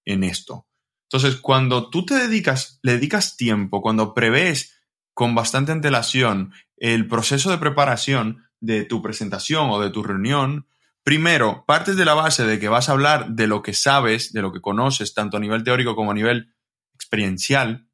en 0.05 0.23
esto. 0.23 0.65
Entonces, 1.09 1.41
cuando 1.41 1.89
tú 1.89 2.05
te 2.05 2.15
dedicas, 2.15 2.79
le 2.83 2.93
dedicas 2.93 3.35
tiempo, 3.35 3.81
cuando 3.81 4.13
prevés 4.13 4.74
con 5.15 5.33
bastante 5.33 5.71
antelación 5.71 6.53
el 6.77 7.07
proceso 7.07 7.49
de 7.49 7.57
preparación 7.57 8.43
de 8.59 8.83
tu 8.83 9.01
presentación 9.01 9.69
o 9.71 9.79
de 9.79 9.89
tu 9.89 10.03
reunión, 10.03 10.67
primero, 11.03 11.63
partes 11.65 11.95
de 11.95 12.05
la 12.05 12.13
base 12.13 12.45
de 12.45 12.59
que 12.59 12.67
vas 12.67 12.89
a 12.89 12.91
hablar 12.91 13.29
de 13.29 13.47
lo 13.47 13.63
que 13.63 13.73
sabes, 13.73 14.33
de 14.33 14.41
lo 14.41 14.51
que 14.51 14.61
conoces, 14.61 15.13
tanto 15.13 15.37
a 15.37 15.39
nivel 15.39 15.63
teórico 15.63 15.95
como 15.95 16.11
a 16.11 16.15
nivel 16.15 16.53
experiencial, 16.93 17.87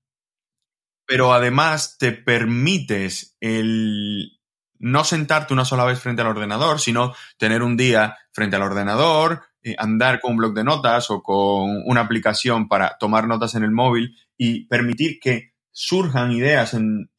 pero 1.05 1.33
además 1.33 1.97
te 1.99 2.11
permites 2.11 3.37
el 3.39 4.39
no 4.79 5.03
sentarte 5.03 5.53
una 5.53 5.65
sola 5.65 5.85
vez 5.85 5.99
frente 5.99 6.23
al 6.23 6.29
ordenador, 6.29 6.79
sino 6.79 7.13
tener 7.37 7.61
un 7.61 7.77
día 7.77 8.17
frente 8.31 8.55
al 8.55 8.63
ordenador, 8.63 9.43
eh, 9.61 9.75
andar 9.77 10.19
con 10.19 10.31
un 10.31 10.37
blog 10.37 10.53
de 10.55 10.63
notas 10.63 11.11
o 11.11 11.21
con 11.21 11.83
una 11.85 12.01
aplicación 12.01 12.67
para 12.67 12.97
tomar 12.99 13.27
notas 13.27 13.53
en 13.53 13.63
el 13.63 13.69
móvil 13.69 14.17
y 14.37 14.65
permitir 14.65 15.19
que 15.19 15.50
surjan 15.71 16.31
ideas 16.31 16.73
en, 16.73 17.09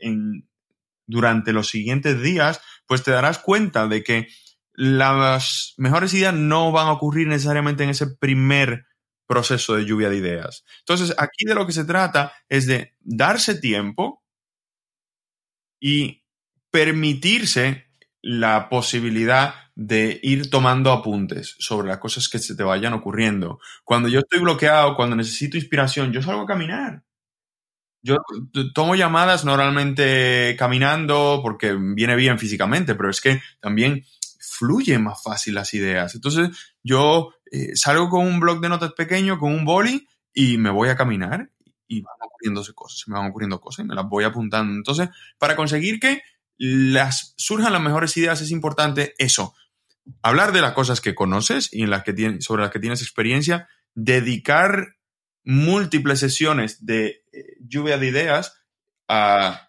durante 1.06 1.52
los 1.52 1.68
siguientes 1.68 2.20
días, 2.22 2.60
pues 2.86 3.02
te 3.02 3.10
darás 3.10 3.38
cuenta 3.38 3.88
de 3.88 4.02
que 4.02 4.28
las 4.74 5.74
mejores 5.76 6.14
ideas 6.14 6.34
no 6.34 6.72
van 6.72 6.88
a 6.88 6.92
ocurrir 6.92 7.28
necesariamente 7.28 7.84
en 7.84 7.90
ese 7.90 8.06
primer 8.06 8.86
proceso 9.26 9.74
de 9.74 9.84
lluvia 9.84 10.08
de 10.08 10.16
ideas. 10.16 10.64
Entonces, 10.80 11.14
aquí 11.18 11.44
de 11.44 11.54
lo 11.54 11.66
que 11.66 11.72
se 11.72 11.84
trata 11.84 12.32
es 12.48 12.66
de 12.66 12.94
darse 13.00 13.54
tiempo 13.54 14.22
y 15.80 16.22
permitirse 16.70 17.86
la 18.22 18.68
posibilidad 18.68 19.54
de 19.74 20.20
ir 20.22 20.50
tomando 20.50 20.92
apuntes 20.92 21.56
sobre 21.58 21.88
las 21.88 21.98
cosas 21.98 22.28
que 22.28 22.38
se 22.38 22.54
te 22.54 22.62
vayan 22.62 22.92
ocurriendo. 22.92 23.58
Cuando 23.84 24.08
yo 24.08 24.20
estoy 24.20 24.40
bloqueado, 24.40 24.96
cuando 24.96 25.16
necesito 25.16 25.56
inspiración, 25.56 26.12
yo 26.12 26.22
salgo 26.22 26.42
a 26.42 26.46
caminar. 26.46 27.02
Yo 28.02 28.18
tomo 28.74 28.96
llamadas 28.96 29.44
normalmente 29.44 30.56
caminando 30.58 31.40
porque 31.42 31.74
viene 31.74 32.16
bien 32.16 32.38
físicamente, 32.38 32.94
pero 32.94 33.10
es 33.10 33.20
que 33.20 33.40
también 33.60 34.04
fluyen 34.40 35.04
más 35.04 35.22
fácil 35.22 35.54
las 35.54 35.72
ideas. 35.74 36.14
Entonces 36.14 36.50
yo 36.82 37.32
eh, 37.50 37.76
salgo 37.76 38.08
con 38.08 38.26
un 38.26 38.40
blog 38.40 38.60
de 38.60 38.68
notas 38.68 38.92
pequeño, 38.92 39.38
con 39.38 39.52
un 39.52 39.64
boli 39.64 40.08
y 40.34 40.58
me 40.58 40.70
voy 40.70 40.88
a 40.88 40.96
caminar 40.96 41.50
y 41.86 42.00
van 42.00 42.14
ocurriéndose 42.24 42.72
cosas, 42.72 43.06
me 43.06 43.16
van 43.16 43.28
ocurriendo 43.28 43.60
cosas 43.60 43.84
y 43.84 43.88
me 43.88 43.94
las 43.94 44.08
voy 44.08 44.24
apuntando. 44.24 44.74
Entonces, 44.74 45.08
para 45.38 45.56
conseguir 45.56 46.00
que 46.00 46.22
las 46.58 47.34
surjan 47.36 47.72
las 47.72 47.82
mejores 47.82 48.16
ideas 48.16 48.40
es 48.40 48.50
importante 48.50 49.14
eso, 49.18 49.54
hablar 50.22 50.52
de 50.52 50.62
las 50.62 50.72
cosas 50.72 51.00
que 51.00 51.14
conoces 51.14 51.68
y 51.72 51.82
en 51.82 51.90
las 51.90 52.02
que 52.02 52.12
tienes, 52.12 52.44
sobre 52.44 52.62
las 52.62 52.70
que 52.70 52.80
tienes 52.80 53.02
experiencia, 53.02 53.68
dedicar 53.94 54.96
múltiples 55.44 56.20
sesiones 56.20 56.84
de 56.84 57.24
eh, 57.32 57.56
lluvia 57.60 57.98
de 57.98 58.08
ideas 58.08 58.62
a, 59.08 59.68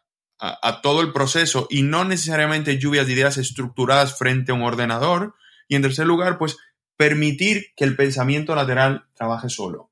todo 0.82 1.00
el 1.00 1.14
proceso 1.14 1.68
y 1.70 1.84
no 1.84 2.04
necesariamente 2.04 2.78
lluvias 2.78 3.08
de 3.08 3.14
ideas 3.14 3.38
estructuradas 3.38 4.18
frente 4.18 4.52
a 4.52 4.56
un 4.56 4.64
ordenador. 4.64 5.36
Y 5.70 5.76
en 5.76 5.82
tercer 5.82 6.06
lugar, 6.06 6.38
pues 6.38 6.58
permitir 6.98 7.68
que 7.78 7.86
el 7.86 7.96
pensamiento 7.96 8.54
lateral 8.54 9.06
trabaje 9.14 9.48
solo. 9.48 9.92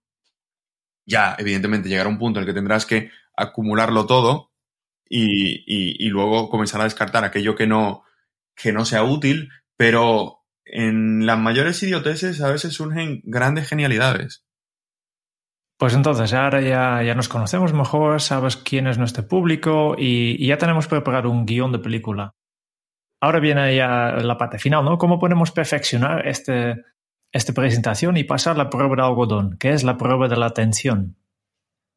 Ya, 1.05 1.37
evidentemente, 1.39 1.87
llegará 1.87 2.09
un 2.09 2.19
punto 2.19 2.39
en 2.39 2.43
el 2.43 2.47
que 2.47 2.53
tendrás 2.53 2.85
que 2.85 3.11
acumularlo 3.37 4.05
todo 4.05 4.51
y, 5.07 5.63
y, 5.65 6.09
luego 6.09 6.49
comenzar 6.49 6.81
a 6.81 6.85
descartar 6.85 7.23
aquello 7.23 7.55
que 7.55 7.67
no, 7.67 8.03
que 8.53 8.73
no 8.73 8.83
sea 8.83 9.03
útil, 9.03 9.49
pero 9.77 10.41
en 10.65 11.25
las 11.25 11.39
mayores 11.39 11.81
idioteces 11.81 12.41
a 12.41 12.51
veces 12.51 12.73
surgen 12.73 13.21
grandes 13.23 13.67
genialidades. 13.67 14.43
Pues 15.81 15.95
entonces, 15.95 16.31
ahora 16.33 16.61
ya, 16.61 17.01
ya 17.01 17.15
nos 17.15 17.27
conocemos 17.27 17.73
mejor, 17.73 18.21
sabes 18.21 18.55
quién 18.55 18.85
es 18.85 18.99
nuestro 18.99 19.27
público 19.27 19.95
y, 19.97 20.45
ya 20.45 20.59
tenemos 20.59 20.85
preparado 20.85 21.31
un 21.31 21.43
guion 21.43 21.71
de 21.71 21.79
película. 21.79 22.35
Ahora 23.19 23.39
viene 23.39 23.75
ya 23.75 24.11
la 24.11 24.37
parte 24.37 24.59
final, 24.59 24.85
¿no? 24.85 24.99
¿Cómo 24.99 25.17
podemos 25.17 25.51
perfeccionar 25.51 26.27
este, 26.27 26.83
esta 27.31 27.53
presentación 27.53 28.15
y 28.15 28.23
pasar 28.23 28.57
la 28.57 28.69
prueba 28.69 28.95
de 28.95 29.01
algodón, 29.01 29.57
que 29.57 29.71
es 29.71 29.83
la 29.83 29.97
prueba 29.97 30.27
de 30.27 30.37
la 30.37 30.45
atención? 30.45 31.17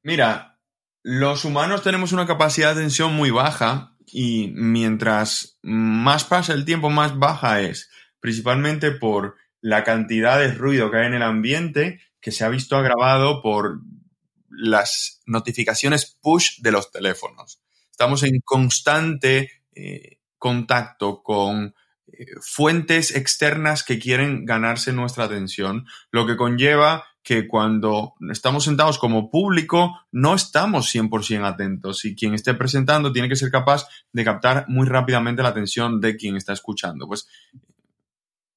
Mira, 0.02 0.58
los 1.02 1.44
humanos 1.44 1.82
tenemos 1.82 2.12
una 2.12 2.26
capacidad 2.26 2.68
de 2.68 2.80
atención 2.80 3.14
muy 3.14 3.28
baja 3.28 3.98
y 4.06 4.50
mientras 4.54 5.58
más 5.60 6.24
pasa 6.24 6.54
el 6.54 6.64
tiempo, 6.64 6.88
más 6.88 7.18
baja 7.18 7.60
es, 7.60 7.90
principalmente 8.18 8.92
por 8.92 9.36
la 9.64 9.82
cantidad 9.82 10.38
de 10.38 10.52
ruido 10.52 10.90
que 10.90 10.98
hay 10.98 11.06
en 11.06 11.14
el 11.14 11.22
ambiente 11.22 11.98
que 12.20 12.32
se 12.32 12.44
ha 12.44 12.50
visto 12.50 12.76
agravado 12.76 13.40
por 13.40 13.80
las 14.50 15.22
notificaciones 15.24 16.18
push 16.20 16.60
de 16.60 16.70
los 16.70 16.90
teléfonos. 16.92 17.62
Estamos 17.90 18.24
en 18.24 18.40
constante 18.44 19.62
eh, 19.74 20.18
contacto 20.36 21.22
con 21.22 21.74
eh, 22.12 22.26
fuentes 22.42 23.16
externas 23.16 23.84
que 23.84 23.98
quieren 23.98 24.44
ganarse 24.44 24.92
nuestra 24.92 25.24
atención, 25.24 25.86
lo 26.10 26.26
que 26.26 26.36
conlleva 26.36 27.04
que 27.22 27.48
cuando 27.48 28.12
estamos 28.30 28.64
sentados 28.64 28.98
como 28.98 29.30
público 29.30 29.98
no 30.12 30.34
estamos 30.34 30.94
100% 30.94 31.42
atentos 31.42 32.04
y 32.04 32.14
quien 32.14 32.34
esté 32.34 32.52
presentando 32.52 33.14
tiene 33.14 33.30
que 33.30 33.36
ser 33.36 33.50
capaz 33.50 33.88
de 34.12 34.24
captar 34.24 34.66
muy 34.68 34.86
rápidamente 34.86 35.42
la 35.42 35.48
atención 35.48 36.02
de 36.02 36.18
quien 36.18 36.36
está 36.36 36.52
escuchando. 36.52 37.06
Pues 37.06 37.26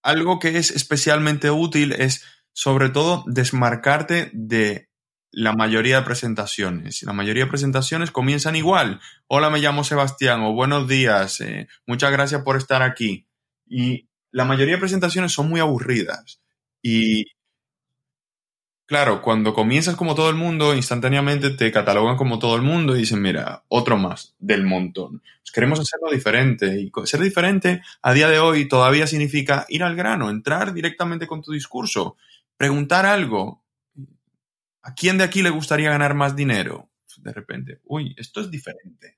algo 0.07 0.39
que 0.39 0.57
es 0.57 0.71
especialmente 0.71 1.51
útil 1.51 1.91
es 1.91 2.23
sobre 2.53 2.89
todo 2.89 3.25
desmarcarte 3.27 4.31
de 4.33 4.89
la 5.31 5.51
mayoría 5.51 5.97
de 5.97 6.05
presentaciones. 6.05 7.03
La 7.03 7.11
mayoría 7.11 7.43
de 7.43 7.49
presentaciones 7.49 8.11
comienzan 8.11 8.55
igual. 8.55 9.01
Hola, 9.27 9.49
me 9.49 9.59
llamo 9.59 9.83
Sebastián 9.83 10.43
o 10.43 10.53
buenos 10.53 10.87
días, 10.87 11.41
eh, 11.41 11.67
muchas 11.85 12.13
gracias 12.13 12.41
por 12.43 12.55
estar 12.55 12.83
aquí. 12.83 13.27
Y 13.65 14.07
la 14.31 14.45
mayoría 14.45 14.75
de 14.75 14.79
presentaciones 14.79 15.33
son 15.33 15.49
muy 15.49 15.59
aburridas. 15.59 16.41
Y 16.81 17.25
claro, 18.87 19.21
cuando 19.21 19.53
comienzas 19.53 19.95
como 19.95 20.15
todo 20.15 20.29
el 20.29 20.35
mundo, 20.35 20.73
instantáneamente 20.73 21.51
te 21.51 21.71
catalogan 21.71 22.17
como 22.17 22.39
todo 22.39 22.55
el 22.55 22.63
mundo 22.63 22.95
y 22.95 22.99
dicen, 23.01 23.21
mira, 23.21 23.63
otro 23.67 23.97
más 23.97 24.35
del 24.39 24.65
montón. 24.65 25.21
Pues 25.43 25.51
queremos 25.53 25.79
hacerlo 25.79 26.09
diferente. 26.11 26.79
Y 26.81 26.91
ser 27.05 27.19
diferente 27.19 27.83
a 28.01 28.13
día 28.13 28.27
de 28.27 28.39
hoy 28.39 28.67
todavía 28.67 29.05
significa 29.05 29.65
ir 29.69 29.83
al 29.83 29.95
grano, 29.95 30.29
entrar 30.31 30.73
directamente 30.73 31.27
con 31.27 31.43
tu 31.43 31.51
discurso 31.51 32.17
preguntar 32.57 33.05
algo. 33.05 33.63
¿A 34.81 34.93
quién 34.95 35.17
de 35.17 35.23
aquí 35.23 35.41
le 35.41 35.49
gustaría 35.49 35.91
ganar 35.91 36.15
más 36.15 36.35
dinero? 36.35 36.89
De 37.17 37.33
repente, 37.33 37.81
uy, 37.85 38.15
esto 38.17 38.41
es 38.41 38.49
diferente. 38.49 39.17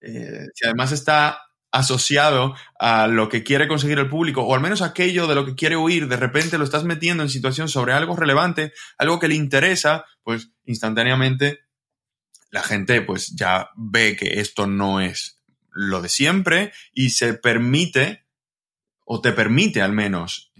Eh, 0.00 0.46
si 0.54 0.66
además 0.66 0.92
está 0.92 1.38
asociado 1.74 2.54
a 2.78 3.08
lo 3.08 3.28
que 3.28 3.42
quiere 3.42 3.66
conseguir 3.66 3.98
el 3.98 4.08
público, 4.08 4.42
o 4.42 4.54
al 4.54 4.60
menos 4.60 4.80
aquello 4.80 5.26
de 5.26 5.34
lo 5.34 5.44
que 5.44 5.56
quiere 5.56 5.76
huir, 5.76 6.06
de 6.06 6.16
repente 6.16 6.56
lo 6.56 6.62
estás 6.62 6.84
metiendo 6.84 7.24
en 7.24 7.28
situación 7.28 7.68
sobre 7.68 7.92
algo 7.92 8.14
relevante, 8.14 8.72
algo 8.96 9.18
que 9.18 9.26
le 9.26 9.34
interesa, 9.34 10.04
pues 10.22 10.52
instantáneamente 10.64 11.64
la 12.52 12.62
gente 12.62 13.02
pues 13.02 13.34
ya 13.34 13.70
ve 13.74 14.14
que 14.16 14.38
esto 14.38 14.68
no 14.68 15.00
es 15.00 15.40
lo 15.72 16.00
de 16.00 16.08
siempre 16.08 16.72
y 16.92 17.10
se 17.10 17.34
permite, 17.34 18.24
o 19.04 19.20
te 19.20 19.32
permite 19.32 19.82
al 19.82 19.92
menos, 19.92 20.52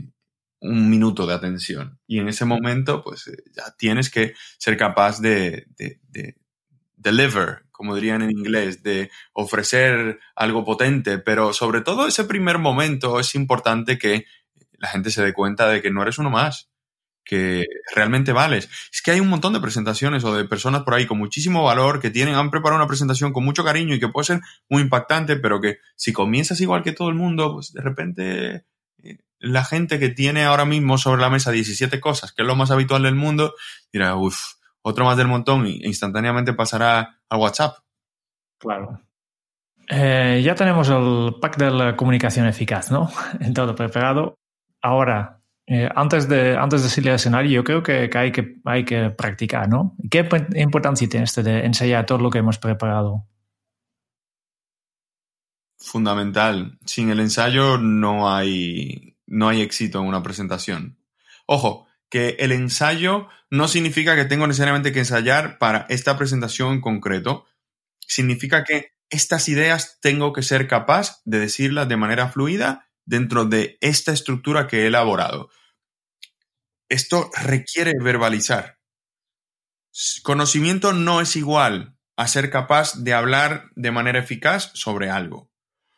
un 0.58 0.90
minuto 0.90 1.28
de 1.28 1.34
atención. 1.34 2.00
Y 2.08 2.18
en 2.18 2.28
ese 2.28 2.44
momento, 2.44 3.04
pues 3.04 3.28
eh, 3.28 3.36
ya 3.54 3.72
tienes 3.78 4.10
que 4.10 4.34
ser 4.58 4.76
capaz 4.76 5.20
de, 5.20 5.66
de, 5.76 6.00
de 6.08 6.36
deliver, 6.96 7.63
como 7.84 7.96
dirían 7.96 8.22
en 8.22 8.30
inglés, 8.30 8.82
de 8.82 9.10
ofrecer 9.34 10.18
algo 10.34 10.64
potente, 10.64 11.18
pero 11.18 11.52
sobre 11.52 11.82
todo 11.82 12.06
ese 12.06 12.24
primer 12.24 12.56
momento 12.56 13.20
es 13.20 13.34
importante 13.34 13.98
que 13.98 14.24
la 14.78 14.88
gente 14.88 15.10
se 15.10 15.22
dé 15.22 15.34
cuenta 15.34 15.68
de 15.68 15.82
que 15.82 15.90
no 15.90 16.00
eres 16.00 16.16
uno 16.16 16.30
más, 16.30 16.70
que 17.26 17.66
realmente 17.94 18.32
vales. 18.32 18.70
Es 18.90 19.02
que 19.02 19.10
hay 19.10 19.20
un 19.20 19.28
montón 19.28 19.52
de 19.52 19.60
presentaciones 19.60 20.24
o 20.24 20.34
de 20.34 20.46
personas 20.46 20.82
por 20.82 20.94
ahí 20.94 21.04
con 21.04 21.18
muchísimo 21.18 21.62
valor 21.62 22.00
que 22.00 22.08
tienen, 22.08 22.36
han 22.36 22.50
preparado 22.50 22.80
una 22.80 22.88
presentación 22.88 23.34
con 23.34 23.44
mucho 23.44 23.64
cariño 23.64 23.94
y 23.94 24.00
que 24.00 24.08
puede 24.08 24.24
ser 24.24 24.40
muy 24.70 24.80
impactante, 24.80 25.36
pero 25.36 25.60
que 25.60 25.76
si 25.94 26.14
comienzas 26.14 26.62
igual 26.62 26.82
que 26.82 26.92
todo 26.92 27.10
el 27.10 27.14
mundo, 27.16 27.52
pues 27.52 27.74
de 27.74 27.82
repente 27.82 28.64
eh, 29.02 29.18
la 29.40 29.62
gente 29.62 29.98
que 29.98 30.08
tiene 30.08 30.44
ahora 30.44 30.64
mismo 30.64 30.96
sobre 30.96 31.20
la 31.20 31.28
mesa 31.28 31.50
17 31.50 32.00
cosas, 32.00 32.32
que 32.32 32.44
es 32.44 32.48
lo 32.48 32.56
más 32.56 32.70
habitual 32.70 33.02
del 33.02 33.14
mundo, 33.14 33.54
dirá, 33.92 34.16
uff, 34.16 34.38
otro 34.86 35.06
más 35.06 35.16
del 35.16 35.28
montón 35.28 35.66
y 35.66 35.80
instantáneamente 35.82 36.52
pasará 36.52 37.18
al 37.34 37.40
WhatsApp. 37.40 37.78
Claro. 38.58 39.00
Eh, 39.88 40.40
ya 40.42 40.54
tenemos 40.54 40.88
el 40.88 41.36
pack 41.40 41.58
de 41.58 41.70
la 41.70 41.96
comunicación 41.96 42.46
eficaz, 42.46 42.90
¿no? 42.90 43.10
En 43.40 43.52
todo 43.52 43.74
preparado. 43.74 44.38
Ahora, 44.80 45.40
eh, 45.66 45.88
antes, 45.94 46.28
de, 46.28 46.56
antes 46.56 46.82
de 46.82 46.88
salir 46.88 47.10
al 47.10 47.16
escenario, 47.16 47.50
yo 47.50 47.64
creo 47.64 47.82
que, 47.82 48.10
hay 48.14 48.32
que 48.32 48.56
hay 48.64 48.84
que 48.84 49.10
practicar, 49.10 49.68
¿no? 49.68 49.96
¿Qué 50.10 50.28
importancia 50.56 51.08
tiene 51.08 51.24
este 51.24 51.42
de 51.42 51.64
ensayar 51.64 52.06
todo 52.06 52.18
lo 52.18 52.30
que 52.30 52.38
hemos 52.38 52.58
preparado? 52.58 53.26
Fundamental. 55.78 56.78
Sin 56.86 57.10
el 57.10 57.20
ensayo 57.20 57.78
no 57.78 58.34
hay, 58.34 59.16
no 59.26 59.48
hay 59.48 59.60
éxito 59.60 60.00
en 60.00 60.06
una 60.06 60.22
presentación. 60.22 60.96
Ojo, 61.46 61.86
que 62.14 62.36
el 62.38 62.52
ensayo 62.52 63.26
no 63.50 63.66
significa 63.66 64.14
que 64.14 64.24
tengo 64.24 64.46
necesariamente 64.46 64.92
que 64.92 65.00
ensayar 65.00 65.58
para 65.58 65.84
esta 65.88 66.16
presentación 66.16 66.74
en 66.74 66.80
concreto. 66.80 67.44
Significa 67.98 68.62
que 68.62 68.92
estas 69.10 69.48
ideas 69.48 69.98
tengo 70.00 70.32
que 70.32 70.44
ser 70.44 70.68
capaz 70.68 71.22
de 71.24 71.40
decirlas 71.40 71.88
de 71.88 71.96
manera 71.96 72.28
fluida 72.28 72.88
dentro 73.04 73.46
de 73.46 73.78
esta 73.80 74.12
estructura 74.12 74.68
que 74.68 74.82
he 74.82 74.86
elaborado. 74.86 75.50
Esto 76.88 77.32
requiere 77.36 77.94
verbalizar. 78.00 78.78
Conocimiento 80.22 80.92
no 80.92 81.20
es 81.20 81.34
igual 81.34 81.98
a 82.16 82.28
ser 82.28 82.48
capaz 82.48 83.02
de 83.02 83.12
hablar 83.12 83.72
de 83.74 83.90
manera 83.90 84.20
eficaz 84.20 84.70
sobre 84.74 85.10
algo. 85.10 85.50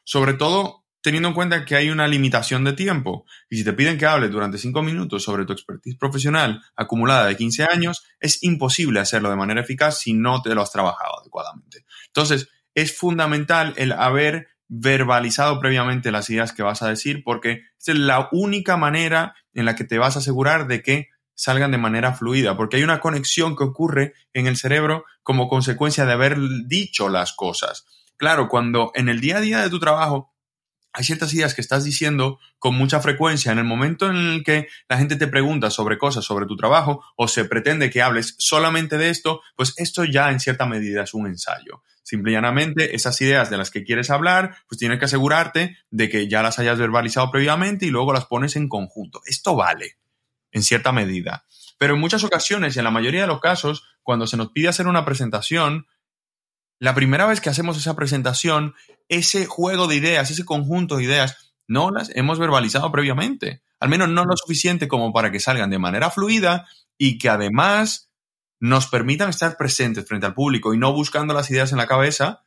Sobre 0.03 0.33
todo 0.33 0.86
teniendo 1.03 1.29
en 1.29 1.35
cuenta 1.35 1.65
que 1.65 1.77
hay 1.77 1.91
una 1.91 2.09
limitación 2.09 2.65
de 2.65 2.73
tiempo. 2.73 3.25
Y 3.49 3.59
si 3.59 3.65
te 3.65 3.73
piden 3.73 3.99
que 3.99 4.07
hables 4.07 4.31
durante 4.31 4.59
cinco 4.59 4.83
minutos 4.83 5.23
sobre 5.23 5.45
tu 5.45 5.53
expertise 5.53 5.97
profesional 5.97 6.63
acumulada 6.75 7.27
de 7.27 7.37
15 7.37 7.65
años, 7.65 8.05
es 8.21 8.43
imposible 8.43 9.01
hacerlo 9.01 9.31
de 9.31 9.37
manera 9.37 9.61
eficaz 9.61 9.99
si 9.99 10.15
no 10.15 10.43
te 10.43 10.55
lo 10.55 10.63
has 10.63 10.73
trabajado 10.73 11.21
adecuadamente. 11.21 11.85
Entonces, 12.09 12.49
es 12.75 12.97
fundamental 12.97 13.73
el 13.77 13.93
haber 13.93 14.49
verbalizado 14.69 15.61
previamente 15.61 16.11
las 16.11 16.29
ideas 16.29 16.53
que 16.53 16.63
vas 16.63 16.83
a 16.83 16.89
decir 16.89 17.23
porque 17.25 17.63
es 17.79 17.95
la 17.97 18.29
única 18.33 18.77
manera 18.77 19.35
en 19.55 19.65
la 19.65 19.77
que 19.77 19.85
te 19.85 19.99
vas 19.99 20.17
a 20.17 20.19
asegurar 20.19 20.67
de 20.67 20.83
que 20.83 21.09
salgan 21.35 21.71
de 21.71 21.79
manera 21.79 22.15
fluida, 22.15 22.57
porque 22.57 22.77
hay 22.77 22.83
una 22.83 22.99
conexión 22.99 23.57
que 23.57 23.65
ocurre 23.65 24.15
en 24.33 24.47
el 24.47 24.57
cerebro 24.57 25.05
como 25.23 25.49
consecuencia 25.49 26.07
de 26.07 26.13
haber 26.13 26.39
dicho 26.67 27.09
las 27.09 27.35
cosas. 27.35 27.87
Claro, 28.17 28.49
cuando 28.49 28.91
en 28.95 29.09
el 29.09 29.21
día 29.21 29.37
a 29.37 29.41
día 29.41 29.63
de 29.63 29.71
tu 29.71 29.79
trabajo 29.79 30.35
hay 30.97 31.05
ciertas 31.05 31.35
ideas 31.35 31.53
que 31.53 31.61
estás 31.61 31.85
diciendo 31.85 32.41
con 32.59 32.75
mucha 32.75 33.01
frecuencia 33.01 33.53
en 33.53 33.59
el 33.59 33.65
momento 33.65 34.09
en 34.09 34.17
el 34.17 34.43
que 34.43 34.67
la 34.89 34.97
gente 34.97 35.17
te 35.17 35.27
pregunta 35.27 35.71
sobre 35.71 35.99
cosas 35.99 36.25
sobre 36.25 36.47
tu 36.47 36.57
trabajo 36.57 37.05
o 37.17 37.29
se 37.29 37.45
pretende 37.45 37.91
que 37.91 38.01
hables 38.01 38.35
solamente 38.39 38.97
de 38.97 39.11
esto, 39.11 39.43
pues 39.57 39.75
esto 39.77 40.05
ya 40.05 40.31
en 40.31 40.41
cierta 40.41 40.65
medida 40.65 41.03
es 41.03 41.13
un 41.13 41.27
ensayo. 41.27 41.83
Simple 42.03 42.31
y 42.31 42.35
llanamente, 42.35 42.97
esas 42.97 43.21
ideas 43.21 43.51
de 43.51 43.59
las 43.59 43.71
que 43.71 43.85
quieres 43.85 44.09
hablar, 44.09 44.57
pues 44.69 44.79
tienes 44.79 44.99
que 44.99 45.05
asegurarte 45.05 45.77
de 45.91 46.09
que 46.09 46.29
ya 46.29 46.43
las 46.43 46.59
hayas 46.59 46.79
verbalizado 46.79 47.31
previamente 47.31 47.85
y 47.85 47.91
luego 47.91 48.15
las 48.15 48.25
pones 48.25 48.57
en 48.57 48.67
conjunto. 48.67 49.21
Esto 49.27 49.55
vale, 49.55 49.99
en 50.51 50.63
cierta 50.63 50.93
medida. 50.93 51.45
Pero 51.77 51.93
en 51.93 52.01
muchas 52.01 52.25
ocasiones 52.25 52.75
y 52.75 52.79
en 52.79 52.87
la 52.87 52.91
mayoría 52.91 53.21
de 53.21 53.27
los 53.27 53.41
casos, 53.41 53.85
cuando 54.03 54.27
se 54.27 54.39
nos 54.39 54.51
pide 54.53 54.69
hacer 54.69 54.87
una 54.87 55.05
presentación, 55.05 55.89
la 56.79 56.95
primera 56.95 57.27
vez 57.27 57.41
que 57.41 57.51
hacemos 57.51 57.77
esa 57.77 57.97
presentación, 57.97 58.75
ese 59.09 59.47
juego 59.47 59.87
de 59.87 59.97
ideas, 59.97 60.31
ese 60.31 60.45
conjunto 60.45 60.97
de 60.97 61.05
ideas, 61.05 61.55
no 61.69 61.91
las 61.91 62.11
hemos 62.15 62.39
verbalizado 62.39 62.91
previamente. 62.93 63.63
Al 63.81 63.89
menos 63.89 64.09
no 64.09 64.25
lo 64.25 64.37
suficiente 64.37 64.89
como 64.89 65.13
para 65.13 65.31
que 65.31 65.41
salgan 65.41 65.71
de 65.71 65.79
manera 65.79 66.11
fluida 66.11 66.67
y 66.99 67.19
que 67.19 67.29
además 67.29 68.11
nos 68.59 68.87
permitan 68.87 69.29
estar 69.29 69.57
presentes 69.57 70.07
frente 70.07 70.27
al 70.27 70.35
público 70.35 70.73
y 70.73 70.79
no 70.79 70.93
buscando 70.93 71.35
las 71.35 71.51
ideas 71.51 71.73
en 71.73 71.79
la 71.79 71.87
cabeza, 71.87 72.43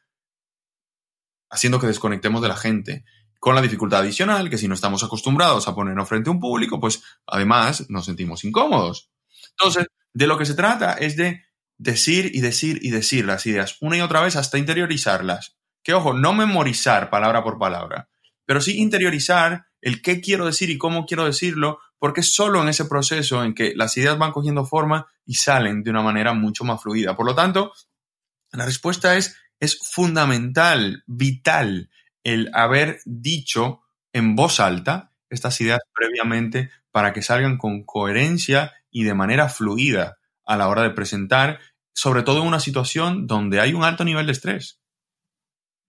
haciendo 1.49 1.79
que 1.79 1.87
desconectemos 1.87 2.41
de 2.41 2.47
la 2.47 2.55
gente. 2.55 3.05
Con 3.39 3.55
la 3.55 3.61
dificultad 3.61 4.01
adicional 4.01 4.49
que 4.49 4.57
si 4.57 4.67
no 4.67 4.73
estamos 4.73 5.03
acostumbrados 5.03 5.67
a 5.67 5.75
ponernos 5.75 6.09
frente 6.09 6.29
a 6.29 6.33
un 6.33 6.39
público, 6.39 6.79
pues 6.79 7.01
además 7.25 7.89
nos 7.89 8.05
sentimos 8.05 8.43
incómodos. 8.43 9.11
Entonces, 9.51 9.87
de 10.13 10.27
lo 10.27 10.37
que 10.37 10.45
se 10.45 10.55
trata 10.55 10.93
es 10.93 11.15
de 11.15 11.43
decir 11.79 12.29
y 12.33 12.41
decir 12.41 12.77
y 12.83 12.91
decir 12.91 13.25
las 13.25 13.47
ideas 13.47 13.77
una 13.81 13.97
y 13.97 14.01
otra 14.01 14.21
vez 14.21 14.35
hasta 14.35 14.59
interiorizarlas. 14.59 15.57
Que 15.81 15.95
ojo, 15.95 16.13
no 16.13 16.33
memorizar 16.33 17.09
palabra 17.09 17.43
por 17.43 17.57
palabra, 17.57 18.09
pero 18.45 18.61
sí 18.61 18.77
interiorizar 18.77 19.65
el 19.81 20.01
qué 20.01 20.21
quiero 20.21 20.45
decir 20.45 20.69
y 20.69 20.77
cómo 20.77 21.05
quiero 21.05 21.25
decirlo, 21.25 21.79
porque 21.97 22.19
es 22.19 22.33
solo 22.33 22.61
en 22.61 22.69
ese 22.69 22.85
proceso 22.85 23.43
en 23.43 23.55
que 23.55 23.73
las 23.75 23.95
ideas 23.97 24.17
van 24.17 24.33
cogiendo 24.33 24.65
forma 24.65 25.07
y 25.25 25.35
salen 25.35 25.83
de 25.83 25.89
una 25.89 26.01
manera 26.01 26.33
mucho 26.33 26.65
más 26.65 26.81
fluida. 26.81 27.15
Por 27.15 27.25
lo 27.25 27.33
tanto, 27.33 27.71
la 28.51 28.65
respuesta 28.65 29.15
es, 29.15 29.37
es 29.59 29.79
fundamental, 29.79 31.03
vital, 31.07 31.89
el 32.23 32.49
haber 32.53 32.99
dicho 33.05 33.81
en 34.11 34.35
voz 34.35 34.59
alta 34.59 35.13
estas 35.29 35.59
ideas 35.61 35.79
previamente 35.93 36.71
para 36.91 37.13
que 37.13 37.21
salgan 37.21 37.57
con 37.57 37.83
coherencia 37.83 38.73
y 38.91 39.03
de 39.03 39.13
manera 39.13 39.47
fluida 39.47 40.17
a 40.45 40.57
la 40.57 40.67
hora 40.67 40.81
de 40.81 40.89
presentar 40.89 41.59
sobre 41.99 42.23
todo 42.23 42.39
en 42.39 42.47
una 42.47 42.61
situación 42.61 43.27
donde 43.27 43.59
hay 43.59 43.73
un 43.73 43.83
alto 43.83 44.05
nivel 44.05 44.25
de 44.25 44.31
estrés. 44.31 44.79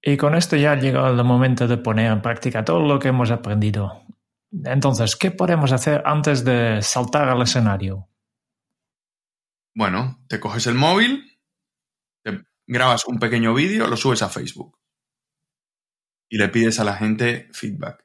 Y 0.03 0.17
con 0.17 0.35
esto 0.35 0.57
ya 0.57 0.73
ha 0.73 0.75
llegado 0.75 1.07
el 1.07 1.25
momento 1.25 1.69
de 1.69 1.77
poner 1.77 2.11
en 2.11 2.21
práctica 2.21 2.65
todo 2.65 2.81
lo 2.81 2.99
que 2.99 3.09
hemos 3.09 3.31
aprendido. 3.31 4.03
Entonces, 4.51 5.15
¿qué 5.15 5.31
podemos 5.31 5.71
hacer 5.71 6.03
antes 6.05 6.45
de 6.45 6.83
saltar 6.83 7.29
al 7.29 7.43
escenario? 7.43 8.09
Bueno, 9.73 10.19
te 10.27 10.41
coges 10.41 10.67
el 10.67 10.75
móvil, 10.75 11.39
te 12.25 12.43
grabas 12.67 13.07
un 13.07 13.21
pequeño 13.21 13.55
vídeo, 13.55 13.87
lo 13.87 13.97
subes 13.97 14.23
a 14.23 14.29
Facebook 14.29 14.81
y 16.29 16.39
le 16.39 16.49
pides 16.49 16.81
a 16.81 16.85
la 16.85 16.97
gente 16.97 17.49
feedback. 17.53 18.05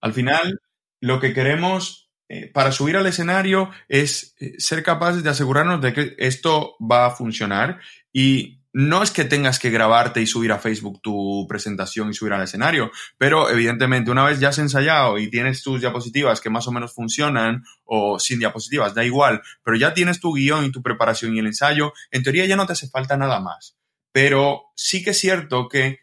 Al 0.00 0.12
final, 0.12 0.60
lo 1.00 1.18
que 1.18 1.34
queremos 1.34 2.03
eh, 2.34 2.50
para 2.52 2.72
subir 2.72 2.96
al 2.96 3.06
escenario 3.06 3.70
es 3.88 4.34
eh, 4.40 4.54
ser 4.58 4.82
capaces 4.82 5.22
de 5.22 5.30
asegurarnos 5.30 5.80
de 5.80 5.92
que 5.92 6.14
esto 6.18 6.74
va 6.80 7.06
a 7.06 7.10
funcionar 7.12 7.78
y 8.12 8.60
no 8.72 9.04
es 9.04 9.12
que 9.12 9.24
tengas 9.24 9.60
que 9.60 9.70
grabarte 9.70 10.20
y 10.20 10.26
subir 10.26 10.50
a 10.50 10.58
Facebook 10.58 11.00
tu 11.00 11.46
presentación 11.48 12.10
y 12.10 12.14
subir 12.14 12.32
al 12.32 12.42
escenario, 12.42 12.90
pero 13.18 13.48
evidentemente 13.48 14.10
una 14.10 14.24
vez 14.24 14.40
ya 14.40 14.48
has 14.48 14.58
ensayado 14.58 15.16
y 15.16 15.30
tienes 15.30 15.62
tus 15.62 15.80
diapositivas 15.80 16.40
que 16.40 16.50
más 16.50 16.66
o 16.66 16.72
menos 16.72 16.92
funcionan 16.92 17.62
o 17.84 18.18
sin 18.18 18.40
diapositivas, 18.40 18.96
da 18.96 19.04
igual, 19.04 19.40
pero 19.62 19.76
ya 19.76 19.94
tienes 19.94 20.18
tu 20.18 20.34
guion 20.34 20.64
y 20.64 20.72
tu 20.72 20.82
preparación 20.82 21.36
y 21.36 21.38
el 21.38 21.46
ensayo, 21.46 21.92
en 22.10 22.24
teoría 22.24 22.46
ya 22.46 22.56
no 22.56 22.66
te 22.66 22.72
hace 22.72 22.88
falta 22.88 23.16
nada 23.16 23.38
más. 23.38 23.76
Pero 24.10 24.72
sí 24.74 25.04
que 25.04 25.10
es 25.10 25.20
cierto 25.20 25.68
que 25.68 26.00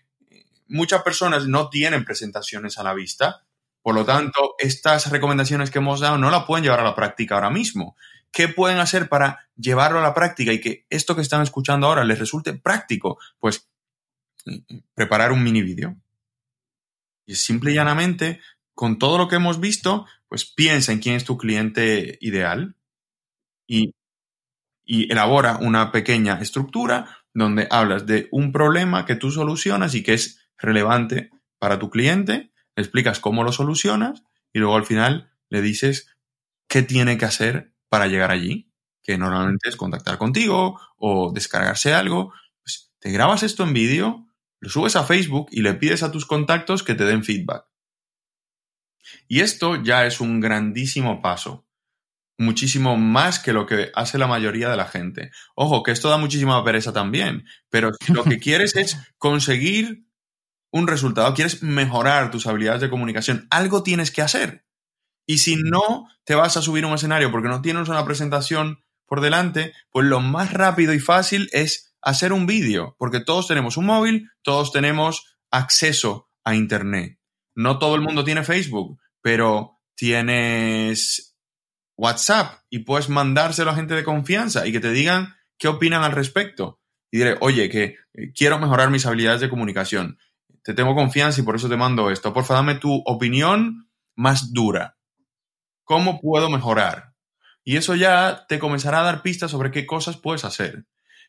muchas 0.69 1.01
personas 1.01 1.47
no 1.47 1.69
tienen 1.69 2.05
presentaciones 2.05 2.77
a 2.77 2.83
la 2.83 2.93
vista 2.93 3.43
por 3.81 3.95
lo 3.95 4.05
tanto, 4.05 4.55
estas 4.59 5.09
recomendaciones 5.09 5.71
que 5.71 5.79
hemos 5.79 5.99
dado 5.99 6.17
no 6.17 6.29
la 6.29 6.45
pueden 6.45 6.63
llevar 6.63 6.81
a 6.81 6.83
la 6.83 6.95
práctica 6.95 7.35
ahora 7.35 7.49
mismo. 7.49 7.95
¿Qué 8.31 8.47
pueden 8.47 8.79
hacer 8.79 9.09
para 9.09 9.49
llevarlo 9.55 9.99
a 9.99 10.03
la 10.03 10.13
práctica 10.13 10.53
y 10.53 10.61
que 10.61 10.85
esto 10.89 11.15
que 11.15 11.21
están 11.21 11.41
escuchando 11.41 11.87
ahora 11.87 12.03
les 12.03 12.19
resulte 12.19 12.53
práctico? 12.53 13.19
Pues 13.39 13.69
preparar 14.93 15.31
un 15.31 15.43
mini 15.43 15.61
vídeo. 15.61 15.97
Y 17.25 17.35
simple 17.35 17.71
y 17.71 17.75
llanamente, 17.75 18.39
con 18.73 18.99
todo 18.99 19.17
lo 19.17 19.27
que 19.27 19.35
hemos 19.35 19.59
visto, 19.59 20.05
pues 20.27 20.45
piensa 20.45 20.91
en 20.91 20.99
quién 20.99 21.15
es 21.15 21.25
tu 21.25 21.37
cliente 21.37 22.17
ideal 22.21 22.75
y, 23.67 23.93
y 24.83 25.11
elabora 25.11 25.57
una 25.57 25.91
pequeña 25.91 26.39
estructura 26.39 27.23
donde 27.33 27.67
hablas 27.69 28.05
de 28.05 28.27
un 28.31 28.51
problema 28.51 29.05
que 29.05 29.15
tú 29.15 29.31
solucionas 29.31 29.95
y 29.95 30.03
que 30.03 30.13
es 30.13 30.39
relevante 30.57 31.31
para 31.59 31.79
tu 31.79 31.89
cliente, 31.89 32.50
le 32.75 32.83
explicas 32.83 33.19
cómo 33.19 33.43
lo 33.43 33.51
solucionas 33.51 34.23
y 34.53 34.59
luego 34.59 34.75
al 34.75 34.85
final 34.85 35.31
le 35.49 35.61
dices 35.61 36.15
qué 36.67 36.81
tiene 36.81 37.17
que 37.17 37.25
hacer 37.25 37.73
para 37.89 38.07
llegar 38.07 38.31
allí, 38.31 38.71
que 39.03 39.17
normalmente 39.17 39.69
es 39.69 39.75
contactar 39.75 40.17
contigo 40.17 40.79
o 40.97 41.31
descargarse 41.33 41.93
algo. 41.93 42.33
Pues 42.63 42.93
te 42.99 43.11
grabas 43.11 43.43
esto 43.43 43.63
en 43.63 43.73
vídeo, 43.73 44.27
lo 44.59 44.69
subes 44.69 44.95
a 44.95 45.03
Facebook 45.03 45.47
y 45.51 45.61
le 45.61 45.73
pides 45.73 46.03
a 46.03 46.11
tus 46.11 46.25
contactos 46.25 46.83
que 46.83 46.95
te 46.95 47.05
den 47.05 47.23
feedback. 47.23 47.65
Y 49.27 49.41
esto 49.41 49.81
ya 49.81 50.05
es 50.05 50.21
un 50.21 50.39
grandísimo 50.39 51.21
paso. 51.21 51.67
Muchísimo 52.37 52.97
más 52.97 53.39
que 53.39 53.53
lo 53.53 53.65
que 53.65 53.91
hace 53.93 54.17
la 54.17 54.27
mayoría 54.27 54.69
de 54.69 54.77
la 54.77 54.87
gente. 54.87 55.31
Ojo, 55.55 55.83
que 55.83 55.91
esto 55.91 56.09
da 56.09 56.17
muchísima 56.17 56.63
pereza 56.63 56.93
también, 56.93 57.45
pero 57.69 57.91
lo 58.07 58.23
que 58.23 58.39
quieres 58.39 58.75
es 58.75 58.97
conseguir 59.17 60.05
un 60.71 60.87
resultado, 60.87 61.33
quieres 61.33 61.61
mejorar 61.63 62.31
tus 62.31 62.47
habilidades 62.47 62.81
de 62.81 62.89
comunicación, 62.89 63.47
algo 63.49 63.83
tienes 63.83 64.11
que 64.11 64.21
hacer. 64.21 64.65
Y 65.27 65.39
si 65.39 65.55
no 65.55 66.07
te 66.23 66.35
vas 66.35 66.57
a 66.57 66.61
subir 66.61 66.83
a 66.83 66.87
un 66.87 66.95
escenario 66.95 67.31
porque 67.31 67.49
no 67.49 67.61
tienes 67.61 67.89
una 67.89 68.05
presentación 68.05 68.83
por 69.05 69.21
delante, 69.21 69.73
pues 69.91 70.07
lo 70.07 70.21
más 70.21 70.53
rápido 70.53 70.93
y 70.93 70.99
fácil 70.99 71.49
es 71.51 71.95
hacer 72.01 72.33
un 72.33 72.47
vídeo, 72.47 72.95
porque 72.97 73.19
todos 73.19 73.47
tenemos 73.47 73.77
un 73.77 73.85
móvil, 73.85 74.29
todos 74.41 74.71
tenemos 74.71 75.37
acceso 75.51 76.29
a 76.43 76.55
Internet. 76.55 77.19
No 77.55 77.77
todo 77.77 77.95
el 77.95 78.01
mundo 78.01 78.23
tiene 78.23 78.43
Facebook, 78.43 78.99
pero 79.21 79.79
tienes 79.95 81.37
WhatsApp 81.97 82.63
y 82.69 82.79
puedes 82.79 83.09
mandárselo 83.09 83.71
a 83.71 83.75
gente 83.75 83.93
de 83.93 84.03
confianza 84.03 84.65
y 84.65 84.71
que 84.71 84.79
te 84.79 84.91
digan 84.91 85.35
qué 85.57 85.67
opinan 85.67 86.03
al 86.03 86.13
respecto. 86.13 86.81
Y 87.11 87.17
diré, 87.17 87.37
oye, 87.41 87.69
que 87.69 87.97
eh, 88.13 88.31
quiero 88.33 88.57
mejorar 88.57 88.89
mis 88.89 89.05
habilidades 89.05 89.41
de 89.41 89.49
comunicación. 89.49 90.17
Te 90.63 90.73
tengo 90.73 90.95
confianza 90.95 91.41
y 91.41 91.43
por 91.43 91.55
eso 91.55 91.69
te 91.69 91.77
mando 91.77 92.09
esto. 92.11 92.33
Por 92.33 92.43
favor, 92.43 92.65
dame 92.65 92.79
tu 92.79 93.01
opinión 93.05 93.89
más 94.15 94.53
dura. 94.53 94.97
¿Cómo 95.83 96.19
puedo 96.19 96.49
mejorar? 96.49 97.13
Y 97.63 97.77
eso 97.77 97.95
ya 97.95 98.45
te 98.47 98.59
comenzará 98.59 99.01
a 99.01 99.03
dar 99.03 99.21
pistas 99.21 99.51
sobre 99.51 99.71
qué 99.71 99.85
cosas 99.85 100.17
puedes 100.17 100.45
hacer. 100.45 100.85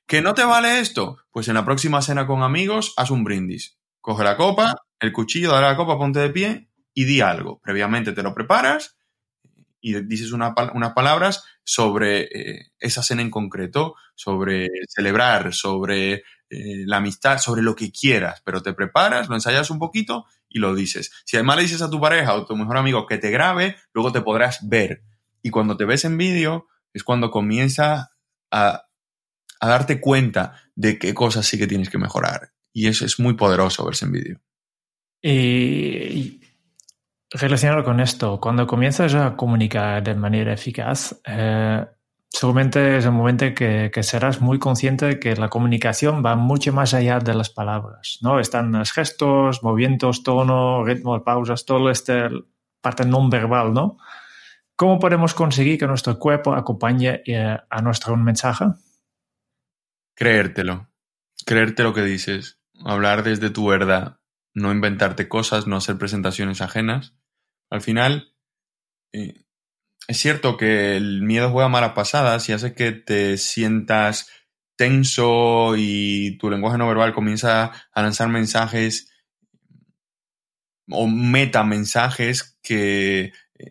¿Que 0.06 0.22
no 0.22 0.34
te 0.34 0.44
vale 0.44 0.80
esto? 0.80 1.18
Pues 1.30 1.48
en 1.48 1.54
la 1.54 1.64
próxima 1.64 2.02
cena 2.02 2.26
con 2.26 2.42
amigos, 2.42 2.94
haz 2.96 3.10
un 3.10 3.24
brindis. 3.24 3.78
Coge 4.00 4.24
la 4.24 4.36
copa, 4.36 4.74
el 5.00 5.12
cuchillo, 5.12 5.52
dale 5.52 5.68
la 5.68 5.76
copa, 5.76 5.98
ponte 5.98 6.20
de 6.20 6.30
pie 6.30 6.68
y 6.94 7.04
di 7.04 7.20
algo. 7.20 7.60
Previamente 7.60 8.12
te 8.12 8.22
lo 8.22 8.34
preparas 8.34 8.96
y 9.82 10.00
dices 10.04 10.32
unas 10.32 10.54
palabras 10.94 11.44
sobre 11.64 12.22
eh, 12.22 12.72
esa 12.78 13.02
cena 13.02 13.20
en 13.20 13.30
concreto, 13.30 13.96
sobre 14.14 14.68
celebrar, 14.88 15.52
sobre 15.52 16.22
eh, 16.48 16.84
la 16.86 16.98
amistad, 16.98 17.38
sobre 17.38 17.62
lo 17.62 17.74
que 17.74 17.90
quieras, 17.90 18.42
pero 18.44 18.62
te 18.62 18.72
preparas, 18.74 19.28
lo 19.28 19.34
ensayas 19.34 19.70
un 19.70 19.78
poquito 19.78 20.26
y 20.48 20.58
lo 20.58 20.74
dices. 20.74 21.10
Si 21.24 21.36
además 21.36 21.56
le 21.56 21.62
dices 21.62 21.82
a 21.82 21.90
tu 21.90 22.00
pareja 22.00 22.34
o 22.34 22.46
tu 22.46 22.54
mejor 22.56 22.76
amigo 22.76 23.06
que 23.06 23.18
te 23.18 23.30
grabe, 23.30 23.76
luego 23.92 24.12
te 24.12 24.20
podrás 24.20 24.68
ver. 24.68 25.02
Y 25.42 25.50
cuando 25.50 25.76
te 25.76 25.84
ves 25.84 26.04
en 26.04 26.16
vídeo 26.16 26.68
es 26.92 27.04
cuando 27.04 27.30
comienza 27.30 28.12
a, 28.50 28.86
darte 29.60 30.00
cuenta 30.00 30.60
de 30.74 30.98
qué 30.98 31.14
cosas 31.14 31.46
sí 31.46 31.58
que 31.58 31.66
tienes 31.66 31.88
que 31.88 31.98
mejorar. 31.98 32.52
Y 32.72 32.88
eso 32.88 33.04
es 33.04 33.18
muy 33.18 33.34
poderoso 33.34 33.84
verse 33.84 34.04
en 34.04 34.12
vídeo. 34.12 34.40
Y, 35.22 36.41
relacionado 37.32 37.84
con 37.84 38.00
esto, 38.00 38.40
cuando 38.40 38.66
comienzas 38.66 39.14
a 39.14 39.36
comunicar 39.36 40.02
de 40.02 40.14
manera 40.14 40.52
eficaz, 40.52 41.20
eh, 41.24 41.84
seguramente 42.28 42.98
es 42.98 43.04
el 43.04 43.12
momento 43.12 43.46
que, 43.54 43.90
que, 43.92 44.02
serás 44.02 44.40
muy 44.40 44.58
consciente 44.58 45.06
de 45.06 45.20
que 45.20 45.36
la 45.36 45.48
comunicación 45.48 46.22
va 46.24 46.36
mucho 46.36 46.72
más 46.72 46.94
allá 46.94 47.18
de 47.18 47.34
las 47.34 47.50
palabras, 47.50 48.18
¿no? 48.22 48.38
Están 48.38 48.72
los 48.72 48.92
gestos, 48.92 49.62
movimientos, 49.62 50.22
tono, 50.22 50.84
ritmo, 50.84 51.22
pausas, 51.22 51.64
todo 51.64 51.90
este 51.90 52.28
parte 52.80 53.06
no 53.06 53.28
verbal, 53.28 53.72
¿no? 53.72 53.96
¿Cómo 54.76 54.98
podemos 54.98 55.32
conseguir 55.32 55.78
que 55.78 55.86
nuestro 55.86 56.18
cuerpo 56.18 56.54
acompañe 56.54 57.22
eh, 57.24 57.56
a 57.70 57.82
nuestro 57.82 58.16
mensaje? 58.16 58.64
Creértelo, 60.14 60.88
creerte 61.46 61.82
lo 61.82 61.94
que 61.94 62.02
dices, 62.02 62.58
hablar 62.84 63.22
desde 63.22 63.50
tu 63.50 63.66
verdad, 63.68 64.18
no 64.54 64.72
inventarte 64.72 65.28
cosas, 65.28 65.66
no 65.66 65.76
hacer 65.76 65.98
presentaciones 65.98 66.60
ajenas. 66.60 67.14
Al 67.72 67.80
final, 67.80 68.34
eh, 69.14 69.46
es 70.06 70.18
cierto 70.18 70.58
que 70.58 70.94
el 70.94 71.22
miedo 71.22 71.50
juega 71.50 71.70
malas 71.70 71.92
pasadas 71.92 72.46
y 72.50 72.52
hace 72.52 72.74
que 72.74 72.92
te 72.92 73.38
sientas 73.38 74.28
tenso 74.76 75.72
y 75.78 76.36
tu 76.36 76.50
lenguaje 76.50 76.76
no 76.76 76.86
verbal 76.86 77.14
comienza 77.14 77.72
a 77.94 78.02
lanzar 78.02 78.28
mensajes 78.28 79.10
o 80.90 81.06
metamensajes 81.06 82.58
que, 82.62 83.32
eh, 83.58 83.70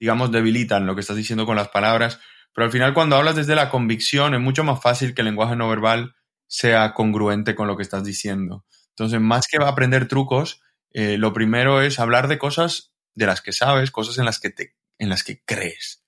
digamos, 0.00 0.32
debilitan 0.32 0.86
lo 0.86 0.94
que 0.94 1.02
estás 1.02 1.18
diciendo 1.18 1.44
con 1.44 1.56
las 1.56 1.68
palabras. 1.68 2.18
Pero 2.54 2.64
al 2.64 2.72
final, 2.72 2.94
cuando 2.94 3.16
hablas 3.16 3.36
desde 3.36 3.54
la 3.54 3.68
convicción, 3.68 4.32
es 4.32 4.40
mucho 4.40 4.64
más 4.64 4.80
fácil 4.80 5.14
que 5.14 5.20
el 5.20 5.26
lenguaje 5.26 5.56
no 5.56 5.68
verbal 5.68 6.14
sea 6.46 6.94
congruente 6.94 7.54
con 7.54 7.66
lo 7.66 7.76
que 7.76 7.82
estás 7.82 8.02
diciendo. 8.02 8.64
Entonces, 8.92 9.20
más 9.20 9.46
que 9.46 9.58
aprender 9.62 10.08
trucos, 10.08 10.62
eh, 10.92 11.18
lo 11.18 11.34
primero 11.34 11.82
es 11.82 12.00
hablar 12.00 12.28
de 12.28 12.38
cosas 12.38 12.95
de 13.16 13.26
las 13.26 13.40
que 13.40 13.52
sabes, 13.52 13.90
cosas 13.90 14.18
en 14.18 14.26
las 14.26 14.38
que 14.38 14.50
te 14.50 14.76
en 14.98 15.08
las 15.08 15.24
que 15.24 15.42
crees. 15.44 16.04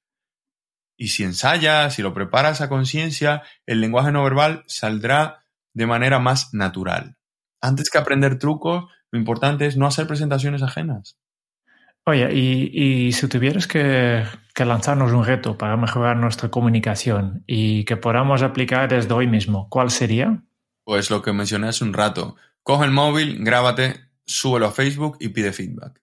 Y 0.96 1.08
si 1.08 1.24
ensayas, 1.24 1.94
si 1.94 2.02
lo 2.02 2.14
preparas 2.14 2.60
a 2.60 2.68
conciencia, 2.68 3.42
el 3.66 3.80
lenguaje 3.80 4.12
no 4.12 4.24
verbal 4.24 4.64
saldrá 4.66 5.44
de 5.74 5.86
manera 5.86 6.18
más 6.18 6.54
natural. 6.54 7.16
Antes 7.60 7.90
que 7.90 7.98
aprender 7.98 8.38
trucos, 8.38 8.90
lo 9.10 9.18
importante 9.18 9.66
es 9.66 9.76
no 9.76 9.86
hacer 9.86 10.06
presentaciones 10.06 10.62
ajenas. 10.62 11.18
Oye, 12.04 12.32
y, 12.34 13.12
si 13.12 13.28
tuvieras 13.28 13.66
que, 13.66 14.24
que, 14.54 14.64
lanzarnos 14.64 15.12
un 15.12 15.26
reto 15.26 15.58
para 15.58 15.76
mejorar 15.76 16.16
nuestra 16.16 16.50
comunicación 16.50 17.44
y 17.46 17.84
que 17.84 17.98
podamos 17.98 18.42
aplicar 18.42 18.88
desde 18.88 19.12
hoy 19.12 19.26
mismo, 19.26 19.68
¿cuál 19.68 19.90
sería? 19.90 20.42
Pues 20.84 21.10
lo 21.10 21.20
que 21.20 21.34
mencioné 21.34 21.68
hace 21.68 21.84
un 21.84 21.92
rato. 21.92 22.36
Coge 22.62 22.86
el 22.86 22.92
móvil, 22.92 23.44
grábate, 23.44 24.08
súbelo 24.24 24.66
a 24.66 24.72
Facebook 24.72 25.18
y 25.20 25.28
pide 25.28 25.52
feedback. 25.52 26.00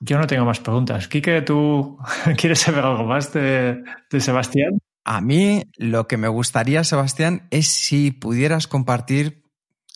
Yo 0.00 0.18
no 0.18 0.26
tengo 0.26 0.44
más 0.44 0.60
preguntas. 0.60 1.08
Quique, 1.08 1.42
¿tú 1.42 1.98
quieres 2.36 2.60
saber 2.60 2.84
algo 2.84 3.04
más 3.04 3.32
de, 3.32 3.82
Sebastián? 4.18 4.78
A 5.04 5.20
mí 5.20 5.62
lo 5.76 6.06
que 6.06 6.16
me 6.16 6.28
gustaría, 6.28 6.84
Sebastián, 6.84 7.46
es 7.50 7.68
si 7.68 8.10
pudieras 8.10 8.66
compartir 8.66 9.44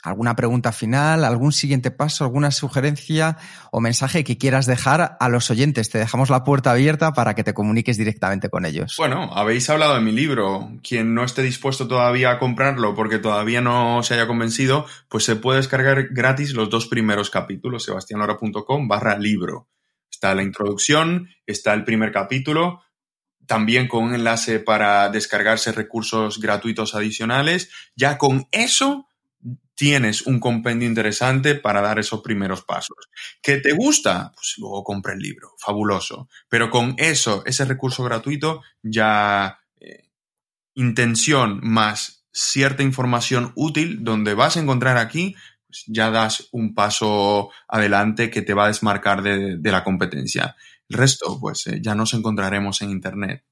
alguna 0.03 0.35
pregunta 0.35 0.73
final, 0.73 1.25
algún 1.25 1.53
siguiente 1.53 1.91
paso, 1.91 2.25
alguna 2.25 2.53
sugerencia 2.53 3.37
o 3.71 3.81
mensaje 3.81 4.25
que 4.25 4.39
quieras 4.39 4.65
dejar 4.65 5.19
a 5.21 5.29
los 5.29 5.51
oyentes. 5.51 5.91
Te 5.91 5.99
dejamos 5.99 6.31
la 6.31 6.43
puerta 6.43 6.71
abierta 6.71 7.13
para 7.13 7.35
que 7.35 7.45
te 7.45 7.53
comuniques 7.53 7.99
directamente 7.99 8.49
con 8.49 8.65
ellos. 8.65 8.95
Bueno, 8.97 9.31
habéis 9.35 9.69
hablado 9.69 9.97
de 9.97 10.01
mi 10.01 10.13
libro. 10.13 10.71
Quien 10.83 11.13
no 11.13 11.25
esté 11.25 11.43
dispuesto 11.43 11.87
todavía 11.87 12.31
a 12.31 12.39
comprarlo 12.39 12.95
porque 12.95 13.19
todavía 13.19 13.61
no 13.61 14.03
se 14.03 14.15
haya 14.15 14.27
convencido, 14.27 14.87
pues 15.11 15.25
se 15.25 15.37
puede 15.37 15.59
descargar 15.59 16.09
gratis 16.13 16.55
los 16.55 16.71
dos 16.71 16.87
primeros 16.87 17.29
capítulos, 17.29 17.85
sebastianlora.com 17.85 18.89
barra 18.89 19.19
libro. 19.19 19.69
Está 20.21 20.35
la 20.35 20.43
introducción, 20.43 21.31
está 21.47 21.73
el 21.73 21.83
primer 21.83 22.13
capítulo, 22.13 22.83
también 23.47 23.89
con 23.89 24.05
un 24.05 24.15
enlace 24.15 24.61
para 24.61 25.09
descargarse 25.09 25.73
recursos 25.73 26.39
gratuitos 26.39 26.95
adicionales. 26.95 27.71
Ya 27.97 28.19
con 28.19 28.47
eso 28.53 29.09
tienes 29.75 30.27
un 30.27 30.39
compendio 30.39 30.87
interesante 30.87 31.55
para 31.55 31.81
dar 31.81 31.99
esos 31.99 32.21
primeros 32.21 32.61
pasos. 32.65 32.99
¿Que 33.41 33.57
te 33.57 33.73
gusta? 33.73 34.33
Pues 34.35 34.57
luego 34.59 34.85
compra 34.85 35.15
el 35.15 35.21
libro, 35.21 35.55
fabuloso. 35.57 36.29
Pero 36.51 36.69
con 36.69 36.97
eso, 36.99 37.43
ese 37.47 37.65
recurso 37.65 38.05
gratuito, 38.05 38.61
ya 38.83 39.59
eh, 39.81 40.11
intención 40.75 41.61
más 41.63 42.27
cierta 42.31 42.83
información 42.83 43.53
útil 43.55 44.05
donde 44.05 44.35
vas 44.35 44.59
a 44.59 44.61
encontrar 44.61 44.99
aquí 44.99 45.35
pues 45.71 45.85
ya 45.87 46.11
das 46.11 46.49
un 46.51 46.75
paso 46.75 47.51
adelante 47.69 48.29
que 48.29 48.43
te 48.43 48.55
va 48.55 48.65
a 48.65 48.69
desmarcar 48.69 49.23
de, 49.23 49.59
la 49.63 49.85
competencia. 49.85 50.57
El 50.89 50.99
resto, 50.99 51.39
pues 51.41 51.69
eh, 51.69 51.79
ya 51.81 51.95
nos 51.95 52.13
encontraremos 52.13 52.83
en 52.83 52.91
Internet. 52.91 53.45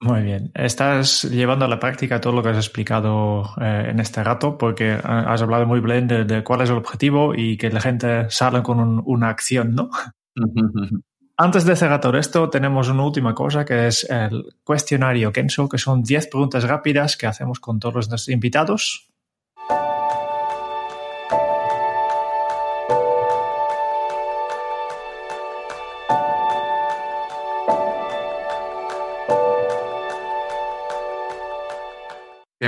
Muy 0.00 0.22
bien. 0.22 0.52
Estás 0.54 1.24
llevando 1.24 1.64
a 1.64 1.68
la 1.68 1.80
práctica 1.80 2.20
todo 2.20 2.34
lo 2.34 2.42
que 2.42 2.50
has 2.50 2.58
explicado 2.58 3.54
eh, 3.58 3.86
en 3.88 4.00
este 4.00 4.22
rato, 4.22 4.58
porque 4.58 4.92
eh, 4.92 5.00
has 5.02 5.40
hablado 5.40 5.64
muy 5.64 5.80
bien 5.80 6.06
de, 6.06 6.44
cuál 6.44 6.60
es 6.60 6.68
el 6.68 6.76
objetivo 6.76 7.34
y 7.34 7.56
que 7.56 7.70
la 7.70 7.80
gente 7.80 8.28
salga 8.28 8.62
con 8.62 9.02
una 9.06 9.30
acción, 9.30 9.74
¿no? 9.74 9.88
Antes 11.36 11.64
de 11.64 11.74
cerrar 11.74 12.00
todo 12.00 12.18
esto, 12.18 12.50
tenemos 12.50 12.88
una 12.90 13.02
última 13.02 13.34
cosa 13.34 13.64
que 13.64 13.88
es 13.88 14.08
el 14.08 14.54
cuestionario 14.62 15.32
Kenso, 15.32 15.68
que 15.68 15.78
son 15.78 16.02
10 16.02 16.28
preguntas 16.28 16.62
rápidas 16.64 17.16
que 17.16 17.26
hacemos 17.26 17.58
con 17.58 17.80
todos 17.80 18.08
nuestros 18.08 18.28
invitados 18.28 19.13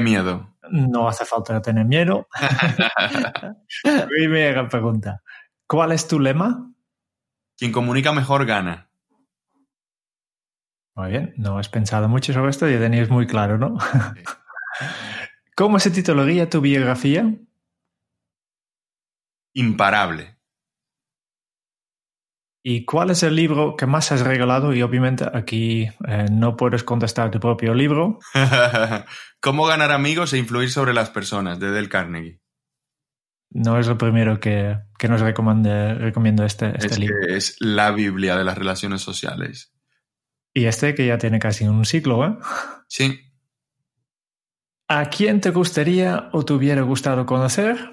miedo? 0.00 0.56
No 0.70 1.08
hace 1.08 1.24
falta 1.24 1.60
tener 1.62 1.84
miedo. 1.84 2.28
Primera 4.08 4.68
pregunta. 4.68 5.22
¿Cuál 5.66 5.92
es 5.92 6.06
tu 6.06 6.20
lema? 6.20 6.72
Quien 7.56 7.72
comunica 7.72 8.12
mejor 8.12 8.46
gana. 8.46 8.90
Muy 10.94 11.10
bien, 11.10 11.34
no 11.36 11.58
has 11.58 11.68
pensado 11.68 12.08
mucho 12.08 12.32
sobre 12.32 12.50
esto, 12.50 12.68
ya 12.68 12.78
tenéis 12.78 13.10
muy 13.10 13.26
claro, 13.26 13.58
¿no? 13.58 13.76
¿Cómo 15.56 15.78
se 15.78 15.90
titularía 15.90 16.48
tu 16.48 16.60
biografía? 16.60 17.34
Imparable. 19.54 20.35
¿Y 22.68 22.84
cuál 22.84 23.10
es 23.10 23.22
el 23.22 23.36
libro 23.36 23.76
que 23.76 23.86
más 23.86 24.10
has 24.10 24.22
regalado? 24.22 24.74
Y 24.74 24.82
obviamente 24.82 25.24
aquí 25.32 25.88
eh, 26.08 26.26
no 26.32 26.56
puedes 26.56 26.82
contestar 26.82 27.30
tu 27.30 27.38
propio 27.38 27.74
libro. 27.74 28.18
¿Cómo 29.40 29.66
ganar 29.66 29.92
amigos 29.92 30.32
e 30.32 30.38
influir 30.38 30.68
sobre 30.68 30.92
las 30.92 31.08
personas? 31.10 31.60
de 31.60 31.70
Del 31.70 31.88
Carnegie. 31.88 32.40
No 33.50 33.78
es 33.78 33.86
lo 33.86 33.96
primero 33.96 34.40
que, 34.40 34.80
que 34.98 35.06
nos 35.06 35.20
recomiendo 35.20 36.44
este, 36.44 36.72
este 36.76 36.86
es 36.86 36.98
libro. 36.98 37.14
Que 37.24 37.36
es 37.36 37.54
la 37.60 37.92
Biblia 37.92 38.36
de 38.36 38.42
las 38.42 38.58
relaciones 38.58 39.00
sociales. 39.00 39.72
Y 40.52 40.64
este 40.64 40.96
que 40.96 41.06
ya 41.06 41.18
tiene 41.18 41.38
casi 41.38 41.68
un 41.68 41.84
siglo, 41.84 42.26
¿eh? 42.26 42.36
Sí. 42.88 43.30
¿A 44.88 45.08
quién 45.08 45.40
te 45.40 45.50
gustaría 45.50 46.30
o 46.32 46.44
te 46.44 46.52
hubiera 46.52 46.82
gustado 46.82 47.26
conocer? 47.26 47.90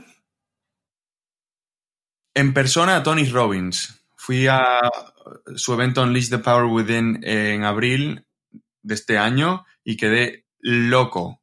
En 2.34 2.55
persona 2.55 2.95
a 2.95 3.03
Tony 3.03 3.26
Robbins. 3.26 3.99
Fui 4.26 4.47
a 4.47 4.80
su 5.57 5.74
evento 5.74 6.01
Unleash 6.01 6.30
the 6.30 6.38
Power 6.38 6.63
Within 6.63 7.19
en 7.24 7.65
abril 7.65 8.26
de 8.82 8.93
este 8.93 9.17
año 9.17 9.65
y 9.84 9.97
quedé 9.97 10.45
loco. 10.59 11.41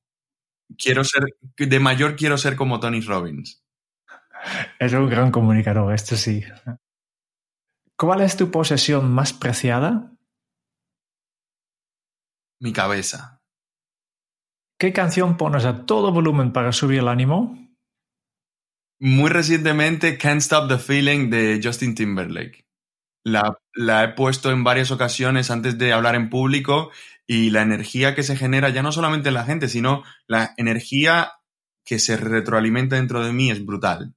Quiero 0.78 1.04
ser, 1.04 1.24
de 1.58 1.78
mayor 1.78 2.16
quiero 2.16 2.38
ser 2.38 2.56
como 2.56 2.80
Tony 2.80 3.02
Robbins. 3.02 3.62
Es 4.78 4.94
un 4.94 5.10
gran 5.10 5.30
comunicador, 5.30 5.92
esto 5.92 6.16
sí. 6.16 6.42
¿Cuál 7.98 8.22
es 8.22 8.38
tu 8.38 8.50
posesión 8.50 9.12
más 9.12 9.34
preciada? 9.34 10.16
Mi 12.60 12.72
cabeza. 12.72 13.42
¿Qué 14.78 14.94
canción 14.94 15.36
pones 15.36 15.66
a 15.66 15.84
todo 15.84 16.12
volumen 16.12 16.50
para 16.50 16.72
subir 16.72 17.00
el 17.00 17.08
ánimo? 17.08 17.58
Muy 19.00 19.28
recientemente, 19.28 20.16
Can't 20.16 20.40
Stop 20.40 20.70
the 20.70 20.78
Feeling 20.78 21.28
de 21.28 21.60
Justin 21.62 21.94
Timberlake. 21.94 22.69
La, 23.24 23.58
la, 23.74 24.04
he 24.04 24.08
puesto 24.08 24.50
en 24.50 24.64
varias 24.64 24.90
ocasiones 24.90 25.50
antes 25.50 25.76
de 25.76 25.92
hablar 25.92 26.14
en 26.14 26.30
público 26.30 26.90
y 27.26 27.50
la 27.50 27.62
energía 27.62 28.14
que 28.14 28.22
se 28.22 28.36
genera 28.36 28.70
ya 28.70 28.82
no 28.82 28.92
solamente 28.92 29.28
en 29.28 29.34
la 29.34 29.44
gente, 29.44 29.68
sino 29.68 30.02
la 30.26 30.54
energía 30.56 31.32
que 31.84 31.98
se 31.98 32.16
retroalimenta 32.16 32.96
dentro 32.96 33.24
de 33.24 33.32
mí 33.32 33.50
es 33.50 33.64
brutal. 33.64 34.14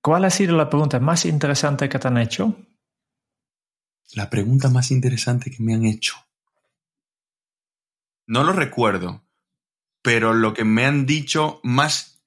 ¿Cuál 0.00 0.24
ha 0.24 0.30
sido 0.30 0.56
la 0.56 0.70
pregunta 0.70 1.00
más 1.00 1.24
interesante 1.24 1.88
que 1.88 1.98
te 1.98 2.08
han 2.08 2.18
hecho? 2.18 2.56
La 4.14 4.30
pregunta 4.30 4.70
más 4.70 4.90
interesante 4.90 5.50
que 5.50 5.62
me 5.62 5.74
han 5.74 5.84
hecho. 5.84 6.14
No 8.26 8.44
lo 8.44 8.52
recuerdo, 8.52 9.24
pero 10.02 10.32
lo 10.32 10.54
que 10.54 10.64
me 10.64 10.86
han 10.86 11.04
dicho 11.04 11.60
más 11.62 12.22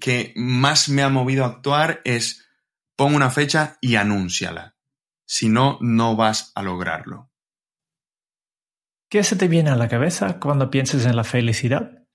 que 0.00 0.32
más 0.36 0.88
me 0.88 1.02
ha 1.02 1.08
movido 1.08 1.44
a 1.44 1.48
actuar 1.48 2.00
es 2.04 2.49
pon 3.00 3.14
una 3.14 3.30
fecha 3.30 3.78
y 3.80 3.96
anúnciala. 3.96 4.76
Si 5.26 5.48
no, 5.48 5.78
no 5.80 6.16
vas 6.16 6.52
a 6.54 6.62
lograrlo. 6.62 7.32
¿Qué 9.10 9.24
se 9.24 9.36
te 9.36 9.48
viene 9.48 9.70
a 9.70 9.76
la 9.76 9.88
cabeza 9.88 10.38
cuando 10.38 10.68
piensas 10.68 11.06
en 11.06 11.16
la 11.16 11.24
felicidad? 11.24 12.06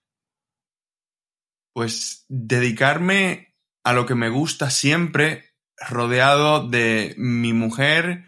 Pues 1.74 2.28
dedicarme 2.30 3.56
a 3.84 3.94
lo 3.94 4.06
que 4.06 4.14
me 4.14 4.30
gusta 4.30 4.70
siempre, 4.70 5.56
rodeado 5.90 6.68
de 6.68 7.16
mi 7.18 7.52
mujer, 7.52 8.26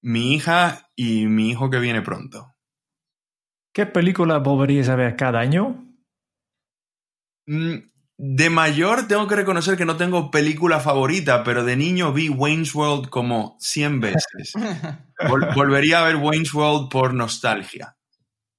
mi 0.00 0.34
hija 0.34 0.92
y 0.94 1.26
mi 1.26 1.50
hijo 1.50 1.70
que 1.70 1.80
viene 1.80 2.02
pronto. 2.02 2.54
¿Qué 3.74 3.84
película 3.84 4.38
volverías 4.38 4.88
a 4.90 4.94
ver 4.94 5.16
cada 5.16 5.40
año? 5.40 5.92
De 8.20 8.50
mayor 8.50 9.06
tengo 9.06 9.28
que 9.28 9.36
reconocer 9.36 9.76
que 9.76 9.84
no 9.84 9.96
tengo 9.96 10.32
película 10.32 10.80
favorita, 10.80 11.44
pero 11.44 11.62
de 11.62 11.76
niño 11.76 12.12
vi 12.12 12.28
Wayne's 12.28 12.74
World 12.74 13.10
como 13.10 13.56
100 13.60 14.00
veces. 14.00 14.52
Vol 15.28 15.46
volvería 15.54 16.00
a 16.00 16.04
ver 16.04 16.16
Wayne's 16.16 16.52
World 16.52 16.90
por 16.90 17.14
nostalgia. 17.14 17.96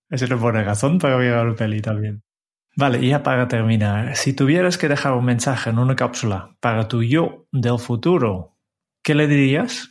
Esa 0.10 0.26
es 0.26 0.32
una 0.32 0.40
buena 0.40 0.64
razón 0.64 0.98
para 0.98 1.18
ver 1.18 1.46
la 1.46 1.56
peli 1.56 1.82
también. 1.82 2.24
Vale, 2.78 3.00
y 3.00 3.10
ya 3.10 3.22
para 3.22 3.50
terminar, 3.50 4.16
si 4.16 4.32
tuvieras 4.32 4.78
que 4.78 4.88
dejar 4.88 5.12
un 5.12 5.26
mensaje 5.26 5.70
en 5.70 5.80
una 5.80 5.98
cápsula 5.98 6.56
para 6.62 6.88
tu 6.88 7.04
yo 7.04 7.46
del 7.52 7.80
futuro, 7.80 8.58
¿qué 9.04 9.14
le 9.14 9.28
dirías? 9.28 9.90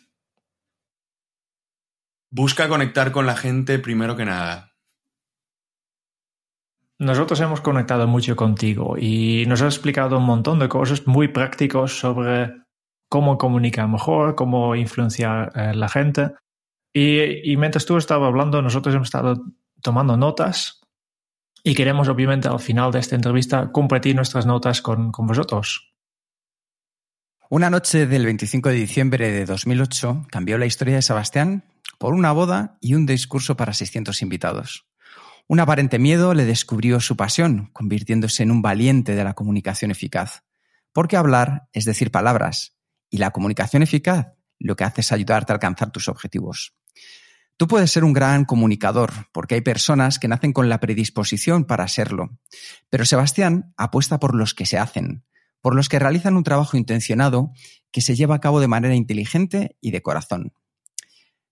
Busca 2.31 2.69
conectar 2.69 3.13
con 3.13 3.27
la 3.27 3.37
gente 3.37 3.79
primero 3.79 4.17
que 4.17 4.25
nada. 4.25 4.68
Nosotros 7.01 7.41
hemos 7.41 7.61
conectado 7.61 8.09
mucho 8.09 8.35
contigo 8.35 8.97
y 8.99 9.45
nos 9.47 9.63
has 9.63 9.75
explicado 9.75 10.19
un 10.19 10.25
montón 10.25 10.59
de 10.59 10.69
cosas 10.69 11.07
muy 11.07 11.29
prácticos 11.29 11.99
sobre 11.99 12.53
cómo 13.09 13.39
comunicar 13.39 13.89
mejor, 13.89 14.35
cómo 14.35 14.75
influenciar 14.75 15.57
a 15.57 15.73
la 15.75 15.89
gente. 15.89 16.33
Y, 16.93 17.53
y 17.53 17.57
mientras 17.57 17.87
tú 17.87 17.97
estabas 17.97 18.27
hablando, 18.27 18.61
nosotros 18.63 18.95
hemos 18.95 19.09
estado 19.09 19.45
tomando 19.81 20.17
notas 20.17 20.81
y 21.63 21.75
queremos 21.75 22.09
obviamente 22.09 22.49
al 22.49 22.59
final 22.59 22.91
de 22.91 22.99
esta 22.99 23.15
entrevista 23.15 23.71
compartir 23.71 24.17
nuestras 24.17 24.47
notas 24.47 24.83
con, 24.83 25.13
con 25.13 25.27
vosotros. 25.27 25.93
Una 27.49 27.71
noche 27.71 28.07
del 28.07 28.25
25 28.25 28.71
de 28.71 28.75
diciembre 28.75 29.31
de 29.31 29.47
2008 29.47 30.27
cambió 30.31 30.59
la 30.59 30.67
historia 30.67 30.97
de 30.97 31.03
Sebastián 31.03 31.65
por 31.99 32.13
una 32.13 32.33
boda 32.33 32.77
y 32.81 32.95
un 32.95 33.07
discurso 33.07 33.57
para 33.57 33.73
600 33.73 34.21
invitados. 34.23 34.88
Un 35.51 35.61
aparente 35.61 35.99
miedo 35.99 36.35
le 36.35 36.45
descubrió 36.45 37.01
su 37.01 37.17
pasión, 37.17 37.71
convirtiéndose 37.73 38.43
en 38.43 38.51
un 38.51 38.61
valiente 38.61 39.15
de 39.15 39.25
la 39.25 39.33
comunicación 39.33 39.91
eficaz. 39.91 40.45
Porque 40.93 41.17
hablar 41.17 41.69
es 41.73 41.87
decir 41.87 42.11
palabras, 42.11 42.77
y 43.09 43.17
la 43.17 43.31
comunicación 43.31 43.83
eficaz 43.83 44.35
lo 44.59 44.77
que 44.77 44.85
hace 44.85 45.01
es 45.01 45.11
ayudarte 45.11 45.53
a 45.53 45.55
alcanzar 45.55 45.91
tus 45.91 46.09
objetivos. 46.09 46.75
Tú 47.57 47.67
puedes 47.67 47.91
ser 47.91 48.05
un 48.05 48.13
gran 48.13 48.45
comunicador, 48.45 49.11
porque 49.33 49.55
hay 49.55 49.63
personas 49.63 50.19
que 50.19 50.29
nacen 50.29 50.53
con 50.53 50.69
la 50.69 50.81
predisposición 50.81 51.65
para 51.65 51.89
serlo. 51.89 52.39
Pero 52.91 53.07
Sebastián 53.07 53.73
apuesta 53.79 54.21
por 54.21 54.35
los 54.35 54.53
que 54.53 54.67
se 54.67 54.79
hacen, 54.79 55.25
por 55.63 55.75
los 55.75 55.89
que 55.89 55.99
realizan 55.99 56.37
un 56.37 56.45
trabajo 56.45 56.77
intencionado 56.77 57.53
que 57.91 58.03
se 58.03 58.15
lleva 58.15 58.35
a 58.35 58.41
cabo 58.41 58.61
de 58.61 58.69
manera 58.69 58.95
inteligente 58.95 59.79
y 59.81 59.93
de 59.93 60.03
corazón. 60.03 60.53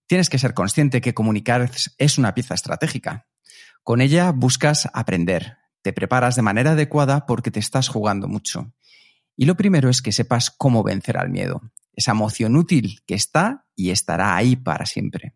Tienes 0.05 0.29
que 0.29 0.37
ser 0.37 0.53
consciente 0.53 1.01
que 1.01 1.15
comunicar 1.15 1.71
es 1.97 2.17
una 2.19 2.35
pieza 2.35 2.53
estratégica. 2.53 3.27
Con 3.83 4.01
ella 4.01 4.31
buscas 4.31 4.89
aprender, 4.93 5.57
te 5.81 5.93
preparas 5.93 6.35
de 6.35 6.41
manera 6.41 6.71
adecuada 6.71 7.25
porque 7.25 7.51
te 7.51 7.59
estás 7.59 7.87
jugando 7.87 8.27
mucho. 8.27 8.73
Y 9.35 9.45
lo 9.45 9.55
primero 9.55 9.89
es 9.89 10.01
que 10.01 10.11
sepas 10.11 10.49
cómo 10.49 10.83
vencer 10.83 11.17
al 11.17 11.29
miedo, 11.29 11.61
esa 11.93 12.11
emoción 12.11 12.55
útil 12.55 13.01
que 13.05 13.15
está 13.15 13.65
y 13.75 13.91
estará 13.91 14.35
ahí 14.35 14.55
para 14.55 14.85
siempre. 14.85 15.35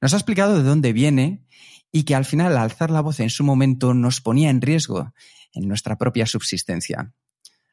Nos 0.00 0.14
ha 0.14 0.16
explicado 0.16 0.56
de 0.56 0.62
dónde 0.62 0.92
viene 0.92 1.46
y 1.90 2.04
que 2.04 2.14
al 2.14 2.24
final 2.24 2.52
al 2.52 2.58
alzar 2.58 2.90
la 2.90 3.00
voz 3.00 3.20
en 3.20 3.30
su 3.30 3.44
momento 3.44 3.94
nos 3.94 4.20
ponía 4.20 4.50
en 4.50 4.62
riesgo 4.62 5.12
en 5.52 5.68
nuestra 5.68 5.98
propia 5.98 6.26
subsistencia. 6.26 7.12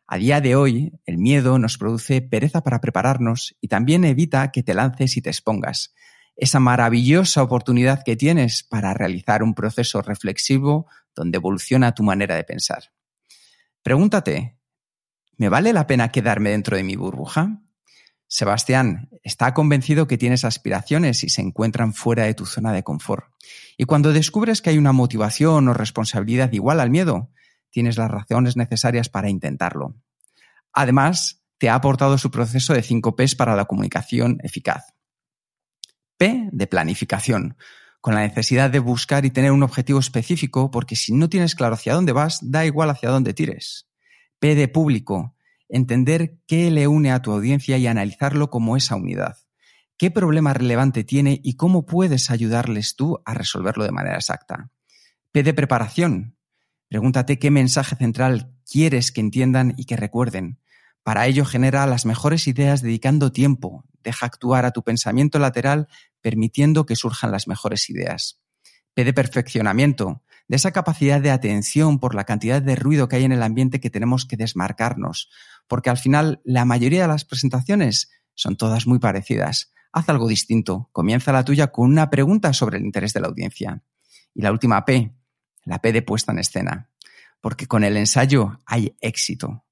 A 0.06 0.18
día 0.18 0.42
de 0.42 0.56
hoy, 0.56 0.92
el 1.06 1.18
miedo 1.18 1.60
nos 1.60 1.78
produce 1.78 2.22
pereza 2.22 2.64
para 2.64 2.82
prepararnos 2.82 3.56
y 3.62 3.68
también 3.68 4.04
evita 4.04 4.52
que 4.52 4.64
te 4.64 4.74
lances 4.74 5.16
y 5.18 5.22
te 5.22 5.30
expongas. 5.30 5.94
Esa 6.42 6.62
maravillosa 6.62 7.44
oportunidad 7.44 8.02
que 8.06 8.16
tienes 8.16 8.64
para 8.64 8.94
realizar 8.94 9.44
un 9.44 9.54
proceso 9.54 10.02
reflexivo 10.02 10.88
donde 11.14 11.36
evoluciona 11.36 11.94
tu 11.94 12.02
manera 12.02 12.36
de 12.36 12.46
pensar. 12.46 12.94
Pregúntate, 13.84 14.58
¿me 15.36 15.50
vale 15.50 15.74
la 15.74 15.86
pena 15.86 16.14
quedarme 16.14 16.52
dentro 16.52 16.78
de 16.78 16.84
mi 16.84 16.96
burbuja? 16.96 17.60
Sebastián 18.28 19.10
está 19.22 19.54
convencido 19.54 20.08
que 20.08 20.18
tienes 20.18 20.46
aspiraciones 20.46 21.26
y 21.26 21.30
se 21.30 21.42
encuentran 21.42 21.94
fuera 21.94 22.24
de 22.24 22.36
tu 22.36 22.46
zona 22.46 22.72
de 22.72 22.84
confort. 22.84 23.26
Y 23.76 23.84
cuando 23.84 24.14
descubres 24.14 24.62
que 24.62 24.70
hay 24.70 24.78
una 24.78 24.94
motivación 24.94 25.68
o 25.68 25.74
responsabilidad 25.74 26.54
igual 26.54 26.80
al 26.80 26.90
miedo, 26.90 27.32
tienes 27.70 27.98
las 27.98 28.10
razones 28.10 28.56
necesarias 28.56 29.10
para 29.10 29.30
intentarlo. 29.30 29.96
Además, 30.72 31.44
te 31.58 31.68
ha 31.68 31.76
aportado 31.76 32.18
su 32.18 32.32
proceso 32.32 32.74
de 32.74 32.82
5 32.82 33.18
Ps 33.18 33.36
para 33.36 33.58
la 33.58 33.66
comunicación 33.66 34.38
eficaz. 34.42 34.94
P 36.20 36.50
de 36.52 36.68
planificación, 36.68 37.58
con 38.02 38.14
la 38.14 38.22
necesidad 38.22 38.70
de 38.70 38.78
buscar 38.78 39.26
y 39.26 39.32
tener 39.32 39.54
un 39.54 39.64
objetivo 39.64 40.00
específico, 40.00 40.70
porque 40.70 40.96
si 40.96 41.14
no 41.14 41.30
tienes 41.30 41.56
claro 41.56 41.74
hacia 41.74 41.96
dónde 41.96 42.12
vas, 42.12 42.40
da 42.44 42.66
igual 42.66 42.92
hacia 42.92 43.10
dónde 43.10 43.34
tires. 43.34 43.88
P 44.38 44.54
de 44.54 44.68
público, 44.68 45.36
entender 45.68 46.38
qué 46.46 46.70
le 46.70 46.88
une 46.88 47.12
a 47.12 47.24
tu 47.24 47.32
audiencia 47.32 47.78
y 47.78 47.88
analizarlo 47.88 48.52
como 48.52 48.78
esa 48.78 48.96
unidad. 48.96 49.38
¿Qué 49.98 50.12
problema 50.12 50.54
relevante 50.54 51.04
tiene 51.04 51.42
y 51.44 51.56
cómo 51.56 51.88
puedes 51.88 52.30
ayudarles 52.30 52.96
tú 52.96 53.20
a 53.26 53.34
resolverlo 53.34 53.84
de 53.86 53.92
manera 53.92 54.18
exacta? 54.18 54.70
P 55.32 55.42
de 55.42 55.54
preparación, 55.54 56.36
Pregúntate 56.90 57.38
qué 57.38 57.52
mensaje 57.52 57.96
central 57.96 58.52
quieres 58.70 59.12
que 59.12 59.22
entiendan 59.22 59.76
y 59.78 59.86
que 59.86 59.96
recuerden. 59.96 60.60
Para 61.04 61.28
ello 61.28 61.46
genera 61.46 61.86
las 61.86 62.08
mejores 62.08 62.48
ideas 62.48 62.82
dedicando 62.82 63.32
tiempo. 63.32 63.86
Deja 64.04 64.26
actuar 64.26 64.66
a 64.66 64.72
tu 64.72 64.84
pensamiento 64.84 65.38
lateral 65.38 65.88
permitiendo 66.22 66.86
que 66.86 66.96
surjan 66.96 67.32
las 67.32 67.48
mejores 67.48 67.90
ideas. 67.90 68.40
Pide 68.94 69.14
perfeccionamiento, 69.14 70.24
de 70.50 70.56
esa 70.56 70.72
capacidad 70.72 71.22
de 71.22 71.32
atención 71.32 72.00
por 72.00 72.16
la 72.16 72.26
cantidad 72.26 72.62
de 72.62 72.76
ruido 72.76 73.08
que 73.08 73.18
hay 73.18 73.24
en 73.24 73.32
el 73.32 73.44
ambiente 73.44 73.80
que 73.80 73.92
tenemos 73.92 74.26
que 74.26 74.36
desmarcarnos, 74.36 75.30
porque 75.68 75.92
al 75.92 75.98
final 75.98 76.42
la 76.44 76.66
mayoría 76.66 77.04
de 77.04 77.08
las 77.08 77.24
presentaciones 77.24 78.10
son 78.34 78.58
todas 78.58 78.88
muy 78.88 78.98
parecidas. 78.98 79.72
Haz 79.92 80.10
algo 80.10 80.28
distinto, 80.28 80.90
comienza 80.92 81.32
la 81.32 81.46
tuya 81.46 81.68
con 81.68 81.90
una 81.92 82.10
pregunta 82.10 82.52
sobre 82.54 82.80
el 82.80 82.86
interés 82.86 83.14
de 83.14 83.22
la 83.22 83.28
audiencia. 83.28 83.84
Y 84.34 84.42
la 84.42 84.52
última 84.52 84.86
P, 84.86 85.14
la 85.66 85.80
P 85.82 85.94
de 85.94 86.02
puesta 86.02 86.32
en 86.32 86.40
escena, 86.40 86.90
porque 87.42 87.68
con 87.68 87.84
el 87.84 87.96
ensayo 87.96 88.60
hay 88.66 88.96
éxito. 89.02 89.66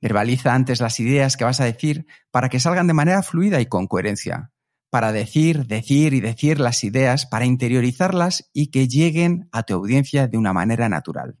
Verbaliza 0.00 0.54
antes 0.54 0.80
las 0.80 0.98
ideas 0.98 1.36
que 1.36 1.44
vas 1.44 1.60
a 1.60 1.64
decir 1.64 2.06
para 2.30 2.48
que 2.48 2.58
salgan 2.58 2.86
de 2.86 2.94
manera 2.94 3.22
fluida 3.22 3.60
y 3.60 3.66
con 3.66 3.86
coherencia 3.86 4.51
para 4.92 5.10
decir, 5.10 5.66
decir 5.68 6.12
y 6.12 6.20
decir 6.20 6.60
las 6.60 6.84
ideas, 6.84 7.24
para 7.24 7.46
interiorizarlas 7.46 8.50
y 8.52 8.66
que 8.66 8.88
lleguen 8.88 9.48
a 9.50 9.62
tu 9.62 9.72
audiencia 9.72 10.28
de 10.28 10.36
una 10.36 10.52
manera 10.52 10.90
natural. 10.90 11.38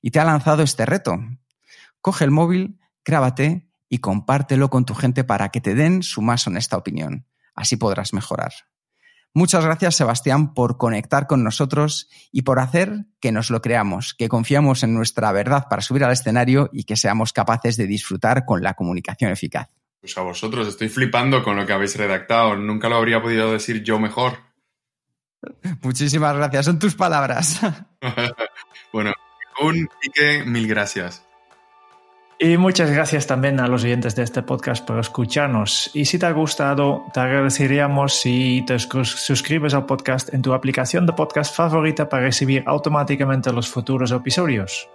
Y 0.00 0.12
te 0.12 0.18
ha 0.18 0.24
lanzado 0.24 0.62
este 0.62 0.86
reto. 0.86 1.18
Coge 2.00 2.24
el 2.24 2.30
móvil, 2.30 2.80
grábate 3.04 3.68
y 3.90 3.98
compártelo 3.98 4.70
con 4.70 4.86
tu 4.86 4.94
gente 4.94 5.24
para 5.24 5.50
que 5.50 5.60
te 5.60 5.74
den 5.74 6.02
su 6.02 6.22
más 6.22 6.46
honesta 6.46 6.78
opinión. 6.78 7.26
Así 7.54 7.76
podrás 7.76 8.14
mejorar. 8.14 8.54
Muchas 9.34 9.62
gracias, 9.62 9.96
Sebastián, 9.96 10.54
por 10.54 10.78
conectar 10.78 11.26
con 11.26 11.44
nosotros 11.44 12.08
y 12.32 12.42
por 12.42 12.60
hacer 12.60 13.04
que 13.20 13.30
nos 13.30 13.50
lo 13.50 13.60
creamos, 13.60 14.14
que 14.14 14.30
confiamos 14.30 14.84
en 14.84 14.94
nuestra 14.94 15.30
verdad 15.32 15.66
para 15.68 15.82
subir 15.82 16.02
al 16.02 16.12
escenario 16.12 16.70
y 16.72 16.84
que 16.84 16.96
seamos 16.96 17.34
capaces 17.34 17.76
de 17.76 17.86
disfrutar 17.86 18.46
con 18.46 18.62
la 18.62 18.72
comunicación 18.72 19.30
eficaz. 19.30 19.68
Pues 20.00 20.16
a 20.16 20.22
vosotros, 20.22 20.66
estoy 20.66 20.88
flipando 20.88 21.42
con 21.44 21.56
lo 21.56 21.66
que 21.66 21.72
habéis 21.72 21.96
redactado. 21.96 22.56
Nunca 22.56 22.88
lo 22.88 22.96
habría 22.96 23.20
podido 23.20 23.52
decir 23.52 23.82
yo 23.82 23.98
mejor. 23.98 24.38
Muchísimas 25.82 26.36
gracias, 26.36 26.66
son 26.66 26.78
tus 26.78 26.94
palabras. 26.94 27.60
bueno, 28.92 29.12
un 29.60 29.88
pique, 30.00 30.44
mil 30.44 30.66
gracias. 30.66 31.24
Y 32.42 32.56
muchas 32.56 32.90
gracias 32.90 33.26
también 33.26 33.60
a 33.60 33.68
los 33.68 33.84
oyentes 33.84 34.16
de 34.16 34.22
este 34.22 34.42
podcast 34.42 34.86
por 34.86 34.98
escucharnos. 34.98 35.90
Y 35.92 36.06
si 36.06 36.18
te 36.18 36.24
ha 36.24 36.32
gustado, 36.32 37.04
te 37.12 37.20
agradeceríamos 37.20 38.14
si 38.14 38.64
te 38.66 38.78
suscribes 38.78 39.74
al 39.74 39.84
podcast 39.84 40.32
en 40.32 40.40
tu 40.40 40.54
aplicación 40.54 41.04
de 41.04 41.12
podcast 41.12 41.54
favorita 41.54 42.08
para 42.08 42.22
recibir 42.22 42.64
automáticamente 42.66 43.52
los 43.52 43.68
futuros 43.68 44.10
episodios. 44.10 44.88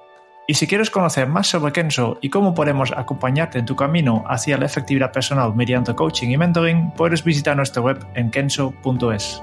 Y 0.47 0.53
si 0.53 0.67
quieres 0.67 0.91
conocer 0.91 1.27
más 1.27 1.47
sobre 1.47 1.73
Kenso 1.73 2.19
y 2.21 2.29
cómo 2.29 2.53
podemos 2.53 2.91
acompañarte 2.95 3.57
en 3.57 3.65
tu 3.65 3.75
camino 3.75 4.23
hacia 4.27 4.57
la 4.57 4.65
efectividad 4.65 5.11
personal 5.11 5.55
mediante 5.55 5.95
coaching 5.95 6.29
y 6.29 6.37
mentoring, 6.37 6.91
puedes 6.91 7.23
visitar 7.23 7.55
nuestra 7.55 7.81
web 7.81 8.05
en 8.13 8.29
kenso.es. 8.29 9.41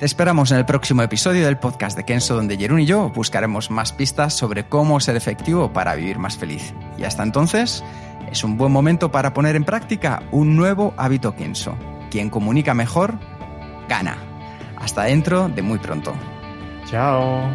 Te 0.00 0.06
esperamos 0.06 0.50
en 0.50 0.58
el 0.58 0.64
próximo 0.64 1.02
episodio 1.02 1.44
del 1.44 1.58
podcast 1.58 1.96
de 1.96 2.04
Kenso, 2.04 2.34
donde 2.34 2.56
Jerún 2.56 2.80
y 2.80 2.86
yo 2.86 3.10
buscaremos 3.10 3.70
más 3.70 3.92
pistas 3.92 4.32
sobre 4.32 4.64
cómo 4.64 4.98
ser 4.98 5.14
efectivo 5.14 5.72
para 5.72 5.94
vivir 5.94 6.18
más 6.18 6.38
feliz. 6.38 6.74
Y 6.96 7.04
hasta 7.04 7.22
entonces, 7.22 7.84
es 8.30 8.42
un 8.42 8.56
buen 8.56 8.72
momento 8.72 9.12
para 9.12 9.34
poner 9.34 9.56
en 9.56 9.64
práctica 9.64 10.22
un 10.32 10.56
nuevo 10.56 10.94
hábito 10.96 11.36
Kenso. 11.36 11.76
Quien 12.10 12.30
comunica 12.30 12.72
mejor, 12.74 13.18
gana. 13.88 14.16
Hasta 14.78 15.04
dentro 15.04 15.48
de 15.48 15.62
muy 15.62 15.78
pronto. 15.78 16.14
Chao. 16.86 17.54